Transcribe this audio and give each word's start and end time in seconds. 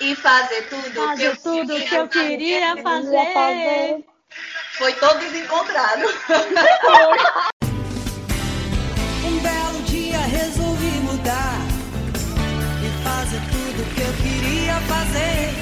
e 0.00 0.14
fazer 0.14 0.68
tudo, 0.68 0.92
fazer 0.92 1.16
que, 1.16 1.26
eu 1.26 1.36
tudo 1.36 1.74
que 1.80 1.94
eu 1.94 2.08
queria 2.08 2.76
fazer. 2.82 3.32
fazer. 3.32 4.04
Foi 4.72 4.92
todo 4.94 5.18
desencontrado. 5.18 6.02
um 9.24 9.38
belo 9.40 9.82
dia 9.86 10.18
resolvi 10.18 10.90
mudar 11.00 11.58
e 12.80 12.90
fazer 13.02 13.40
tudo 13.50 13.82
que 13.94 14.00
eu 14.00 14.12
queria 14.22 14.80
fazer. 14.82 15.52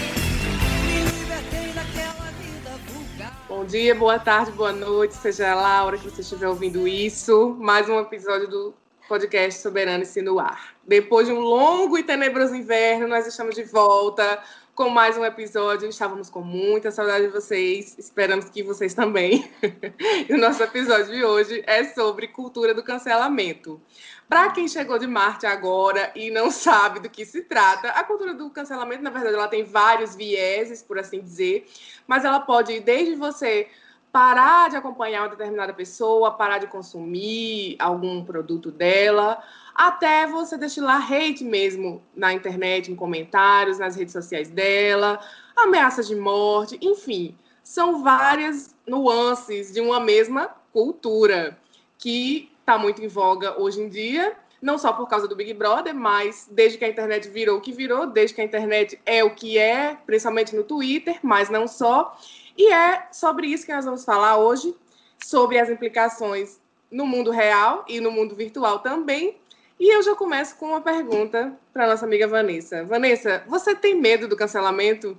Me 0.84 1.00
libertei 1.18 1.73
daquela 1.73 2.30
vida 2.32 2.70
vulgar. 2.92 3.32
Bom 3.48 3.64
dia, 3.64 3.95
boa 3.95 4.18
tarde, 4.18 4.50
boa 4.52 4.73
noite, 4.73 5.14
seja 5.14 5.55
lá 5.55 5.78
a 5.78 5.84
hora 5.84 5.96
que 5.96 6.10
você 6.10 6.20
estiver 6.20 6.48
ouvindo 6.48 6.87
isso. 6.87 7.56
Mais 7.59 7.88
um 7.88 7.98
episódio 8.00 8.48
do 8.48 8.74
podcast 9.07 9.61
Soberano-se 9.61 10.20
no 10.20 10.38
ar. 10.38 10.75
Depois 10.86 11.27
de 11.27 11.33
um 11.33 11.41
longo 11.41 11.97
e 11.97 12.02
tenebroso 12.02 12.55
inverno, 12.55 13.09
nós 13.09 13.27
estamos 13.27 13.55
de 13.55 13.62
volta 13.62 14.42
com 14.74 14.91
mais 14.91 15.16
um 15.16 15.24
episódio. 15.24 15.88
Estávamos 15.88 16.28
com 16.28 16.42
muita 16.42 16.91
saudade 16.91 17.27
de 17.27 17.33
vocês, 17.33 17.97
esperamos 17.98 18.50
que 18.50 18.62
vocês 18.62 18.95
também. 18.95 19.50
e 20.28 20.33
o 20.34 20.38
nosso 20.38 20.62
episódio 20.62 21.06
de 21.06 21.24
hoje 21.24 21.62
é 21.66 21.84
sobre 21.84 22.28
cultura 22.28 22.74
do 22.74 22.83
cancelamento. 22.83 23.80
Para 24.28 24.50
quem 24.50 24.69
chegou 24.69 24.98
de 24.98 25.06
Marte 25.06 25.47
agora 25.47 26.11
e 26.14 26.30
não 26.30 26.50
sabe 26.50 27.00
do 27.00 27.09
que 27.09 27.25
se 27.25 27.42
trata, 27.42 27.88
a 27.91 28.05
cultura 28.05 28.34
do 28.34 28.50
cancelamento, 28.50 29.02
na 29.02 29.11
verdade, 29.11 29.34
ela 29.34 29.48
tem 29.48 29.64
vários 29.64 30.14
vieses, 30.14 30.83
por 30.83 30.98
assim 30.98 31.20
dizer, 31.20 31.66
mas 32.06 32.25
ela 32.25 32.41
pode 32.41 32.73
ir 32.73 32.80
desde 32.80 33.14
você 33.14 33.69
parar 34.16 34.70
de 34.70 34.77
acompanhar 34.79 35.25
uma 35.25 35.29
determinada 35.29 35.75
pessoa, 35.75 36.30
parar 36.30 36.56
de 36.56 36.66
consumir 36.69 37.77
algum 37.79 38.25
produto 38.25 38.70
dela, 38.70 39.42
até 39.75 40.27
você 40.27 40.56
destilar 40.56 41.06
hate 41.12 41.45
mesmo 41.45 42.02
na 42.15 42.33
internet, 42.33 42.91
em 42.91 42.97
comentários, 42.97 43.78
nas 43.78 43.95
redes 43.95 44.14
sociais 44.14 44.48
dela, 44.48 45.20
ameaças 45.55 46.08
de 46.08 46.17
morte, 46.17 46.78
enfim, 46.81 47.36
são 47.62 48.03
várias 48.03 48.75
nuances 48.86 49.75
de 49.75 49.83
uma 49.83 50.00
mesma 50.00 50.51
cultura 50.73 51.58
que 51.98 52.51
está 52.61 52.78
muito 52.78 53.05
em 53.05 53.08
voga 53.08 53.61
hoje 53.61 53.83
em 53.83 53.89
dia, 53.91 54.34
não 54.62 54.78
só 54.78 54.95
por 54.95 55.06
causa 55.11 55.28
do 55.28 55.36
Big 55.36 55.53
Brother, 55.53 55.95
mas 55.95 56.48
desde 56.51 56.78
que 56.78 56.86
a 56.86 56.89
internet 56.89 57.28
virou 57.28 57.58
o 57.58 57.61
que 57.61 57.70
virou, 57.70 58.06
desde 58.06 58.34
que 58.34 58.41
a 58.41 58.45
internet 58.45 58.98
é 59.05 59.23
o 59.23 59.34
que 59.34 59.58
é, 59.58 59.98
principalmente 60.06 60.56
no 60.56 60.64
Twitter, 60.64 61.19
mas 61.23 61.51
não 61.51 61.69
só. 61.69 62.17
E 62.56 62.72
é 62.72 63.08
sobre 63.12 63.48
isso 63.48 63.66
que 63.66 63.74
nós 63.74 63.84
vamos 63.84 64.04
falar 64.04 64.38
hoje, 64.38 64.74
sobre 65.22 65.58
as 65.58 65.68
implicações 65.68 66.60
no 66.90 67.06
mundo 67.06 67.30
real 67.30 67.84
e 67.88 68.00
no 68.00 68.10
mundo 68.10 68.34
virtual 68.34 68.78
também. 68.78 69.36
E 69.78 69.94
eu 69.94 70.02
já 70.02 70.14
começo 70.14 70.56
com 70.56 70.68
uma 70.68 70.80
pergunta 70.80 71.54
para 71.72 71.86
nossa 71.86 72.06
amiga 72.06 72.27
Vanessa. 72.27 72.82
Vanessa, 72.84 73.44
você 73.46 73.74
tem 73.74 73.94
medo 73.94 74.27
do 74.27 74.36
cancelamento? 74.36 75.18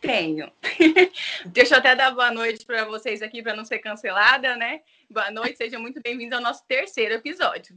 Tenho. 0.00 0.50
Deixa 1.44 1.74
eu 1.74 1.78
até 1.78 1.94
dar 1.94 2.12
boa 2.12 2.30
noite 2.30 2.64
para 2.64 2.84
vocês 2.86 3.20
aqui 3.20 3.42
para 3.42 3.54
não 3.54 3.64
ser 3.64 3.78
cancelada, 3.80 4.56
né? 4.56 4.80
Boa 5.10 5.30
noite, 5.30 5.58
sejam 5.58 5.80
muito 5.80 6.00
bem-vindos 6.00 6.36
ao 6.36 6.42
nosso 6.42 6.64
terceiro 6.66 7.14
episódio. 7.14 7.76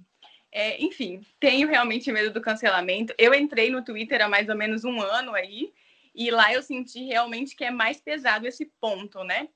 É, 0.52 0.82
enfim, 0.82 1.26
tenho 1.40 1.68
realmente 1.68 2.12
medo 2.12 2.32
do 2.32 2.42
cancelamento. 2.42 3.14
Eu 3.18 3.34
entrei 3.34 3.70
no 3.70 3.84
Twitter 3.84 4.24
há 4.24 4.30
mais 4.30 4.48
ou 4.48 4.56
menos 4.56 4.84
um 4.86 5.02
ano 5.02 5.34
aí, 5.34 5.74
e 6.20 6.30
lá 6.30 6.52
eu 6.52 6.62
senti 6.62 7.06
realmente 7.06 7.56
que 7.56 7.64
é 7.64 7.72
mais 7.72 8.02
pesado 8.02 8.46
esse 8.46 8.66
ponto, 8.82 9.24
né? 9.24 9.48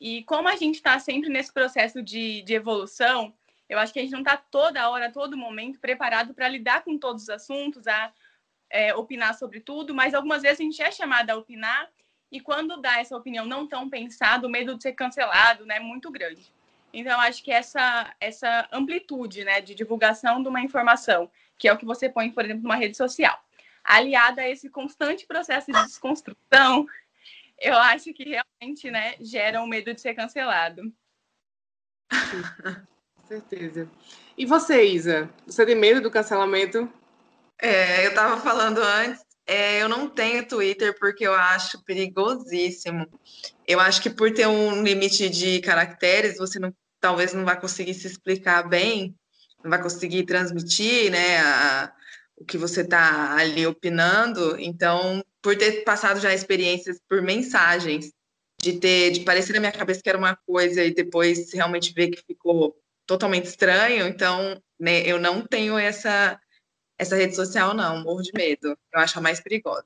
E 0.00 0.22
como 0.22 0.48
a 0.48 0.56
gente 0.56 0.76
está 0.76 0.98
sempre 0.98 1.28
nesse 1.28 1.52
processo 1.52 2.02
de, 2.02 2.40
de 2.40 2.54
evolução, 2.54 3.34
eu 3.68 3.78
acho 3.78 3.92
que 3.92 3.98
a 3.98 4.02
gente 4.02 4.12
não 4.12 4.20
está 4.20 4.34
toda 4.34 4.88
hora, 4.88 5.12
todo 5.12 5.36
momento 5.36 5.78
preparado 5.78 6.32
para 6.32 6.48
lidar 6.48 6.82
com 6.84 6.96
todos 6.96 7.24
os 7.24 7.28
assuntos, 7.28 7.86
a 7.86 8.10
é, 8.70 8.94
opinar 8.94 9.34
sobre 9.34 9.60
tudo, 9.60 9.94
mas 9.94 10.14
algumas 10.14 10.40
vezes 10.40 10.58
a 10.58 10.62
gente 10.62 10.82
é 10.82 10.90
chamada 10.90 11.34
a 11.34 11.36
opinar 11.36 11.90
e 12.32 12.40
quando 12.40 12.80
dá 12.80 12.98
essa 12.98 13.14
opinião 13.14 13.44
não 13.44 13.66
tão 13.66 13.90
pensada, 13.90 14.46
o 14.46 14.50
medo 14.50 14.74
de 14.74 14.82
ser 14.82 14.94
cancelado 14.94 15.66
né, 15.66 15.76
é 15.76 15.80
muito 15.80 16.10
grande. 16.10 16.50
Então, 16.94 17.20
acho 17.20 17.44
que 17.44 17.52
essa, 17.52 18.14
essa 18.18 18.66
amplitude 18.72 19.44
né, 19.44 19.60
de 19.60 19.74
divulgação 19.74 20.42
de 20.42 20.48
uma 20.48 20.62
informação, 20.62 21.30
que 21.58 21.68
é 21.68 21.72
o 21.74 21.76
que 21.76 21.84
você 21.84 22.08
põe, 22.08 22.30
por 22.30 22.42
exemplo, 22.42 22.62
numa 22.62 22.76
rede 22.76 22.96
social, 22.96 23.38
aliada 23.86 24.42
a 24.42 24.48
esse 24.48 24.68
constante 24.68 25.26
processo 25.26 25.72
de 25.72 25.82
desconstrução, 25.84 26.86
eu 27.58 27.74
acho 27.74 28.12
que 28.12 28.24
realmente 28.24 28.90
né, 28.90 29.14
gera 29.20 29.60
o 29.60 29.64
um 29.64 29.66
medo 29.66 29.94
de 29.94 30.00
ser 30.00 30.14
cancelado. 30.14 30.82
Com 33.16 33.26
certeza. 33.26 33.88
E 34.36 34.44
você, 34.44 34.84
Isa? 34.84 35.30
Você 35.46 35.64
tem 35.64 35.74
medo 35.74 36.00
do 36.00 36.10
cancelamento? 36.10 36.92
É, 37.58 38.04
eu 38.04 38.10
estava 38.10 38.38
falando 38.40 38.78
antes, 38.78 39.24
é, 39.46 39.82
eu 39.82 39.88
não 39.88 40.08
tenho 40.08 40.46
Twitter 40.46 40.94
porque 40.98 41.26
eu 41.26 41.32
acho 41.32 41.82
perigosíssimo. 41.84 43.06
Eu 43.66 43.80
acho 43.80 44.02
que 44.02 44.10
por 44.10 44.32
ter 44.32 44.46
um 44.46 44.82
limite 44.82 45.30
de 45.30 45.60
caracteres, 45.60 46.36
você 46.36 46.58
não, 46.58 46.74
talvez 47.00 47.32
não 47.32 47.44
vai 47.44 47.58
conseguir 47.58 47.94
se 47.94 48.06
explicar 48.06 48.68
bem, 48.68 49.14
não 49.62 49.70
vai 49.70 49.80
conseguir 49.80 50.24
transmitir, 50.24 51.10
né, 51.10 51.38
a, 51.40 51.92
o 52.36 52.44
que 52.44 52.58
você 52.58 52.82
está 52.82 53.36
ali 53.36 53.66
opinando. 53.66 54.60
Então, 54.60 55.24
por 55.40 55.56
ter 55.56 55.82
passado 55.84 56.20
já 56.20 56.34
experiências 56.34 57.00
por 57.08 57.22
mensagens, 57.22 58.12
de 58.60 58.78
ter, 58.78 59.12
de 59.12 59.20
parecer 59.20 59.52
na 59.52 59.60
minha 59.60 59.72
cabeça 59.72 60.02
que 60.02 60.08
era 60.08 60.18
uma 60.18 60.36
coisa 60.36 60.82
e 60.84 60.94
depois 60.94 61.52
realmente 61.52 61.92
ver 61.92 62.08
que 62.08 62.22
ficou 62.22 62.76
totalmente 63.06 63.46
estranho. 63.46 64.06
Então, 64.06 64.60
né, 64.78 65.02
eu 65.06 65.18
não 65.18 65.46
tenho 65.46 65.78
essa 65.78 66.40
essa 66.98 67.14
rede 67.14 67.36
social 67.36 67.74
não, 67.74 68.02
morro 68.02 68.22
de 68.22 68.32
medo. 68.32 68.68
Eu 68.92 69.00
acho 69.00 69.18
a 69.18 69.22
mais 69.22 69.38
perigosa. 69.38 69.84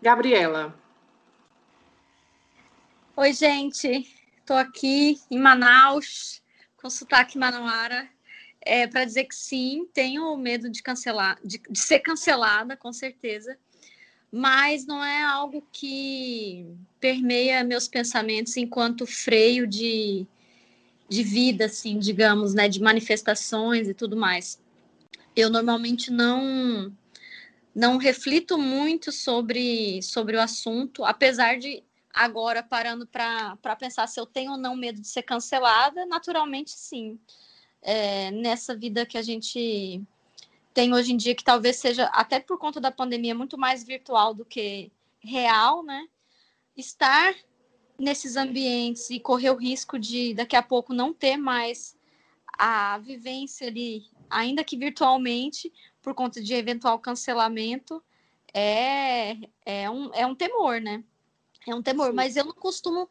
Gabriela. 0.00 0.72
Oi, 3.16 3.32
gente. 3.32 4.06
Estou 4.38 4.56
aqui 4.56 5.20
em 5.28 5.38
Manaus, 5.40 6.40
com 6.76 6.88
sotaque 6.88 7.36
manauara 7.36 8.08
é, 8.66 8.86
para 8.86 9.04
dizer 9.04 9.24
que 9.24 9.34
sim, 9.34 9.88
tenho 9.94 10.36
medo 10.36 10.68
de 10.68 10.82
cancelar, 10.82 11.38
de, 11.42 11.58
de, 11.70 11.78
ser 11.78 12.00
cancelada, 12.00 12.76
com 12.76 12.92
certeza, 12.92 13.56
mas 14.30 14.84
não 14.84 15.02
é 15.02 15.22
algo 15.22 15.64
que 15.72 16.66
permeia 17.00 17.62
meus 17.62 17.86
pensamentos 17.86 18.56
enquanto 18.56 19.06
freio 19.06 19.68
de, 19.68 20.26
de 21.08 21.22
vida, 21.22 21.66
assim, 21.66 21.96
digamos, 21.96 22.54
né, 22.54 22.68
de 22.68 22.82
manifestações 22.82 23.88
e 23.88 23.94
tudo 23.94 24.16
mais. 24.16 24.60
Eu 25.34 25.48
normalmente 25.48 26.10
não 26.10 26.92
não 27.72 27.98
reflito 27.98 28.56
muito 28.56 29.12
sobre, 29.12 30.00
sobre 30.02 30.34
o 30.34 30.40
assunto, 30.40 31.04
apesar 31.04 31.58
de 31.58 31.84
agora 32.12 32.62
parando 32.62 33.06
para 33.06 33.76
pensar 33.78 34.06
se 34.06 34.18
eu 34.18 34.24
tenho 34.24 34.52
ou 34.52 34.56
não 34.56 34.74
medo 34.74 34.98
de 34.98 35.06
ser 35.06 35.22
cancelada, 35.22 36.06
naturalmente 36.06 36.70
sim 36.70 37.20
é, 37.86 38.32
nessa 38.32 38.76
vida 38.76 39.06
que 39.06 39.16
a 39.16 39.22
gente 39.22 40.02
tem 40.74 40.92
hoje 40.92 41.12
em 41.12 41.16
dia, 41.16 41.36
que 41.36 41.44
talvez 41.44 41.76
seja, 41.76 42.06
até 42.06 42.40
por 42.40 42.58
conta 42.58 42.80
da 42.80 42.90
pandemia, 42.90 43.32
muito 43.32 43.56
mais 43.56 43.84
virtual 43.84 44.34
do 44.34 44.44
que 44.44 44.90
real, 45.20 45.84
né? 45.84 46.08
Estar 46.76 47.32
nesses 47.96 48.36
ambientes 48.36 49.08
e 49.08 49.20
correr 49.20 49.50
o 49.50 49.56
risco 49.56 50.00
de 50.00 50.34
daqui 50.34 50.56
a 50.56 50.62
pouco 50.62 50.92
não 50.92 51.14
ter 51.14 51.36
mais 51.36 51.96
a 52.58 52.98
vivência 52.98 53.68
ali, 53.68 54.04
ainda 54.28 54.64
que 54.64 54.76
virtualmente, 54.76 55.72
por 56.02 56.12
conta 56.12 56.42
de 56.42 56.54
eventual 56.54 56.98
cancelamento, 56.98 58.02
é, 58.52 59.36
é, 59.64 59.88
um, 59.88 60.12
é 60.12 60.26
um 60.26 60.34
temor, 60.34 60.80
né? 60.80 61.04
É 61.68 61.74
um 61.74 61.82
temor, 61.82 62.08
Sim. 62.08 62.14
mas 62.14 62.36
eu 62.36 62.46
não 62.46 62.52
costumo 62.52 63.08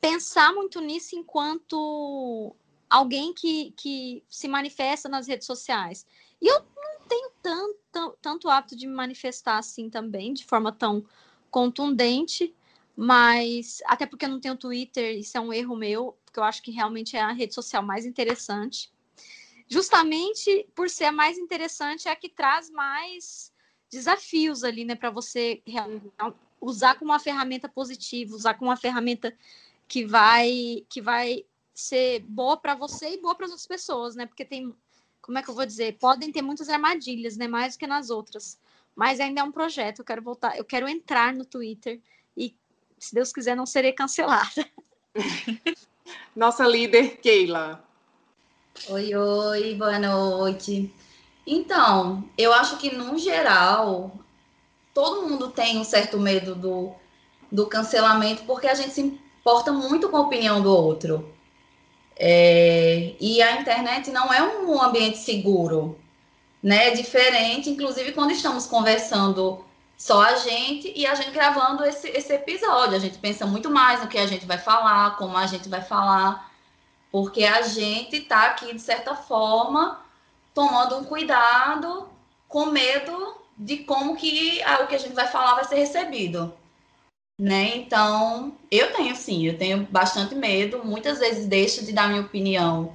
pensar 0.00 0.52
muito 0.54 0.80
nisso 0.80 1.14
enquanto 1.14 2.56
alguém 2.88 3.32
que, 3.32 3.72
que 3.76 4.22
se 4.28 4.48
manifesta 4.48 5.08
nas 5.08 5.26
redes 5.26 5.46
sociais. 5.46 6.06
E 6.40 6.46
eu 6.46 6.60
não 6.60 7.08
tenho 7.08 7.30
tanto, 7.42 8.18
tanto 8.20 8.48
hábito 8.48 8.76
de 8.76 8.86
me 8.86 8.94
manifestar 8.94 9.58
assim 9.58 9.88
também, 9.90 10.32
de 10.32 10.44
forma 10.44 10.72
tão 10.72 11.04
contundente, 11.50 12.54
mas 12.96 13.82
até 13.86 14.06
porque 14.06 14.24
eu 14.24 14.28
não 14.28 14.40
tenho 14.40 14.56
Twitter, 14.56 15.18
isso 15.18 15.36
é 15.36 15.40
um 15.40 15.52
erro 15.52 15.76
meu, 15.76 16.16
porque 16.24 16.38
eu 16.38 16.44
acho 16.44 16.62
que 16.62 16.70
realmente 16.70 17.16
é 17.16 17.20
a 17.20 17.32
rede 17.32 17.54
social 17.54 17.82
mais 17.82 18.04
interessante. 18.04 18.92
Justamente 19.68 20.68
por 20.74 20.90
ser 20.90 21.06
a 21.06 21.12
mais 21.12 21.38
interessante, 21.38 22.08
é 22.08 22.10
a 22.10 22.16
que 22.16 22.28
traz 22.28 22.70
mais 22.70 23.52
desafios 23.90 24.64
ali, 24.64 24.84
né, 24.84 24.94
para 24.94 25.10
você 25.10 25.62
usar 26.60 26.98
como 26.98 27.12
uma 27.12 27.20
ferramenta 27.20 27.68
positiva, 27.68 28.34
usar 28.34 28.54
como 28.54 28.70
uma 28.70 28.76
ferramenta 28.76 29.36
que 29.86 30.04
vai 30.04 30.84
que 30.88 31.00
vai 31.00 31.44
ser 31.74 32.20
boa 32.20 32.56
para 32.56 32.74
você 32.74 33.14
e 33.14 33.20
boa 33.20 33.34
para 33.34 33.46
as 33.46 33.50
outras 33.50 33.66
pessoas, 33.66 34.14
né? 34.14 34.26
Porque 34.26 34.44
tem, 34.44 34.74
como 35.20 35.36
é 35.36 35.42
que 35.42 35.50
eu 35.50 35.54
vou 35.54 35.66
dizer? 35.66 35.98
Podem 35.98 36.30
ter 36.30 36.40
muitas 36.40 36.68
armadilhas, 36.68 37.36
né? 37.36 37.48
Mais 37.48 37.74
do 37.74 37.80
que 37.80 37.86
nas 37.86 38.10
outras. 38.10 38.58
Mas 38.94 39.18
ainda 39.18 39.40
é 39.40 39.44
um 39.44 39.50
projeto. 39.50 39.98
Eu 39.98 40.04
quero 40.04 40.22
voltar, 40.22 40.56
eu 40.56 40.64
quero 40.64 40.88
entrar 40.88 41.34
no 41.34 41.44
Twitter 41.44 42.00
e, 42.36 42.54
se 42.98 43.14
Deus 43.14 43.32
quiser, 43.32 43.56
não 43.56 43.66
serei 43.66 43.92
cancelada. 43.92 44.64
Nossa 46.34 46.66
líder, 46.66 47.16
Keila. 47.18 47.84
Oi, 48.88 49.14
oi, 49.14 49.74
boa 49.74 49.98
noite. 49.98 50.92
Então, 51.46 52.28
eu 52.38 52.52
acho 52.52 52.78
que, 52.78 52.94
no 52.94 53.18
geral, 53.18 54.18
todo 54.92 55.28
mundo 55.28 55.50
tem 55.50 55.78
um 55.78 55.84
certo 55.84 56.18
medo 56.18 56.54
do, 56.54 56.92
do 57.50 57.66
cancelamento, 57.66 58.44
porque 58.44 58.66
a 58.66 58.74
gente 58.74 58.92
se 58.92 59.00
importa 59.00 59.72
muito 59.72 60.08
com 60.08 60.16
a 60.16 60.22
opinião 60.22 60.62
do 60.62 60.70
outro. 60.70 61.33
É, 62.16 63.14
e 63.20 63.42
a 63.42 63.60
internet 63.60 64.10
não 64.10 64.32
é 64.32 64.42
um 64.42 64.80
ambiente 64.80 65.18
seguro, 65.18 65.98
né? 66.62 66.88
É 66.88 66.90
diferente, 66.92 67.70
inclusive, 67.70 68.12
quando 68.12 68.30
estamos 68.30 68.66
conversando 68.66 69.64
só 69.96 70.22
a 70.22 70.36
gente 70.36 70.92
e 70.94 71.06
a 71.06 71.14
gente 71.14 71.30
gravando 71.30 71.84
esse, 71.84 72.08
esse 72.08 72.32
episódio. 72.32 72.96
A 72.96 72.98
gente 72.98 73.18
pensa 73.18 73.46
muito 73.46 73.70
mais 73.70 74.00
no 74.00 74.08
que 74.08 74.18
a 74.18 74.26
gente 74.26 74.46
vai 74.46 74.58
falar, 74.58 75.16
como 75.16 75.36
a 75.36 75.46
gente 75.46 75.68
vai 75.68 75.82
falar, 75.82 76.50
porque 77.10 77.44
a 77.44 77.62
gente 77.62 78.16
está 78.16 78.46
aqui, 78.46 78.72
de 78.74 78.80
certa 78.80 79.14
forma, 79.14 80.00
tomando 80.52 80.96
um 80.96 81.04
cuidado 81.04 82.08
com 82.48 82.66
medo 82.66 83.36
de 83.56 83.78
como 83.78 84.16
que 84.16 84.60
o 84.82 84.86
que 84.86 84.94
a 84.94 84.98
gente 84.98 85.14
vai 85.14 85.26
falar 85.26 85.54
vai 85.54 85.64
ser 85.64 85.76
recebido. 85.76 86.52
Né? 87.38 87.76
Então, 87.76 88.56
eu 88.70 88.92
tenho 88.92 89.16
sim, 89.16 89.44
eu 89.46 89.58
tenho 89.58 89.88
bastante 89.90 90.34
medo, 90.36 90.84
muitas 90.84 91.18
vezes 91.18 91.46
deixo 91.46 91.84
de 91.84 91.92
dar 91.92 92.08
minha 92.08 92.20
opinião, 92.20 92.92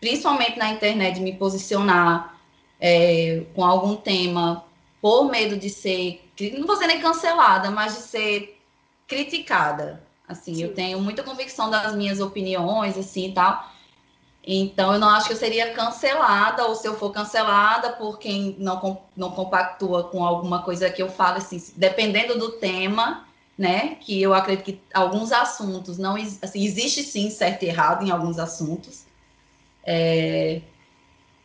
principalmente 0.00 0.58
na 0.58 0.70
internet, 0.70 1.16
de 1.16 1.20
me 1.20 1.34
posicionar 1.34 2.38
é, 2.80 3.44
com 3.54 3.62
algum 3.62 3.94
tema 3.94 4.64
por 5.02 5.30
medo 5.30 5.56
de 5.58 5.68
ser, 5.68 6.26
não 6.56 6.66
vou 6.66 6.76
ser 6.76 6.86
nem 6.86 6.98
cancelada, 6.98 7.70
mas 7.70 7.94
de 7.94 8.02
ser 8.02 8.58
criticada. 9.06 10.02
Assim, 10.26 10.54
Sim. 10.54 10.62
eu 10.62 10.74
tenho 10.74 10.98
muita 11.00 11.22
convicção 11.22 11.68
das 11.68 11.94
minhas 11.94 12.20
opiniões, 12.20 12.96
assim, 12.96 13.28
e 13.28 13.32
tal. 13.32 13.70
Então, 14.46 14.94
eu 14.94 14.98
não 14.98 15.10
acho 15.10 15.26
que 15.26 15.34
eu 15.34 15.38
seria 15.38 15.74
cancelada, 15.74 16.66
ou 16.66 16.74
se 16.74 16.86
eu 16.86 16.96
for 16.98 17.10
cancelada 17.10 17.92
por 17.92 18.18
quem 18.18 18.56
não, 18.58 19.02
não 19.14 19.30
compactua 19.30 20.04
com 20.04 20.24
alguma 20.24 20.62
coisa 20.62 20.90
que 20.90 21.02
eu 21.02 21.10
falo, 21.10 21.36
assim, 21.36 21.62
dependendo 21.76 22.38
do 22.38 22.52
tema, 22.52 23.26
né? 23.56 23.96
Que 23.96 24.20
eu 24.20 24.34
acredito 24.34 24.64
que 24.64 24.80
alguns 24.92 25.32
assuntos 25.32 25.98
não 25.98 26.16
assim, 26.16 26.64
existe 26.64 27.02
sim 27.02 27.30
certo 27.30 27.62
e 27.64 27.66
errado 27.66 28.04
em 28.04 28.10
alguns 28.10 28.38
assuntos. 28.38 29.04
É... 29.84 30.60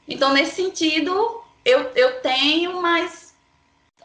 Então, 0.08 0.34
nesse 0.34 0.56
sentido, 0.56 1.42
eu, 1.64 1.82
eu 1.96 2.22
tenho, 2.22 2.82
mas 2.82 3.30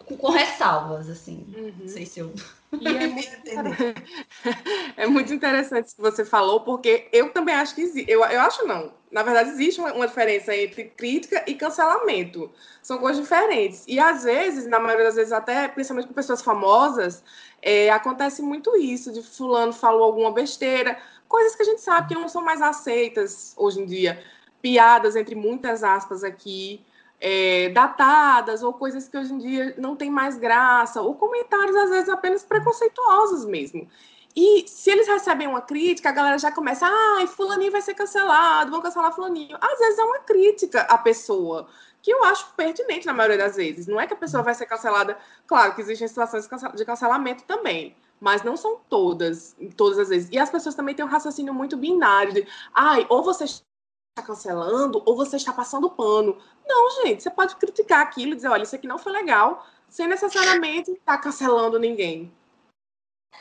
com, 0.06 0.16
com 0.16 0.30
ressalvas, 0.30 1.08
assim. 1.08 1.46
Uhum. 1.56 1.74
Não 1.80 1.88
sei 1.88 2.06
se 2.06 2.20
eu. 2.20 2.32
É, 2.72 3.06
muito 3.06 3.30
é 4.96 5.06
muito 5.06 5.32
interessante 5.32 5.86
isso 5.86 5.96
que 5.96 6.02
você 6.02 6.24
falou, 6.24 6.60
porque 6.60 7.08
eu 7.12 7.30
também 7.30 7.54
acho 7.54 7.74
que 7.74 7.82
existe. 7.82 8.10
Eu, 8.10 8.24
eu 8.24 8.40
acho 8.40 8.66
não. 8.66 8.92
Na 9.10 9.22
verdade, 9.22 9.50
existe 9.50 9.80
uma, 9.80 9.92
uma, 9.92 10.08
diferença 10.08 10.54
entre 10.56 10.86
crítica 10.86 11.44
e 11.46 11.54
cancelamento. 11.54 12.50
São 12.82 12.98
coisas 12.98 13.22
diferentes. 13.22 13.84
E 13.86 14.00
às 14.00 14.24
vezes, 14.24 14.66
na 14.66 14.80
maioria 14.80 15.04
das 15.04 15.14
vezes, 15.14 15.32
até 15.32 15.68
principalmente 15.68 16.08
com 16.08 16.14
pessoas 16.14 16.42
famosas, 16.42 17.22
é, 17.64 17.90
acontece 17.90 18.42
muito 18.42 18.76
isso, 18.76 19.10
de 19.10 19.22
fulano 19.22 19.72
falou 19.72 20.04
alguma 20.04 20.30
besteira, 20.30 20.98
coisas 21.26 21.56
que 21.56 21.62
a 21.62 21.64
gente 21.64 21.80
sabe 21.80 22.08
que 22.08 22.14
não 22.14 22.28
são 22.28 22.44
mais 22.44 22.60
aceitas 22.60 23.54
hoje 23.56 23.80
em 23.80 23.86
dia. 23.86 24.22
Piadas 24.60 25.16
entre 25.16 25.34
muitas 25.34 25.82
aspas 25.82 26.22
aqui 26.22 26.84
é, 27.18 27.70
datadas 27.70 28.62
ou 28.62 28.74
coisas 28.74 29.08
que 29.08 29.16
hoje 29.16 29.32
em 29.32 29.38
dia 29.38 29.74
não 29.78 29.96
tem 29.96 30.10
mais 30.10 30.36
graça, 30.36 31.00
ou 31.00 31.14
comentários 31.14 31.74
às 31.74 31.88
vezes 31.88 32.08
apenas 32.10 32.44
preconceituosos 32.44 33.46
mesmo. 33.46 33.88
E 34.36 34.66
se 34.66 34.90
eles 34.90 35.06
recebem 35.06 35.46
uma 35.46 35.60
crítica, 35.60 36.08
a 36.08 36.12
galera 36.12 36.38
já 36.38 36.50
começa, 36.50 36.86
ai, 36.86 37.26
fulaninho 37.26 37.70
vai 37.70 37.80
ser 37.80 37.94
cancelado, 37.94 38.70
vão 38.70 38.82
cancelar 38.82 39.14
fulaninho. 39.14 39.56
Às 39.60 39.78
vezes 39.78 39.98
é 39.98 40.02
uma 40.02 40.18
crítica 40.20 40.80
à 40.82 40.98
pessoa, 40.98 41.68
que 42.02 42.12
eu 42.12 42.24
acho 42.24 42.52
pertinente 42.56 43.06
na 43.06 43.12
maioria 43.12 43.38
das 43.38 43.54
vezes. 43.54 43.86
Não 43.86 44.00
é 44.00 44.06
que 44.08 44.14
a 44.14 44.16
pessoa 44.16 44.42
vai 44.42 44.54
ser 44.54 44.66
cancelada, 44.66 45.16
claro 45.46 45.74
que 45.74 45.82
existem 45.82 46.08
situações 46.08 46.48
de 46.74 46.84
cancelamento 46.84 47.44
também, 47.44 47.96
mas 48.20 48.42
não 48.42 48.56
são 48.56 48.80
todas, 48.88 49.56
todas 49.76 50.00
as 50.00 50.08
vezes. 50.08 50.28
E 50.32 50.38
as 50.38 50.50
pessoas 50.50 50.74
também 50.74 50.96
têm 50.96 51.04
um 51.04 51.08
raciocínio 51.08 51.54
muito 51.54 51.76
binário 51.76 52.32
de, 52.32 52.46
ai, 52.74 53.06
ou 53.08 53.22
você 53.22 53.44
está 53.44 54.26
cancelando 54.26 55.00
ou 55.06 55.16
você 55.16 55.36
está 55.36 55.52
passando 55.52 55.90
pano. 55.90 56.36
Não, 56.66 57.02
gente, 57.02 57.22
você 57.22 57.30
pode 57.30 57.54
criticar 57.54 58.00
aquilo 58.00 58.32
e 58.32 58.36
dizer, 58.36 58.48
olha, 58.48 58.64
isso 58.64 58.74
aqui 58.74 58.88
não 58.88 58.98
foi 58.98 59.12
legal, 59.12 59.64
sem 59.88 60.08
necessariamente 60.08 60.90
estar 60.90 61.18
tá 61.18 61.22
cancelando 61.22 61.78
ninguém. 61.78 62.32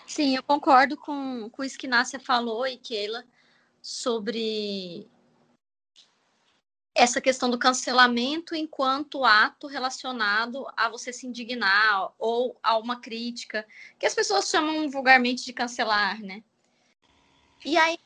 Sim, 0.07 0.35
eu 0.35 0.43
concordo 0.43 0.97
com, 0.97 1.49
com 1.49 1.63
isso 1.63 1.77
que 1.77 1.87
Nácia 1.87 2.19
falou 2.19 2.67
e 2.67 2.77
Keila 2.77 3.25
sobre 3.81 5.07
essa 6.95 7.19
questão 7.19 7.49
do 7.49 7.57
cancelamento 7.57 8.53
enquanto 8.53 9.25
ato 9.25 9.65
relacionado 9.65 10.67
a 10.77 10.87
você 10.89 11.11
se 11.11 11.25
indignar 11.25 12.13
ou 12.19 12.57
a 12.61 12.77
uma 12.77 12.99
crítica, 12.99 13.65
que 13.97 14.05
as 14.05 14.13
pessoas 14.13 14.49
chamam 14.49 14.89
vulgarmente 14.89 15.43
de 15.43 15.53
cancelar, 15.53 16.21
né? 16.21 16.43
E 17.65 17.77
aí 17.77 17.97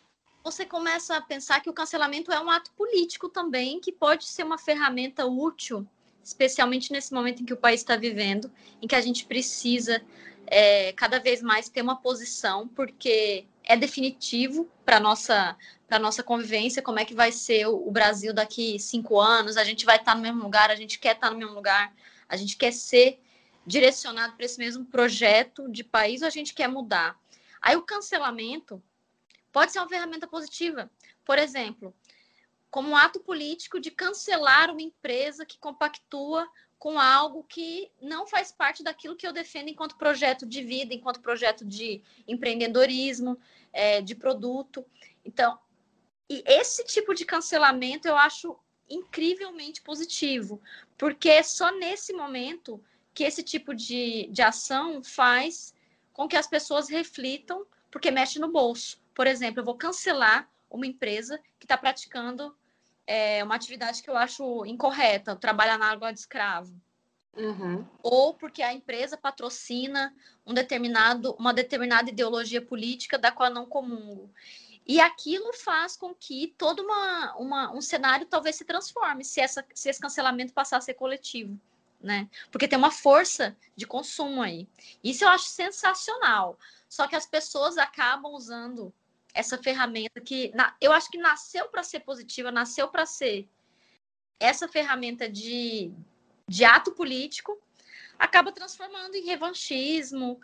você 0.44 0.66
começa 0.66 1.18
a 1.18 1.22
pensar 1.22 1.60
que 1.60 1.70
o 1.70 1.74
cancelamento 1.74 2.32
é 2.32 2.40
um 2.40 2.50
ato 2.50 2.72
político 2.72 3.28
também, 3.28 3.82
que 3.82 3.92
pode 3.92 4.26
ser 4.26 4.44
uma 4.44 4.58
ferramenta 4.58 5.26
útil, 5.26 5.86
especialmente 6.24 6.92
nesse 6.92 7.14
momento 7.14 7.42
em 7.42 7.46
que 7.46 7.54
o 7.54 7.58
país 7.58 7.82
está 7.82 7.98
vivendo, 7.98 8.50
em 8.82 8.88
que 8.88 8.96
a 8.96 9.02
gente 9.02 9.26
precisa 9.26 10.02
é, 10.48 10.94
cada 10.94 11.20
vez 11.20 11.42
mais 11.42 11.70
ter 11.70 11.82
uma 11.82 12.02
posição, 12.02 12.68
porque 12.68 13.46
é 13.64 13.76
definitivo 13.76 14.70
para 14.86 15.00
nossa 15.00 15.58
para 15.88 16.00
nossa 16.00 16.22
convivência, 16.22 16.82
como 16.82 17.00
é 17.00 17.06
que 17.06 17.14
vai 17.14 17.32
ser 17.32 17.66
o, 17.66 17.90
Brasil 17.90 18.34
daqui 18.34 18.78
cinco 18.78 19.22
anos, 19.22 19.56
a 19.56 19.64
gente 19.64 19.86
vai 19.86 19.96
estar 19.96 20.12
tá 20.12 20.16
no 20.16 20.22
mesmo 20.22 20.44
lugar, 20.44 20.70
a 20.70 20.76
gente 20.76 21.00
quer 21.00 21.16
estar 21.16 21.28
tá 21.28 21.34
no 21.34 21.40
mesmo 21.40 21.54
lugar, 21.54 21.94
a 22.28 22.36
gente 22.36 22.58
quer 22.58 22.74
ser 22.74 23.22
direcionado 23.66 24.34
para 24.36 24.46
esse 24.46 24.60
mesmo 24.60 24.84
projeto 24.84 25.72
de 25.72 25.86
país 25.86 26.22
ou 26.22 26.28
a 26.28 26.30
gente 26.32 26.54
quer 26.54 26.68
mudar. 26.68 27.18
Aí 27.62 27.78
o 27.78 27.84
cancelamento 27.84 28.84
Pode 29.58 29.72
ser 29.72 29.80
uma 29.80 29.90
ferramenta 29.90 30.28
positiva. 30.28 30.88
Por 31.26 31.40
exemplo, 31.40 31.92
como 32.70 32.90
um 32.90 32.96
ato 32.96 33.20
político 33.20 33.80
de 33.80 33.90
cancelar 33.90 34.70
uma 34.70 34.84
empresa 34.84 35.48
que 35.48 35.58
compactua 35.58 36.48
com 36.80 37.00
algo 37.00 37.44
que 37.44 37.92
não 38.02 38.28
faz 38.28 38.52
parte 38.52 38.84
daquilo 38.84 39.16
que 39.16 39.28
eu 39.28 39.34
defendo 39.34 39.70
enquanto 39.70 39.98
projeto 39.98 40.46
de 40.46 40.64
vida, 40.64 40.94
enquanto 40.94 41.22
projeto 41.22 41.66
de 41.66 42.02
empreendedorismo, 42.28 43.38
é, 43.74 44.02
de 44.02 44.14
produto. 44.14 44.86
Então, 45.26 45.58
e 46.30 46.44
esse 46.46 46.84
tipo 46.84 47.14
de 47.14 47.26
cancelamento 47.26 48.08
eu 48.08 48.16
acho 48.16 48.58
incrivelmente 48.90 49.82
positivo, 49.82 50.62
porque 50.98 51.30
é 51.30 51.44
só 51.44 51.72
nesse 51.72 52.14
momento 52.14 52.82
que 53.14 53.24
esse 53.24 53.44
tipo 53.44 53.74
de, 53.74 54.28
de 54.32 54.42
ação 54.42 55.04
faz 55.04 55.74
com 56.14 56.28
que 56.28 56.38
as 56.38 56.48
pessoas 56.48 56.90
reflitam, 56.90 57.66
porque 57.92 58.12
mexe 58.12 58.40
no 58.40 58.52
bolso. 58.52 59.02
Por 59.14 59.26
exemplo, 59.26 59.62
eu 59.62 59.66
vou 59.66 59.76
cancelar 59.76 60.50
uma 60.70 60.86
empresa 60.86 61.40
que 61.60 61.66
está 61.66 61.78
praticando 61.78 62.56
é, 63.08 63.42
uma 63.44 63.56
atividade 63.56 64.04
que 64.04 64.10
eu 64.10 64.18
acho 64.18 64.66
incorreta, 64.66 65.36
trabalhar 65.36 65.78
na 65.78 65.90
água 65.90 66.12
de 66.12 66.20
escravo. 66.20 66.76
Uhum. 67.36 67.86
Ou 68.04 68.34
porque 68.34 68.62
a 68.62 68.74
empresa 68.74 69.16
patrocina 69.16 70.14
um 70.46 70.54
determinado, 70.54 71.36
uma 71.40 71.54
determinada 71.54 72.10
ideologia 72.10 72.62
política 72.62 73.18
da 73.18 73.32
qual 73.32 73.50
não 73.50 73.66
comungo. 73.66 74.30
E 74.86 75.00
aquilo 75.00 75.54
faz 75.54 75.96
com 75.96 76.16
que 76.16 76.56
todo 76.58 76.82
uma, 76.82 77.36
uma, 77.38 77.72
um 77.74 77.82
cenário 77.82 78.26
talvez 78.26 78.56
se 78.56 78.66
transforme 78.66 79.24
se, 79.24 79.42
essa, 79.42 79.66
se 79.74 79.90
esse 79.90 80.00
cancelamento 80.00 80.54
passar 80.54 80.78
a 80.78 80.82
ser 80.82 80.96
coletivo. 80.96 81.60
Né? 82.02 82.30
Porque 82.52 82.68
tem 82.68 82.78
uma 82.78 82.92
força 82.92 83.58
de 83.76 83.86
consumo 83.86 84.42
aí. 84.42 84.68
Isso 85.04 85.24
eu 85.24 85.30
acho 85.30 85.46
sensacional. 85.46 86.58
Só 86.88 87.08
que 87.08 87.16
as 87.16 87.26
pessoas 87.26 87.78
acabam 87.78 88.34
usando 88.34 88.94
essa 89.38 89.58
ferramenta 89.58 90.20
que 90.20 90.52
na, 90.56 90.76
eu 90.82 90.92
acho 90.92 91.10
que 91.12 91.18
nasceu 91.18 91.68
para 91.68 91.84
ser 91.84 92.00
positiva, 92.00 92.52
nasceu 92.52 92.88
para 92.88 93.06
ser 93.06 93.48
essa 94.40 94.68
ferramenta 94.68 95.30
de, 95.30 95.92
de 96.48 96.66
ato 96.66 96.92
político, 96.92 97.58
acaba 98.18 98.52
transformando 98.52 99.16
em 99.16 99.26
revanchismo, 99.26 100.40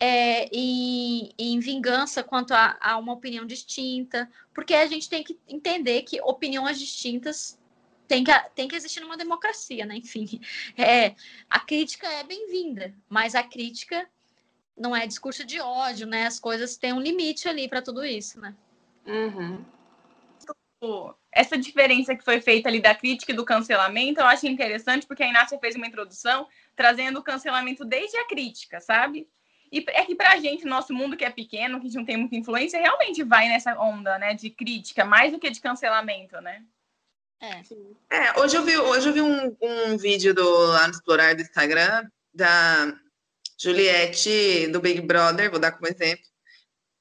é, 0.00 0.48
em, 0.52 1.32
em, 1.36 1.58
vingança 1.58 2.22
quanto 2.22 2.52
a, 2.52 2.78
a, 2.80 2.96
uma 2.96 3.12
opinião 3.12 3.44
distinta, 3.44 4.30
porque 4.54 4.72
a 4.72 4.86
gente 4.86 5.08
tem 5.08 5.24
que 5.24 5.36
entender 5.48 6.02
que 6.02 6.20
opiniões 6.20 6.78
distintas 6.78 7.58
tem 8.06 8.22
que, 8.22 8.32
tem 8.54 8.68
que 8.68 8.76
existir 8.76 9.00
numa 9.00 9.16
democracia, 9.16 9.84
né? 9.84 9.96
Enfim, 9.96 10.40
é, 10.78 11.16
a 11.50 11.58
crítica 11.58 12.06
é 12.06 12.22
bem-vinda, 12.22 12.94
mas 13.08 13.34
a 13.34 13.42
crítica 13.42 14.08
não 14.78 14.94
é 14.94 15.06
discurso 15.06 15.44
de 15.44 15.60
ódio, 15.60 16.06
né? 16.06 16.26
As 16.26 16.38
coisas 16.38 16.76
têm 16.76 16.92
um 16.92 17.00
limite 17.00 17.48
ali 17.48 17.68
para 17.68 17.82
tudo 17.82 18.04
isso, 18.04 18.40
né? 18.40 18.54
Uhum. 19.06 19.64
Essa 21.32 21.58
diferença 21.58 22.14
que 22.14 22.24
foi 22.24 22.40
feita 22.40 22.68
ali 22.68 22.80
da 22.80 22.94
crítica 22.94 23.32
e 23.32 23.34
do 23.34 23.44
cancelamento, 23.44 24.20
eu 24.20 24.26
acho 24.26 24.46
interessante, 24.46 25.06
porque 25.06 25.22
a 25.22 25.28
Inácia 25.28 25.58
fez 25.58 25.74
uma 25.74 25.86
introdução 25.86 26.46
trazendo 26.76 27.18
o 27.18 27.22
cancelamento 27.22 27.84
desde 27.84 28.16
a 28.16 28.26
crítica, 28.26 28.80
sabe? 28.80 29.28
E 29.70 29.84
é 29.88 30.04
que 30.04 30.14
pra 30.14 30.38
gente, 30.38 30.64
nosso 30.64 30.94
mundo 30.94 31.16
que 31.16 31.24
é 31.24 31.30
pequeno, 31.30 31.80
que 31.80 31.86
a 31.86 31.88
gente 31.88 31.98
não 31.98 32.04
tem 32.04 32.16
muita 32.16 32.36
influência, 32.36 32.80
realmente 32.80 33.22
vai 33.22 33.48
nessa 33.48 33.78
onda, 33.78 34.18
né, 34.18 34.34
de 34.34 34.50
crítica, 34.50 35.04
mais 35.04 35.32
do 35.32 35.38
que 35.38 35.50
de 35.50 35.60
cancelamento, 35.60 36.40
né? 36.40 36.64
É. 37.40 37.62
É, 38.10 38.40
hoje 38.40 38.56
eu 38.56 38.64
vi, 38.64 38.76
hoje 38.76 39.08
eu 39.08 39.12
vi 39.12 39.20
um, 39.22 39.56
um 39.60 39.96
vídeo 39.96 40.34
do, 40.34 40.48
lá 40.68 40.86
no 40.86 40.92
Explorar 40.92 41.34
do 41.34 41.42
Instagram 41.42 42.08
da 42.34 42.98
Juliette 43.60 44.68
do 44.68 44.80
Big 44.80 45.00
Brother, 45.00 45.50
vou 45.50 45.58
dar 45.58 45.72
como 45.72 45.88
exemplo, 45.88 46.24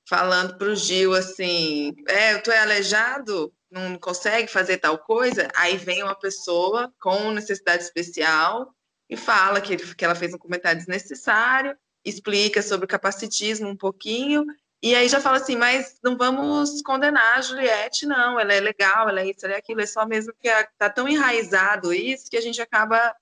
falando 0.07 0.57
pro 0.57 0.75
Gil 0.75 1.13
assim: 1.13 1.93
é, 2.07 2.37
tu 2.37 2.51
é 2.51 2.59
aleijado, 2.59 3.53
não 3.69 3.97
consegue 3.97 4.47
fazer 4.47 4.77
tal 4.77 4.97
coisa. 4.97 5.47
Aí 5.55 5.77
vem 5.77 6.03
uma 6.03 6.15
pessoa 6.15 6.91
com 6.99 7.31
necessidade 7.31 7.83
especial 7.83 8.73
e 9.09 9.15
fala 9.15 9.61
que, 9.61 9.77
que 9.77 10.03
ela 10.03 10.15
fez 10.15 10.33
um 10.33 10.37
comentário 10.37 10.79
desnecessário, 10.79 11.77
explica 12.03 12.61
sobre 12.61 12.85
o 12.85 12.89
capacitismo 12.89 13.69
um 13.69 13.75
pouquinho, 13.75 14.45
e 14.81 14.93
aí 14.93 15.07
já 15.09 15.19
fala 15.19 15.37
assim, 15.37 15.55
mas 15.55 15.97
não 16.03 16.15
vamos 16.15 16.81
condenar 16.81 17.37
a 17.37 17.41
Juliette, 17.41 18.05
não, 18.05 18.39
ela 18.39 18.53
é 18.53 18.59
legal, 18.59 19.09
ela 19.09 19.21
é 19.21 19.29
isso, 19.29 19.45
ela 19.45 19.55
é 19.55 19.57
aquilo, 19.57 19.81
é 19.81 19.85
só 19.85 20.05
mesmo 20.05 20.33
que 20.39 20.47
está 20.47 20.89
tão 20.89 21.07
enraizado 21.07 21.93
isso 21.93 22.29
que 22.29 22.37
a 22.37 22.41
gente 22.41 22.61
acaba 22.61 23.15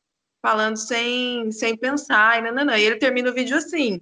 falando 0.45 0.77
sem, 0.77 1.51
sem 1.51 1.75
pensar, 1.75 2.39
e, 2.39 2.79
e 2.79 2.83
ele 2.83 2.97
termina 2.97 3.31
o 3.31 3.33
vídeo 3.33 3.57
assim, 3.57 3.99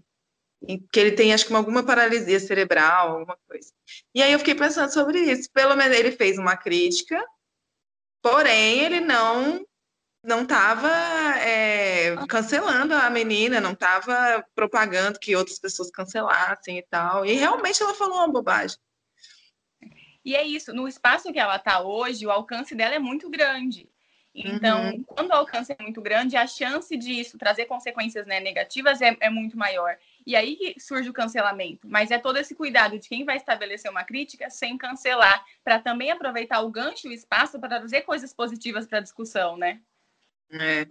que 0.92 1.00
ele 1.00 1.14
tem, 1.14 1.34
acho 1.34 1.48
que, 1.48 1.54
alguma 1.54 1.84
paralisia 1.84 2.38
cerebral, 2.38 3.12
alguma 3.12 3.38
coisa. 3.48 3.72
E 4.14 4.22
aí 4.22 4.34
eu 4.34 4.40
fiquei 4.40 4.54
pensando 4.54 4.92
sobre 4.92 5.20
isso, 5.20 5.50
pelo 5.54 5.74
menos 5.74 5.98
ele 5.98 6.12
fez 6.12 6.38
uma 6.38 6.58
crítica, 6.58 7.18
porém 8.22 8.82
ele 8.82 9.00
não 9.00 9.66
não 10.26 10.44
estava 10.44 10.90
é, 11.40 12.16
cancelando 12.28 12.94
a 12.94 13.10
menina, 13.10 13.62
não 13.62 13.72
estava 13.74 14.46
propagando 14.56 15.20
que 15.20 15.36
outras 15.36 15.60
pessoas 15.60 15.92
cancelassem 15.92 16.78
e 16.78 16.84
tal. 16.84 17.26
E 17.26 17.34
realmente 17.34 17.84
ela 17.84 17.94
falou 17.94 18.20
uma 18.20 18.30
bobagem. 18.30 18.78
E 20.24 20.34
é 20.34 20.46
isso, 20.46 20.74
no 20.74 20.88
espaço 20.88 21.32
que 21.34 21.40
ela 21.40 21.58
está 21.58 21.82
hoje, 21.82 22.26
o 22.26 22.32
alcance 22.32 22.74
dela 22.74 22.96
é 22.96 23.00
muito 23.00 23.30
grande. 23.30 23.93
Então, 24.36 24.92
uhum. 24.92 25.04
quando 25.04 25.30
o 25.30 25.34
alcance 25.34 25.76
é 25.78 25.84
muito 25.84 26.02
grande, 26.02 26.36
a 26.36 26.48
chance 26.48 26.98
disso 26.98 27.38
trazer 27.38 27.66
consequências 27.66 28.26
né, 28.26 28.40
negativas 28.40 29.00
é, 29.00 29.16
é 29.20 29.30
muito 29.30 29.56
maior. 29.56 29.96
E 30.26 30.36
aí 30.36 30.76
surge 30.80 31.08
o 31.08 31.14
cancelamento. 31.14 31.88
Mas 31.88 32.10
é 32.10 32.18
todo 32.18 32.38
esse 32.38 32.56
cuidado 32.56 32.98
de 32.98 33.08
quem 33.08 33.24
vai 33.24 33.38
estabelecer 33.38 33.92
uma 33.92 34.04
crítica 34.04 34.50
sem 34.50 34.76
cancelar, 34.76 35.46
para 35.64 35.80
também 35.80 36.10
aproveitar 36.10 36.62
o 36.62 36.72
gancho 36.72 37.08
e 37.08 37.12
o 37.12 37.14
espaço 37.14 37.60
para 37.60 37.80
trazer 37.80 38.02
coisas 38.02 38.34
positivas 38.34 38.88
para 38.88 38.98
a 38.98 39.02
discussão, 39.02 39.56
né? 39.56 39.80
É, 40.52 40.88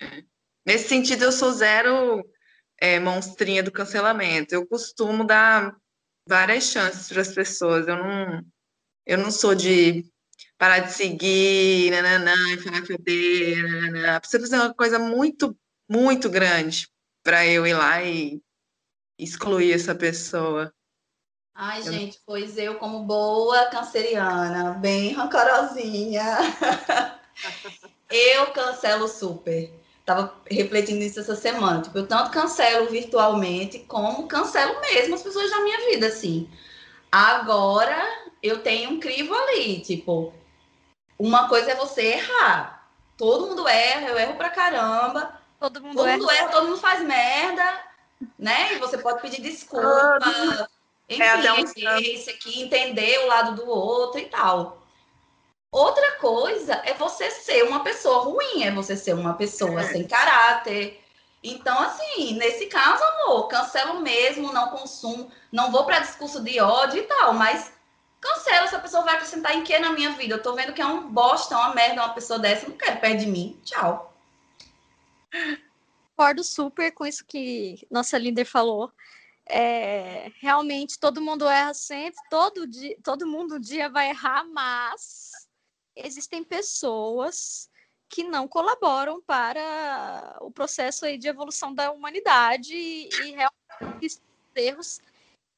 é. 0.00 0.24
Nesse 0.66 0.88
sentido, 0.88 1.24
eu 1.24 1.32
sou 1.32 1.52
zero 1.52 2.28
é, 2.80 2.98
monstrinha 2.98 3.62
do 3.62 3.70
cancelamento. 3.70 4.54
Eu 4.54 4.66
costumo 4.66 5.24
dar 5.24 5.76
várias 6.26 6.64
chances 6.64 7.08
para 7.08 7.20
as 7.20 7.32
pessoas. 7.32 7.86
Eu 7.86 7.96
não, 7.96 8.44
eu 9.06 9.18
não 9.18 9.30
sou 9.30 9.54
de 9.54 10.04
parar 10.62 10.78
de 10.78 10.92
seguir, 10.92 11.90
nananã, 11.90 12.52
e 12.52 12.56
falar 12.58 12.82
que 12.82 12.96
dei, 12.96 13.60
nananã. 13.60 14.20
Precisa 14.20 14.38
fazer 14.44 14.56
uma 14.58 14.72
coisa 14.72 14.96
muito, 14.96 15.56
muito 15.90 16.30
grande 16.30 16.86
para 17.20 17.44
eu 17.44 17.66
ir 17.66 17.74
lá 17.74 18.00
e 18.04 18.40
excluir 19.18 19.72
essa 19.72 19.92
pessoa. 19.92 20.72
Ai, 21.52 21.80
eu... 21.80 21.92
gente, 21.92 22.20
pois 22.24 22.56
eu, 22.58 22.76
como 22.76 23.02
boa 23.02 23.66
canceriana, 23.70 24.74
bem 24.74 25.12
rancorosinha, 25.12 26.38
Eu 28.08 28.52
cancelo 28.52 29.08
super. 29.08 29.68
Tava 30.04 30.32
refletindo 30.48 31.00
nisso 31.00 31.18
essa 31.18 31.34
semana. 31.34 31.82
Tipo, 31.82 31.98
eu 31.98 32.06
tanto 32.06 32.30
cancelo 32.30 32.88
virtualmente, 32.88 33.80
como 33.80 34.28
cancelo 34.28 34.80
mesmo 34.80 35.16
as 35.16 35.22
pessoas 35.22 35.50
da 35.50 35.60
minha 35.60 35.90
vida, 35.90 36.06
assim. 36.06 36.48
Agora, 37.10 37.98
eu 38.40 38.62
tenho 38.62 38.90
um 38.90 39.00
crivo 39.00 39.34
ali, 39.34 39.80
tipo, 39.80 40.32
uma 41.18 41.48
coisa 41.48 41.72
é 41.72 41.74
você 41.74 42.02
errar. 42.02 42.88
Todo 43.16 43.46
mundo 43.46 43.68
erra, 43.68 44.08
eu 44.08 44.18
erro 44.18 44.34
pra 44.36 44.50
caramba. 44.50 45.40
Todo 45.60 45.80
mundo, 45.80 45.96
todo 45.96 46.08
erra. 46.08 46.18
mundo 46.18 46.30
erra, 46.30 46.48
todo 46.48 46.66
mundo 46.66 46.78
faz 46.78 47.02
merda, 47.02 47.80
né? 48.38 48.74
E 48.74 48.78
você 48.78 48.98
pode 48.98 49.20
pedir 49.20 49.40
desculpa. 49.40 50.68
Enfim, 51.08 51.22
é 51.22 51.30
até 51.30 51.52
um... 51.52 51.58
esse 52.00 52.30
aqui, 52.30 52.62
entender 52.62 53.18
o 53.20 53.26
lado 53.26 53.54
do 53.54 53.68
outro 53.68 54.20
e 54.20 54.26
tal. 54.26 54.82
Outra 55.70 56.12
coisa 56.18 56.74
é 56.84 56.92
você 56.94 57.30
ser 57.30 57.64
uma 57.64 57.80
pessoa 57.80 58.24
ruim, 58.24 58.64
é 58.64 58.70
você 58.70 58.96
ser 58.96 59.14
uma 59.14 59.34
pessoa 59.34 59.80
é. 59.80 59.84
sem 59.84 60.06
caráter. 60.06 61.02
Então, 61.42 61.76
assim, 61.80 62.34
nesse 62.34 62.66
caso, 62.66 63.02
amor, 63.02 63.48
cancelo 63.48 64.00
mesmo, 64.00 64.52
não 64.52 64.68
consumo, 64.68 65.30
não 65.50 65.72
vou 65.72 65.84
para 65.84 66.00
discurso 66.00 66.40
de 66.42 66.60
ódio 66.60 66.98
e 66.98 67.02
tal, 67.02 67.32
mas 67.32 67.72
cancelo, 68.22 68.64
essa 68.64 68.78
pessoa 68.78 69.02
vai 69.02 69.16
acrescentar 69.16 69.54
em 69.54 69.64
que 69.64 69.76
na 69.78 69.92
minha 69.92 70.12
vida? 70.12 70.34
Eu 70.34 70.42
tô 70.42 70.54
vendo 70.54 70.72
que 70.72 70.80
é 70.80 70.86
um 70.86 71.10
bosta, 71.10 71.56
uma 71.56 71.74
merda, 71.74 72.02
uma 72.02 72.14
pessoa 72.14 72.38
dessa, 72.38 72.68
não 72.68 72.76
quero 72.76 73.00
perto 73.00 73.18
de 73.18 73.26
mim. 73.26 73.60
Tchau. 73.64 74.16
Concordo 76.16 76.44
super 76.44 76.92
com 76.92 77.04
isso 77.04 77.24
que 77.26 77.86
nossa 77.90 78.16
líder 78.16 78.44
falou. 78.44 78.92
É, 79.44 80.30
realmente 80.40 81.00
todo 81.00 81.20
mundo 81.20 81.48
erra 81.48 81.74
sempre, 81.74 82.20
todo 82.30 82.66
dia, 82.66 82.96
todo 83.02 83.26
mundo 83.26 83.56
um 83.56 83.60
dia 83.60 83.88
vai 83.88 84.10
errar, 84.10 84.44
mas 84.44 85.32
existem 85.96 86.44
pessoas 86.44 87.68
que 88.08 88.22
não 88.22 88.46
colaboram 88.46 89.20
para 89.20 90.36
o 90.42 90.50
processo 90.50 91.04
aí 91.04 91.18
de 91.18 91.26
evolução 91.26 91.74
da 91.74 91.90
humanidade 91.90 92.72
e, 92.72 93.08
e 93.08 93.30
realmente 93.32 94.20
erros. 94.54 95.00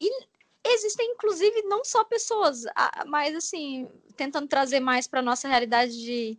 E 0.01 0.27
existem, 0.65 1.13
inclusive, 1.13 1.63
não 1.63 1.85
só 1.85 2.05
pessoas, 2.05 2.65
mas 3.07 3.35
assim, 3.35 3.89
tentando 4.17 4.49
trazer 4.49 4.81
mais 4.81 5.07
para 5.07 5.21
nossa 5.23 5.47
realidade 5.47 5.93
de, 5.93 6.39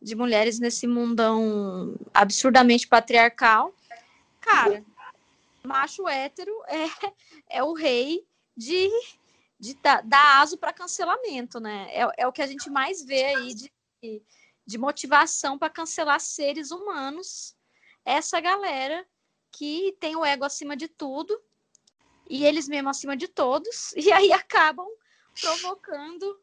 de 0.00 0.14
mulheres 0.14 0.58
nesse 0.58 0.86
mundão 0.86 1.94
absurdamente 2.14 2.88
patriarcal. 2.88 3.74
Cara, 4.40 4.82
macho 5.62 6.08
hétero 6.08 6.52
é, 6.66 6.86
é 7.58 7.62
o 7.62 7.74
rei 7.74 8.24
de 8.56 8.90
de 9.60 9.74
dar, 9.74 10.02
dar 10.02 10.40
aso 10.40 10.56
para 10.56 10.72
cancelamento, 10.72 11.60
né? 11.60 11.86
É, 11.90 12.22
é, 12.22 12.26
o 12.26 12.32
que 12.32 12.40
a 12.40 12.46
gente 12.46 12.70
mais 12.70 13.04
vê 13.04 13.24
aí 13.26 13.54
de, 13.54 13.70
de 14.66 14.78
motivação 14.78 15.58
para 15.58 15.68
cancelar 15.68 16.18
seres 16.18 16.70
humanos. 16.70 17.54
Essa 18.02 18.40
galera 18.40 19.06
que 19.52 19.94
tem 20.00 20.16
o 20.16 20.24
ego 20.24 20.46
acima 20.46 20.74
de 20.74 20.88
tudo 20.88 21.38
e 22.30 22.46
eles 22.46 22.68
mesmo 22.68 22.88
acima 22.88 23.16
de 23.16 23.26
todos, 23.26 23.92
e 23.98 24.10
aí 24.12 24.32
acabam 24.32 24.86
provocando 25.40 26.40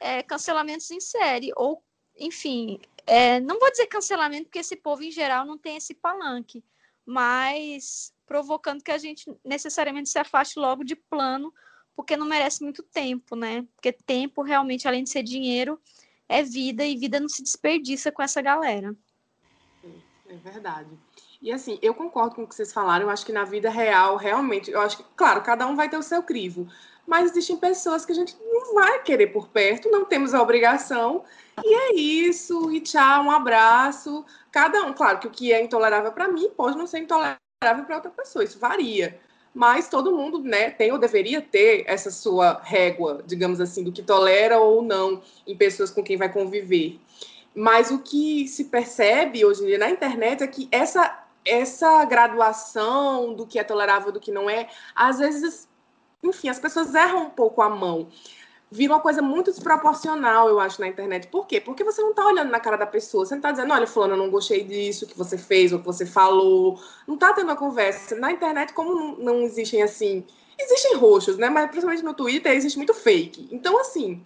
é, 0.00 0.22
cancelamentos 0.22 0.90
em 0.90 1.00
série. 1.00 1.52
Ou, 1.54 1.82
enfim, 2.16 2.80
é, 3.06 3.38
não 3.38 3.58
vou 3.58 3.70
dizer 3.70 3.86
cancelamento, 3.86 4.44
porque 4.44 4.60
esse 4.60 4.74
povo 4.74 5.02
em 5.02 5.10
geral 5.10 5.44
não 5.44 5.58
tem 5.58 5.76
esse 5.76 5.94
palanque, 5.94 6.64
mas 7.04 8.12
provocando 8.26 8.82
que 8.82 8.90
a 8.90 8.98
gente 8.98 9.30
necessariamente 9.44 10.08
se 10.08 10.18
afaste 10.18 10.58
logo 10.58 10.82
de 10.82 10.96
plano 10.96 11.52
porque 11.94 12.16
não 12.16 12.26
merece 12.26 12.62
muito 12.62 12.82
tempo, 12.82 13.34
né? 13.34 13.66
Porque 13.74 13.92
tempo 13.92 14.42
realmente, 14.42 14.86
além 14.86 15.02
de 15.02 15.10
ser 15.10 15.22
dinheiro, 15.22 15.80
é 16.28 16.42
vida 16.42 16.84
e 16.84 16.96
vida 16.96 17.18
não 17.18 17.28
se 17.28 17.42
desperdiça 17.42 18.12
com 18.12 18.22
essa 18.22 18.40
galera. 18.40 18.94
É 20.28 20.36
verdade. 20.36 20.90
E 21.40 21.52
assim, 21.52 21.78
eu 21.80 21.94
concordo 21.94 22.34
com 22.34 22.42
o 22.42 22.46
que 22.46 22.54
vocês 22.54 22.72
falaram. 22.72 23.06
Eu 23.06 23.10
acho 23.10 23.24
que 23.24 23.32
na 23.32 23.44
vida 23.44 23.70
real, 23.70 24.16
realmente, 24.16 24.70
eu 24.70 24.80
acho 24.80 24.96
que, 24.96 25.04
claro, 25.16 25.42
cada 25.42 25.66
um 25.66 25.76
vai 25.76 25.88
ter 25.88 25.96
o 25.96 26.02
seu 26.02 26.22
crivo, 26.22 26.66
mas 27.06 27.30
existem 27.30 27.56
pessoas 27.56 28.04
que 28.04 28.12
a 28.12 28.14
gente 28.14 28.36
não 28.40 28.74
vai 28.74 29.02
querer 29.02 29.28
por 29.28 29.48
perto, 29.48 29.90
não 29.90 30.04
temos 30.04 30.34
a 30.34 30.42
obrigação. 30.42 31.24
E 31.64 31.74
é 31.74 31.94
isso. 31.94 32.70
E 32.72 32.80
tchau, 32.80 33.24
um 33.24 33.30
abraço. 33.30 34.24
Cada 34.50 34.82
um, 34.84 34.92
claro 34.92 35.18
que 35.18 35.26
o 35.26 35.30
que 35.30 35.52
é 35.52 35.62
intolerável 35.62 36.12
para 36.12 36.28
mim 36.28 36.50
pode 36.56 36.76
não 36.76 36.86
ser 36.86 36.98
intolerável 36.98 37.38
para 37.86 37.96
outra 37.96 38.10
pessoa. 38.10 38.44
Isso 38.44 38.58
varia 38.58 39.18
mas 39.54 39.88
todo 39.88 40.14
mundo 40.14 40.38
né, 40.38 40.70
tem 40.70 40.92
ou 40.92 40.98
deveria 40.98 41.40
ter 41.42 41.82
essa 41.88 42.12
sua 42.12 42.60
régua, 42.62 43.24
digamos 43.26 43.60
assim, 43.60 43.82
do 43.82 43.90
que 43.90 44.02
tolera 44.02 44.60
ou 44.60 44.82
não 44.82 45.20
em 45.44 45.56
pessoas 45.56 45.90
com 45.90 46.00
quem 46.00 46.16
vai 46.16 46.32
conviver. 46.32 47.00
Mas 47.54 47.90
o 47.90 47.98
que 47.98 48.46
se 48.46 48.66
percebe 48.66 49.44
hoje 49.44 49.64
em 49.64 49.66
dia 49.66 49.78
na 49.78 49.90
internet 49.90 50.44
é 50.44 50.46
que 50.46 50.68
essa, 50.70 51.26
essa 51.44 52.04
graduação 52.04 53.34
do 53.34 53.46
que 53.46 53.58
é 53.58 53.64
tolerável 53.64 54.12
do 54.12 54.20
que 54.20 54.30
não 54.30 54.48
é, 54.48 54.68
às 54.94 55.18
vezes, 55.18 55.68
enfim, 56.22 56.48
as 56.48 56.58
pessoas 56.58 56.94
erram 56.94 57.26
um 57.26 57.30
pouco 57.30 57.62
a 57.62 57.68
mão 57.68 58.08
vira 58.70 58.92
uma 58.92 59.00
coisa 59.00 59.22
muito 59.22 59.50
desproporcional, 59.50 60.48
eu 60.48 60.60
acho, 60.60 60.80
na 60.80 60.88
internet. 60.88 61.28
Por 61.28 61.46
quê? 61.46 61.60
Porque 61.60 61.82
você 61.82 62.02
não 62.02 62.12
tá 62.12 62.26
olhando 62.26 62.50
na 62.50 62.60
cara 62.60 62.76
da 62.76 62.86
pessoa, 62.86 63.24
você 63.24 63.34
não 63.34 63.42
tá 63.42 63.50
dizendo, 63.50 63.72
olha, 63.72 63.86
fulano, 63.86 64.14
eu 64.14 64.18
não 64.18 64.30
gostei 64.30 64.62
disso 64.62 65.06
que 65.06 65.16
você 65.16 65.38
fez 65.38 65.72
ou 65.72 65.78
que 65.78 65.86
você 65.86 66.04
falou. 66.04 66.80
Não 67.06 67.16
tá 67.16 67.32
tendo 67.32 67.46
uma 67.46 67.56
conversa. 67.56 68.14
Na 68.16 68.30
internet, 68.30 68.72
como 68.72 68.94
não, 68.94 69.16
não 69.16 69.42
existem 69.42 69.82
assim. 69.82 70.24
Existem 70.58 70.96
roxos, 70.96 71.38
né? 71.38 71.48
Mas 71.48 71.70
principalmente 71.70 72.04
no 72.04 72.14
Twitter 72.14 72.52
existe 72.52 72.76
muito 72.76 72.94
fake. 72.94 73.48
Então, 73.50 73.78
assim. 73.80 74.22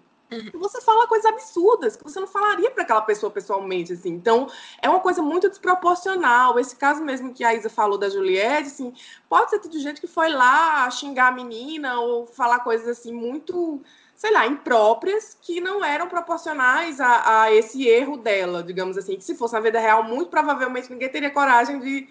Você 0.54 0.80
fala 0.80 1.06
coisas 1.06 1.26
absurdas 1.26 1.96
que 1.96 2.04
você 2.04 2.18
não 2.20 2.26
falaria 2.26 2.70
para 2.70 2.82
aquela 2.82 3.02
pessoa 3.02 3.30
pessoalmente, 3.30 3.92
assim. 3.92 4.10
Então, 4.10 4.48
é 4.80 4.88
uma 4.88 5.00
coisa 5.00 5.22
muito 5.22 5.48
desproporcional. 5.48 6.58
Esse 6.58 6.76
caso 6.76 7.02
mesmo 7.02 7.32
que 7.32 7.44
a 7.44 7.54
Isa 7.54 7.68
falou 7.68 7.98
da 7.98 8.08
Juliette, 8.08 8.68
assim, 8.68 8.92
pode 9.28 9.50
ser 9.50 9.60
de 9.60 9.78
gente 9.78 10.00
que 10.00 10.06
foi 10.06 10.28
lá 10.28 10.90
xingar 10.90 11.28
a 11.28 11.32
menina 11.32 12.00
ou 12.00 12.26
falar 12.26 12.60
coisas 12.60 12.88
assim 12.88 13.12
muito 13.12 13.82
sei 14.22 14.30
lá, 14.30 14.46
impróprias 14.46 15.36
que 15.42 15.60
não 15.60 15.84
eram 15.84 16.08
proporcionais 16.08 17.00
a, 17.00 17.42
a, 17.42 17.52
esse 17.52 17.88
erro 17.88 18.16
dela, 18.16 18.62
digamos 18.62 18.96
assim. 18.96 19.16
Que 19.16 19.24
se 19.24 19.34
fosse 19.34 19.52
na 19.52 19.58
vida 19.58 19.80
real, 19.80 20.04
muito 20.04 20.30
provavelmente 20.30 20.88
ninguém 20.88 21.08
teria 21.08 21.28
coragem 21.28 21.80
de, 21.80 22.08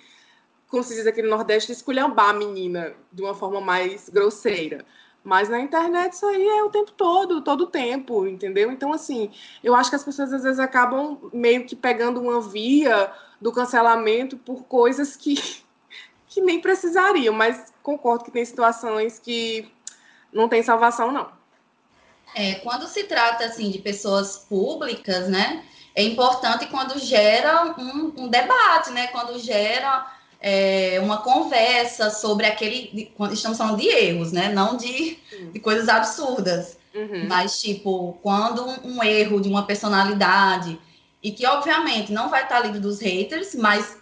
como 0.67 0.83
se 0.83 0.93
diz 0.93 1.07
aqui 1.07 1.21
no 1.21 1.29
Nordeste, 1.29 1.71
esculhambar 1.71 2.31
a 2.31 2.33
menina 2.33 2.93
de 3.13 3.21
uma 3.21 3.33
forma 3.33 3.61
mais 3.61 4.09
grosseira. 4.09 4.85
Mas 5.23 5.49
na 5.49 5.59
internet 5.59 6.13
isso 6.13 6.25
aí 6.25 6.47
é 6.47 6.63
o 6.63 6.69
tempo 6.69 6.91
todo, 6.91 7.41
todo 7.41 7.67
tempo, 7.67 8.25
entendeu? 8.25 8.71
Então, 8.71 8.91
assim, 8.91 9.31
eu 9.63 9.75
acho 9.75 9.89
que 9.89 9.95
as 9.95 10.03
pessoas 10.03 10.33
às 10.33 10.43
vezes 10.43 10.59
acabam 10.59 11.29
meio 11.31 11.65
que 11.65 11.75
pegando 11.75 12.19
uma 12.19 12.41
via 12.41 13.11
do 13.39 13.51
cancelamento 13.51 14.35
por 14.37 14.63
coisas 14.63 15.15
que, 15.15 15.35
que 16.27 16.41
nem 16.41 16.59
precisariam, 16.59 17.33
mas 17.33 17.71
concordo 17.83 18.23
que 18.23 18.31
tem 18.31 18.43
situações 18.43 19.19
que 19.19 19.71
não 20.33 20.49
tem 20.49 20.63
salvação, 20.63 21.11
não. 21.11 21.29
É, 22.33 22.55
quando 22.55 22.87
se 22.87 23.03
trata 23.03 23.45
assim 23.45 23.69
de 23.69 23.79
pessoas 23.79 24.37
públicas, 24.37 25.27
né? 25.27 25.65
É 25.93 26.01
importante 26.01 26.67
quando 26.67 26.97
gera 26.97 27.75
um, 27.77 28.13
um 28.17 28.27
debate, 28.29 28.91
né? 28.91 29.07
Quando 29.07 29.37
gera 29.37 30.07
é, 30.41 30.99
uma 31.01 31.19
conversa 31.19 32.09
sobre 32.09 32.47
aquele. 32.47 33.13
Estamos 33.31 33.57
falando 33.57 33.77
de 33.77 33.87
erros, 33.87 34.31
né? 34.31 34.49
Não 34.49 34.75
de, 34.75 35.19
de 35.53 35.59
coisas 35.59 35.87
absurdas. 35.87 36.77
Uhum. 36.93 37.27
Mas, 37.27 37.61
tipo, 37.61 38.17
quando 38.21 38.65
um, 38.65 38.97
um, 38.97 39.03
erro 39.03 39.39
de 39.39 39.47
uma 39.47 39.65
personalidade, 39.65 40.79
e 41.23 41.31
que 41.31 41.45
obviamente 41.45 42.11
não 42.11 42.29
vai 42.29 42.43
estar 42.43 42.59
livre 42.61 42.79
dos 42.79 42.99
haters, 42.99 43.55
mas 43.55 43.97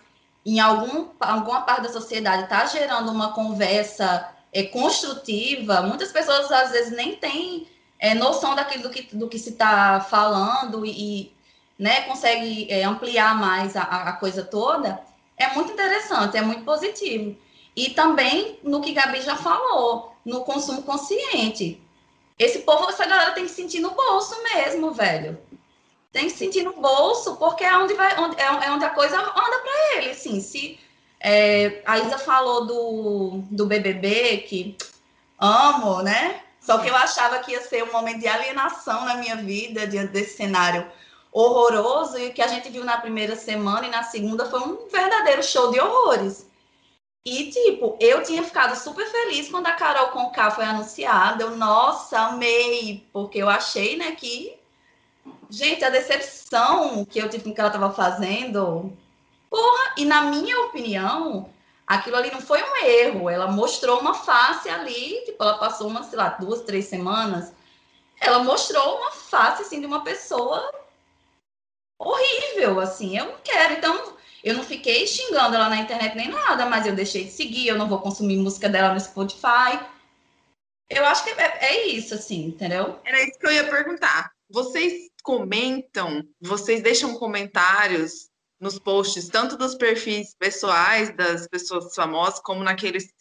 em 0.46 0.60
algum, 0.60 1.10
alguma 1.20 1.62
parte 1.62 1.84
da 1.84 1.90
sociedade 1.92 2.44
está 2.44 2.66
gerando 2.66 3.12
uma 3.12 3.34
conversa 3.34 4.28
é, 4.54 4.64
construtiva, 4.64 5.82
muitas 5.82 6.12
pessoas 6.12 6.52
às 6.52 6.72
vezes 6.72 6.92
nem 6.92 7.16
têm 7.16 7.68
é, 8.00 8.16
noção 8.16 8.56
daquilo 8.56 8.84
do 8.84 8.90
que, 8.90 9.16
do 9.16 9.28
que 9.28 9.38
se 9.38 9.50
está 9.50 10.00
falando 10.00 10.86
e, 10.86 10.92
e, 10.92 11.34
né, 11.78 12.02
consegue 12.02 12.72
é, 12.72 12.84
ampliar 12.84 13.38
mais 13.38 13.76
a, 13.76 13.84
a, 13.84 14.14
coisa 14.14 14.44
toda, 14.44 15.00
é 15.40 15.48
muito 15.56 15.72
interessante, 15.72 16.38
é 16.38 16.42
muito 16.42 16.64
positivo. 16.64 17.36
E 17.76 17.92
também 17.92 18.60
no 18.62 18.82
que 18.82 18.92
Gabi 18.92 19.22
já 19.22 19.38
falou, 19.38 20.14
no 20.26 20.42
consumo 20.44 20.84
consciente. 20.84 21.82
Esse 22.38 22.60
povo, 22.60 22.90
essa 22.90 23.06
galera 23.06 23.32
tem 23.32 23.46
que 23.46 23.52
sentir 23.52 23.80
no 23.80 23.92
bolso 23.92 24.36
mesmo, 24.44 24.92
velho. 24.92 25.40
Tem 26.12 26.26
que 26.26 26.32
sentir 26.32 26.64
no 26.64 26.74
bolso, 26.74 27.38
porque 27.38 27.64
é 27.64 27.78
onde, 27.78 27.94
vai, 27.94 28.20
onde, 28.20 28.40
é, 28.40 28.46
é 28.46 28.72
onde 28.72 28.84
a 28.84 28.90
coisa 28.90 29.18
anda 29.18 29.60
para 29.60 29.98
ele. 29.98 30.12
Assim, 30.12 30.42
se 30.42 30.78
é, 31.20 31.82
a 31.86 32.00
Isa 32.00 32.18
falou 32.18 32.66
do, 32.66 33.44
do 33.50 33.66
BBB, 33.66 34.46
que 34.48 34.78
amo, 35.40 36.02
né? 36.02 36.42
Só 36.60 36.80
que 36.80 36.90
eu 36.90 36.96
achava 36.96 37.40
que 37.40 37.52
ia 37.52 37.62
ser 37.62 37.84
um 37.84 37.92
momento 37.92 38.20
de 38.20 38.28
alienação 38.28 39.06
na 39.06 39.16
minha 39.16 39.38
vida 39.38 39.88
diante 39.88 40.12
desse 40.12 40.36
cenário 40.36 40.86
horroroso 41.32 42.18
e 42.18 42.28
o 42.28 42.34
que 42.34 42.42
a 42.42 42.48
gente 42.48 42.70
viu 42.70 42.84
na 42.84 42.98
primeira 42.98 43.36
semana 43.36 43.88
e 43.88 43.92
na 43.92 44.04
segunda 44.04 44.46
foi 44.46 44.60
um 44.60 44.88
verdadeiro 44.90 45.44
show 45.44 45.72
de 45.72 45.80
horrores. 45.80 46.48
E, 47.26 47.52
tipo, 47.52 47.98
eu 48.00 48.24
tinha 48.24 48.44
ficado 48.44 48.76
super 48.76 49.06
feliz 49.06 49.50
quando 49.50 49.68
a 49.68 49.74
Carol 49.74 50.08
Conká 50.08 50.50
foi 50.50 50.66
anunciada. 50.66 51.44
Eu, 51.44 51.56
nossa, 51.56 52.20
amei, 52.20 53.08
porque 53.12 53.40
eu 53.40 53.50
achei, 53.50 53.98
né, 53.98 54.12
que. 54.12 54.58
Gente, 55.50 55.84
a 55.84 55.90
decepção 55.90 57.06
que 57.06 57.20
eu 57.20 57.30
tive 57.30 57.44
com 57.44 57.50
o 57.52 57.54
que 57.54 57.60
ela 57.60 57.70
estava 57.70 57.94
fazendo. 57.94 58.92
Porra, 59.50 59.94
e 59.98 60.06
na 60.06 60.22
minha 60.24 60.60
opinião, 60.62 61.50
aquilo 61.86 62.16
ali 62.16 62.32
não 62.32 62.42
foi 62.42 62.62
um 62.64 62.76
erro, 62.78 63.30
ela 63.30 63.48
mostrou 63.48 64.00
uma 64.00 64.14
face 64.14 64.70
ali, 64.70 65.24
tipo, 65.26 65.44
ela 65.44 65.58
passou 65.58 65.88
uma, 65.88 66.04
sei 66.04 66.18
lá, 66.18 66.30
duas, 66.30 66.62
três 66.62 66.86
semanas, 66.86 67.52
ela 68.22 68.44
mostrou 68.44 68.98
uma 68.98 69.12
face, 69.12 69.64
assim, 69.64 69.80
de 69.80 69.88
uma 69.88 70.04
pessoa 70.04 70.72
horrível, 72.00 72.80
assim, 72.80 73.18
eu 73.18 73.26
não 73.26 73.38
quero, 73.44 73.74
então, 73.74 74.18
eu 74.44 74.56
não 74.56 74.64
fiquei 74.64 75.06
xingando 75.06 75.56
ela 75.56 75.70
na 75.70 75.82
internet 75.82 76.16
nem 76.16 76.30
nada, 76.30 76.66
mas 76.66 76.86
eu 76.86 76.96
deixei 76.96 77.26
de 77.26 77.32
seguir, 77.32 77.68
eu 77.68 77.78
não 77.78 77.90
vou 77.90 78.00
consumir 78.00 78.38
música 78.38 78.70
dela 78.70 78.94
no 78.94 79.00
Spotify, 79.00 79.80
eu 80.90 81.06
acho 81.06 81.24
que 81.24 81.30
é, 81.32 81.58
é 81.62 81.88
isso, 81.88 82.16
assim, 82.16 82.46
entendeu? 82.46 83.00
Era 83.04 83.22
isso 83.22 83.38
que 83.38 83.46
eu 83.46 83.52
ia 83.52 83.70
perguntar, 83.70 84.32
vocês 84.50 85.10
comentam, 85.22 86.24
vocês 86.42 86.82
deixam 86.82 87.16
comentários 87.16 88.30
nos 88.60 88.80
posts, 88.80 89.28
tanto 89.30 89.58
dos 89.58 89.76
perfis 89.76 90.34
pessoais 90.36 91.16
das 91.16 91.48
pessoas 91.48 91.94
famosas, 91.94 92.40
como 92.40 92.64
naqueles 92.64 93.14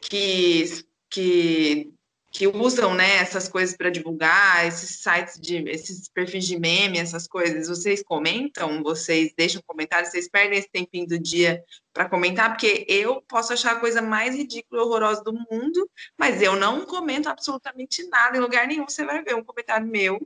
que, 0.00 0.64
que, 1.10 1.92
que 2.34 2.48
usam 2.48 2.92
né, 2.96 3.18
essas 3.18 3.48
coisas 3.48 3.76
para 3.76 3.90
divulgar, 3.90 4.66
esses 4.66 5.00
sites 5.00 5.40
de 5.40 5.58
esses 5.68 6.08
perfis 6.08 6.44
de 6.44 6.58
meme, 6.58 6.98
essas 6.98 7.28
coisas. 7.28 7.68
Vocês 7.68 8.02
comentam, 8.02 8.82
vocês 8.82 9.32
deixam 9.38 9.62
comentários, 9.64 10.10
vocês 10.10 10.28
perdem 10.28 10.58
esse 10.58 10.68
tempinho 10.68 11.06
do 11.06 11.16
dia 11.16 11.62
para 11.92 12.08
comentar, 12.08 12.50
porque 12.50 12.84
eu 12.88 13.22
posso 13.22 13.52
achar 13.52 13.76
a 13.76 13.80
coisa 13.80 14.02
mais 14.02 14.34
ridícula 14.34 14.82
e 14.82 14.84
horrorosa 14.84 15.22
do 15.22 15.32
mundo, 15.32 15.88
mas 16.18 16.42
eu 16.42 16.56
não 16.56 16.84
comento 16.84 17.28
absolutamente 17.28 18.04
nada 18.08 18.36
em 18.36 18.40
lugar 18.40 18.66
nenhum. 18.66 18.88
Você 18.88 19.04
vai 19.04 19.22
ver 19.22 19.36
um 19.36 19.44
comentário 19.44 19.86
meu 19.86 20.20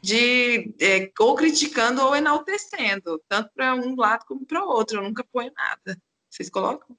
de 0.00 0.72
é, 0.80 1.10
ou 1.18 1.34
criticando 1.34 2.00
ou 2.00 2.14
enaltecendo, 2.14 3.20
tanto 3.28 3.50
para 3.52 3.74
um 3.74 3.96
lado 3.96 4.24
como 4.24 4.46
para 4.46 4.64
o 4.64 4.68
outro. 4.68 4.98
Eu 4.98 5.02
nunca 5.02 5.24
ponho 5.32 5.52
nada. 5.52 6.00
Vocês 6.30 6.48
colocam? 6.48 6.96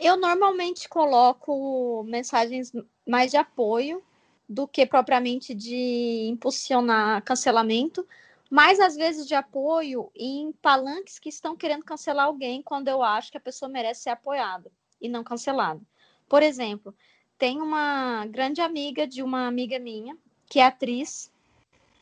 Eu 0.00 0.16
normalmente 0.16 0.88
coloco 0.88 2.02
mensagens 2.04 2.72
mais 3.06 3.30
de 3.30 3.36
apoio 3.36 4.02
do 4.48 4.66
que 4.66 4.86
propriamente 4.86 5.54
de 5.54 6.26
impulsionar 6.30 7.22
cancelamento, 7.22 8.08
mas 8.50 8.80
às 8.80 8.96
vezes 8.96 9.28
de 9.28 9.34
apoio 9.34 10.10
em 10.16 10.52
palanques 10.52 11.18
que 11.18 11.28
estão 11.28 11.54
querendo 11.54 11.84
cancelar 11.84 12.24
alguém 12.24 12.62
quando 12.62 12.88
eu 12.88 13.02
acho 13.02 13.30
que 13.30 13.36
a 13.36 13.40
pessoa 13.40 13.68
merece 13.68 14.04
ser 14.04 14.10
apoiada 14.10 14.72
e 14.98 15.06
não 15.06 15.22
cancelada. 15.22 15.82
Por 16.26 16.42
exemplo, 16.42 16.94
tem 17.36 17.60
uma 17.60 18.24
grande 18.26 18.62
amiga 18.62 19.06
de 19.06 19.22
uma 19.22 19.46
amiga 19.46 19.78
minha, 19.78 20.16
que 20.48 20.60
é 20.60 20.64
atriz, 20.64 21.30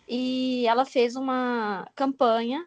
e 0.09 0.65
ela 0.69 0.85
fez 0.85 1.17
uma 1.17 1.89
campanha 1.97 2.65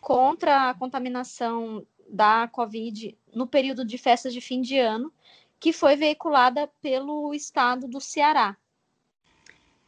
contra 0.00 0.70
a 0.70 0.74
contaminação 0.74 1.86
da 2.14 2.46
Covid 2.46 3.18
no 3.34 3.46
período 3.46 3.84
de 3.84 3.98
festas 3.98 4.32
de 4.32 4.40
fim 4.40 4.60
de 4.60 4.78
ano, 4.78 5.12
que 5.58 5.72
foi 5.72 5.96
veiculada 5.96 6.70
pelo 6.80 7.34
estado 7.34 7.88
do 7.88 8.00
Ceará. 8.00 8.56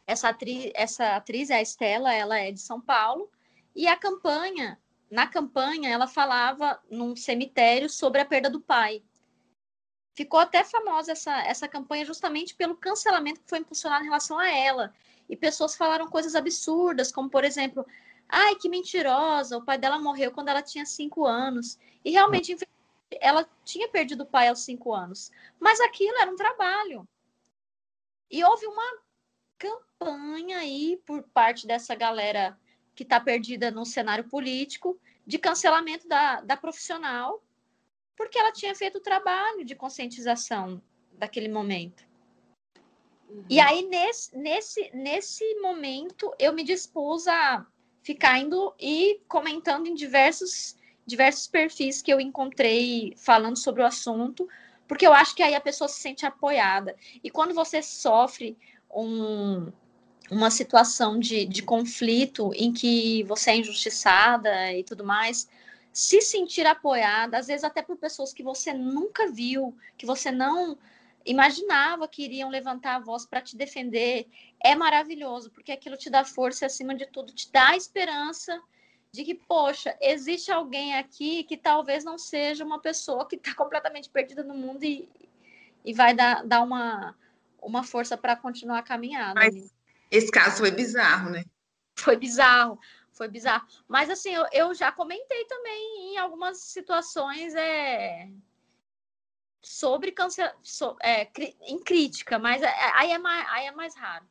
Essa 0.05 0.29
atriz, 0.29 0.71
essa 0.75 1.15
atriz 1.15 1.49
é 1.49 1.55
a 1.55 1.61
Estela, 1.61 2.13
ela 2.13 2.37
é 2.37 2.51
de 2.51 2.59
São 2.59 2.81
Paulo, 2.81 3.29
e 3.73 3.87
a 3.87 3.95
campanha, 3.95 4.77
na 5.09 5.25
campanha, 5.25 5.89
ela 5.89 6.07
falava 6.07 6.81
num 6.91 7.15
cemitério 7.15 7.89
sobre 7.89 8.19
a 8.19 8.25
perda 8.25 8.49
do 8.49 8.59
pai. 8.59 9.01
Ficou 10.13 10.39
até 10.39 10.63
famosa 10.63 11.11
essa, 11.13 11.37
essa 11.43 11.67
campanha 11.67 12.03
justamente 12.03 12.55
pelo 12.55 12.75
cancelamento 12.75 13.39
que 13.39 13.49
foi 13.49 13.59
impulsionado 13.59 14.03
em 14.03 14.07
relação 14.07 14.37
a 14.37 14.49
ela 14.49 14.93
e 15.29 15.35
pessoas 15.35 15.75
falaram 15.75 16.09
coisas 16.09 16.35
absurdas, 16.35 17.11
como 17.11 17.29
por 17.29 17.45
exemplo, 17.45 17.85
ai, 18.27 18.55
que 18.55 18.69
mentirosa, 18.69 19.57
o 19.57 19.63
pai 19.63 19.77
dela 19.77 19.99
morreu 19.99 20.31
quando 20.31 20.49
ela 20.49 20.61
tinha 20.61 20.85
cinco 20.85 21.25
anos. 21.25 21.77
E 22.03 22.11
realmente 22.11 22.55
ela 23.21 23.47
tinha 23.63 23.87
perdido 23.87 24.23
o 24.23 24.25
pai 24.25 24.47
aos 24.47 24.59
cinco 24.59 24.93
anos. 24.93 25.31
Mas 25.59 25.79
aquilo 25.79 26.17
era 26.17 26.31
um 26.31 26.35
trabalho. 26.35 27.07
E 28.29 28.43
houve 28.43 28.65
uma 28.67 29.01
campanha 29.57 30.59
aí 30.59 31.01
por 31.05 31.23
parte 31.23 31.65
dessa 31.65 31.95
galera 31.95 32.57
que 32.93 33.03
está 33.03 33.19
perdida 33.19 33.71
no 33.71 33.85
cenário 33.85 34.27
político 34.27 34.99
de 35.25 35.37
cancelamento 35.37 36.07
da, 36.07 36.41
da 36.41 36.57
profissional, 36.57 37.43
porque 38.15 38.37
ela 38.37 38.51
tinha 38.51 38.73
feito 38.73 38.97
o 38.97 39.01
trabalho 39.01 39.63
de 39.63 39.75
conscientização 39.75 40.81
daquele 41.13 41.47
momento. 41.47 42.05
Uhum. 43.29 43.45
E 43.49 43.59
aí, 43.59 43.83
nesse, 43.83 44.35
nesse, 44.37 44.89
nesse 44.93 45.55
momento, 45.55 46.33
eu 46.39 46.53
me 46.53 46.63
dispus 46.63 47.27
a 47.27 47.65
ficar 48.07 48.39
indo 48.39 48.73
e 48.79 49.19
comentando 49.27 49.85
em 49.85 49.93
diversos, 49.93 50.77
diversos 51.05 51.45
perfis 51.45 52.01
que 52.01 52.09
eu 52.09 52.21
encontrei 52.21 53.13
falando 53.17 53.57
sobre 53.57 53.81
o 53.81 53.85
assunto, 53.85 54.47
porque 54.87 55.05
eu 55.05 55.11
acho 55.11 55.35
que 55.35 55.43
aí 55.43 55.53
a 55.53 55.59
pessoa 55.59 55.89
se 55.89 55.99
sente 55.99 56.25
apoiada. 56.25 56.95
E 57.21 57.29
quando 57.29 57.53
você 57.53 57.83
sofre 57.83 58.57
um, 58.89 59.69
uma 60.31 60.49
situação 60.49 61.19
de, 61.19 61.45
de 61.45 61.61
conflito 61.61 62.49
em 62.55 62.71
que 62.71 63.23
você 63.23 63.51
é 63.51 63.57
injustiçada 63.57 64.71
e 64.71 64.85
tudo 64.85 65.03
mais, 65.03 65.49
se 65.91 66.21
sentir 66.21 66.65
apoiada, 66.65 67.37
às 67.37 67.47
vezes 67.47 67.65
até 67.65 67.81
por 67.81 67.97
pessoas 67.97 68.31
que 68.31 68.41
você 68.41 68.71
nunca 68.71 69.29
viu, 69.29 69.75
que 69.97 70.05
você 70.05 70.31
não 70.31 70.77
imaginava 71.27 72.07
que 72.07 72.23
iriam 72.23 72.49
levantar 72.49 72.95
a 72.95 72.99
voz 72.99 73.25
para 73.25 73.41
te 73.41 73.55
defender, 73.55 74.27
é 74.63 74.73
maravilhoso, 74.75 75.51
porque 75.51 75.71
aquilo 75.71 75.97
te 75.97 76.09
dá 76.09 76.23
força 76.23 76.63
e, 76.63 76.67
acima 76.67 76.95
de 76.95 77.05
tudo, 77.05 77.33
te 77.33 77.51
dá 77.51 77.75
esperança 77.75 78.59
de 79.11 79.23
que, 79.23 79.35
poxa, 79.35 79.95
existe 80.01 80.51
alguém 80.51 80.95
aqui 80.95 81.43
que 81.43 81.57
talvez 81.57 82.03
não 82.03 82.17
seja 82.17 82.63
uma 82.63 82.79
pessoa 82.79 83.27
que 83.27 83.35
está 83.35 83.53
completamente 83.55 84.09
perdida 84.09 84.43
no 84.43 84.53
mundo 84.53 84.83
e, 84.83 85.09
e 85.83 85.93
vai 85.93 86.15
dar, 86.15 86.45
dar 86.45 86.61
uma, 86.61 87.15
uma 87.61 87.83
força 87.83 88.17
para 88.17 88.35
continuar 88.35 88.79
a 88.79 88.83
caminhada. 88.83 89.35
Mas, 89.35 89.73
Esse 90.09 90.31
caso 90.31 90.57
foi 90.57 90.71
bizarro, 90.71 91.29
né? 91.29 91.43
Foi 91.95 92.15
bizarro, 92.15 92.79
foi 93.11 93.27
bizarro. 93.27 93.67
Mas 93.87 94.09
assim, 94.09 94.33
eu, 94.33 94.45
eu 94.53 94.73
já 94.73 94.91
comentei 94.91 95.45
também 95.45 96.13
em 96.13 96.17
algumas 96.17 96.59
situações 96.59 97.55
é, 97.55 98.29
sobre 99.67 100.11
câncer, 100.11 100.53
so, 100.63 100.95
é, 101.01 101.27
em 101.61 101.79
crítica, 101.79 102.39
mas 102.39 102.61
é- 102.61 102.73
aí 102.95 103.11
é 103.11 103.17
mais, 103.17 103.47
aí 103.49 103.65
é 103.67 103.71
mais 103.71 103.95
raro. 103.95 104.25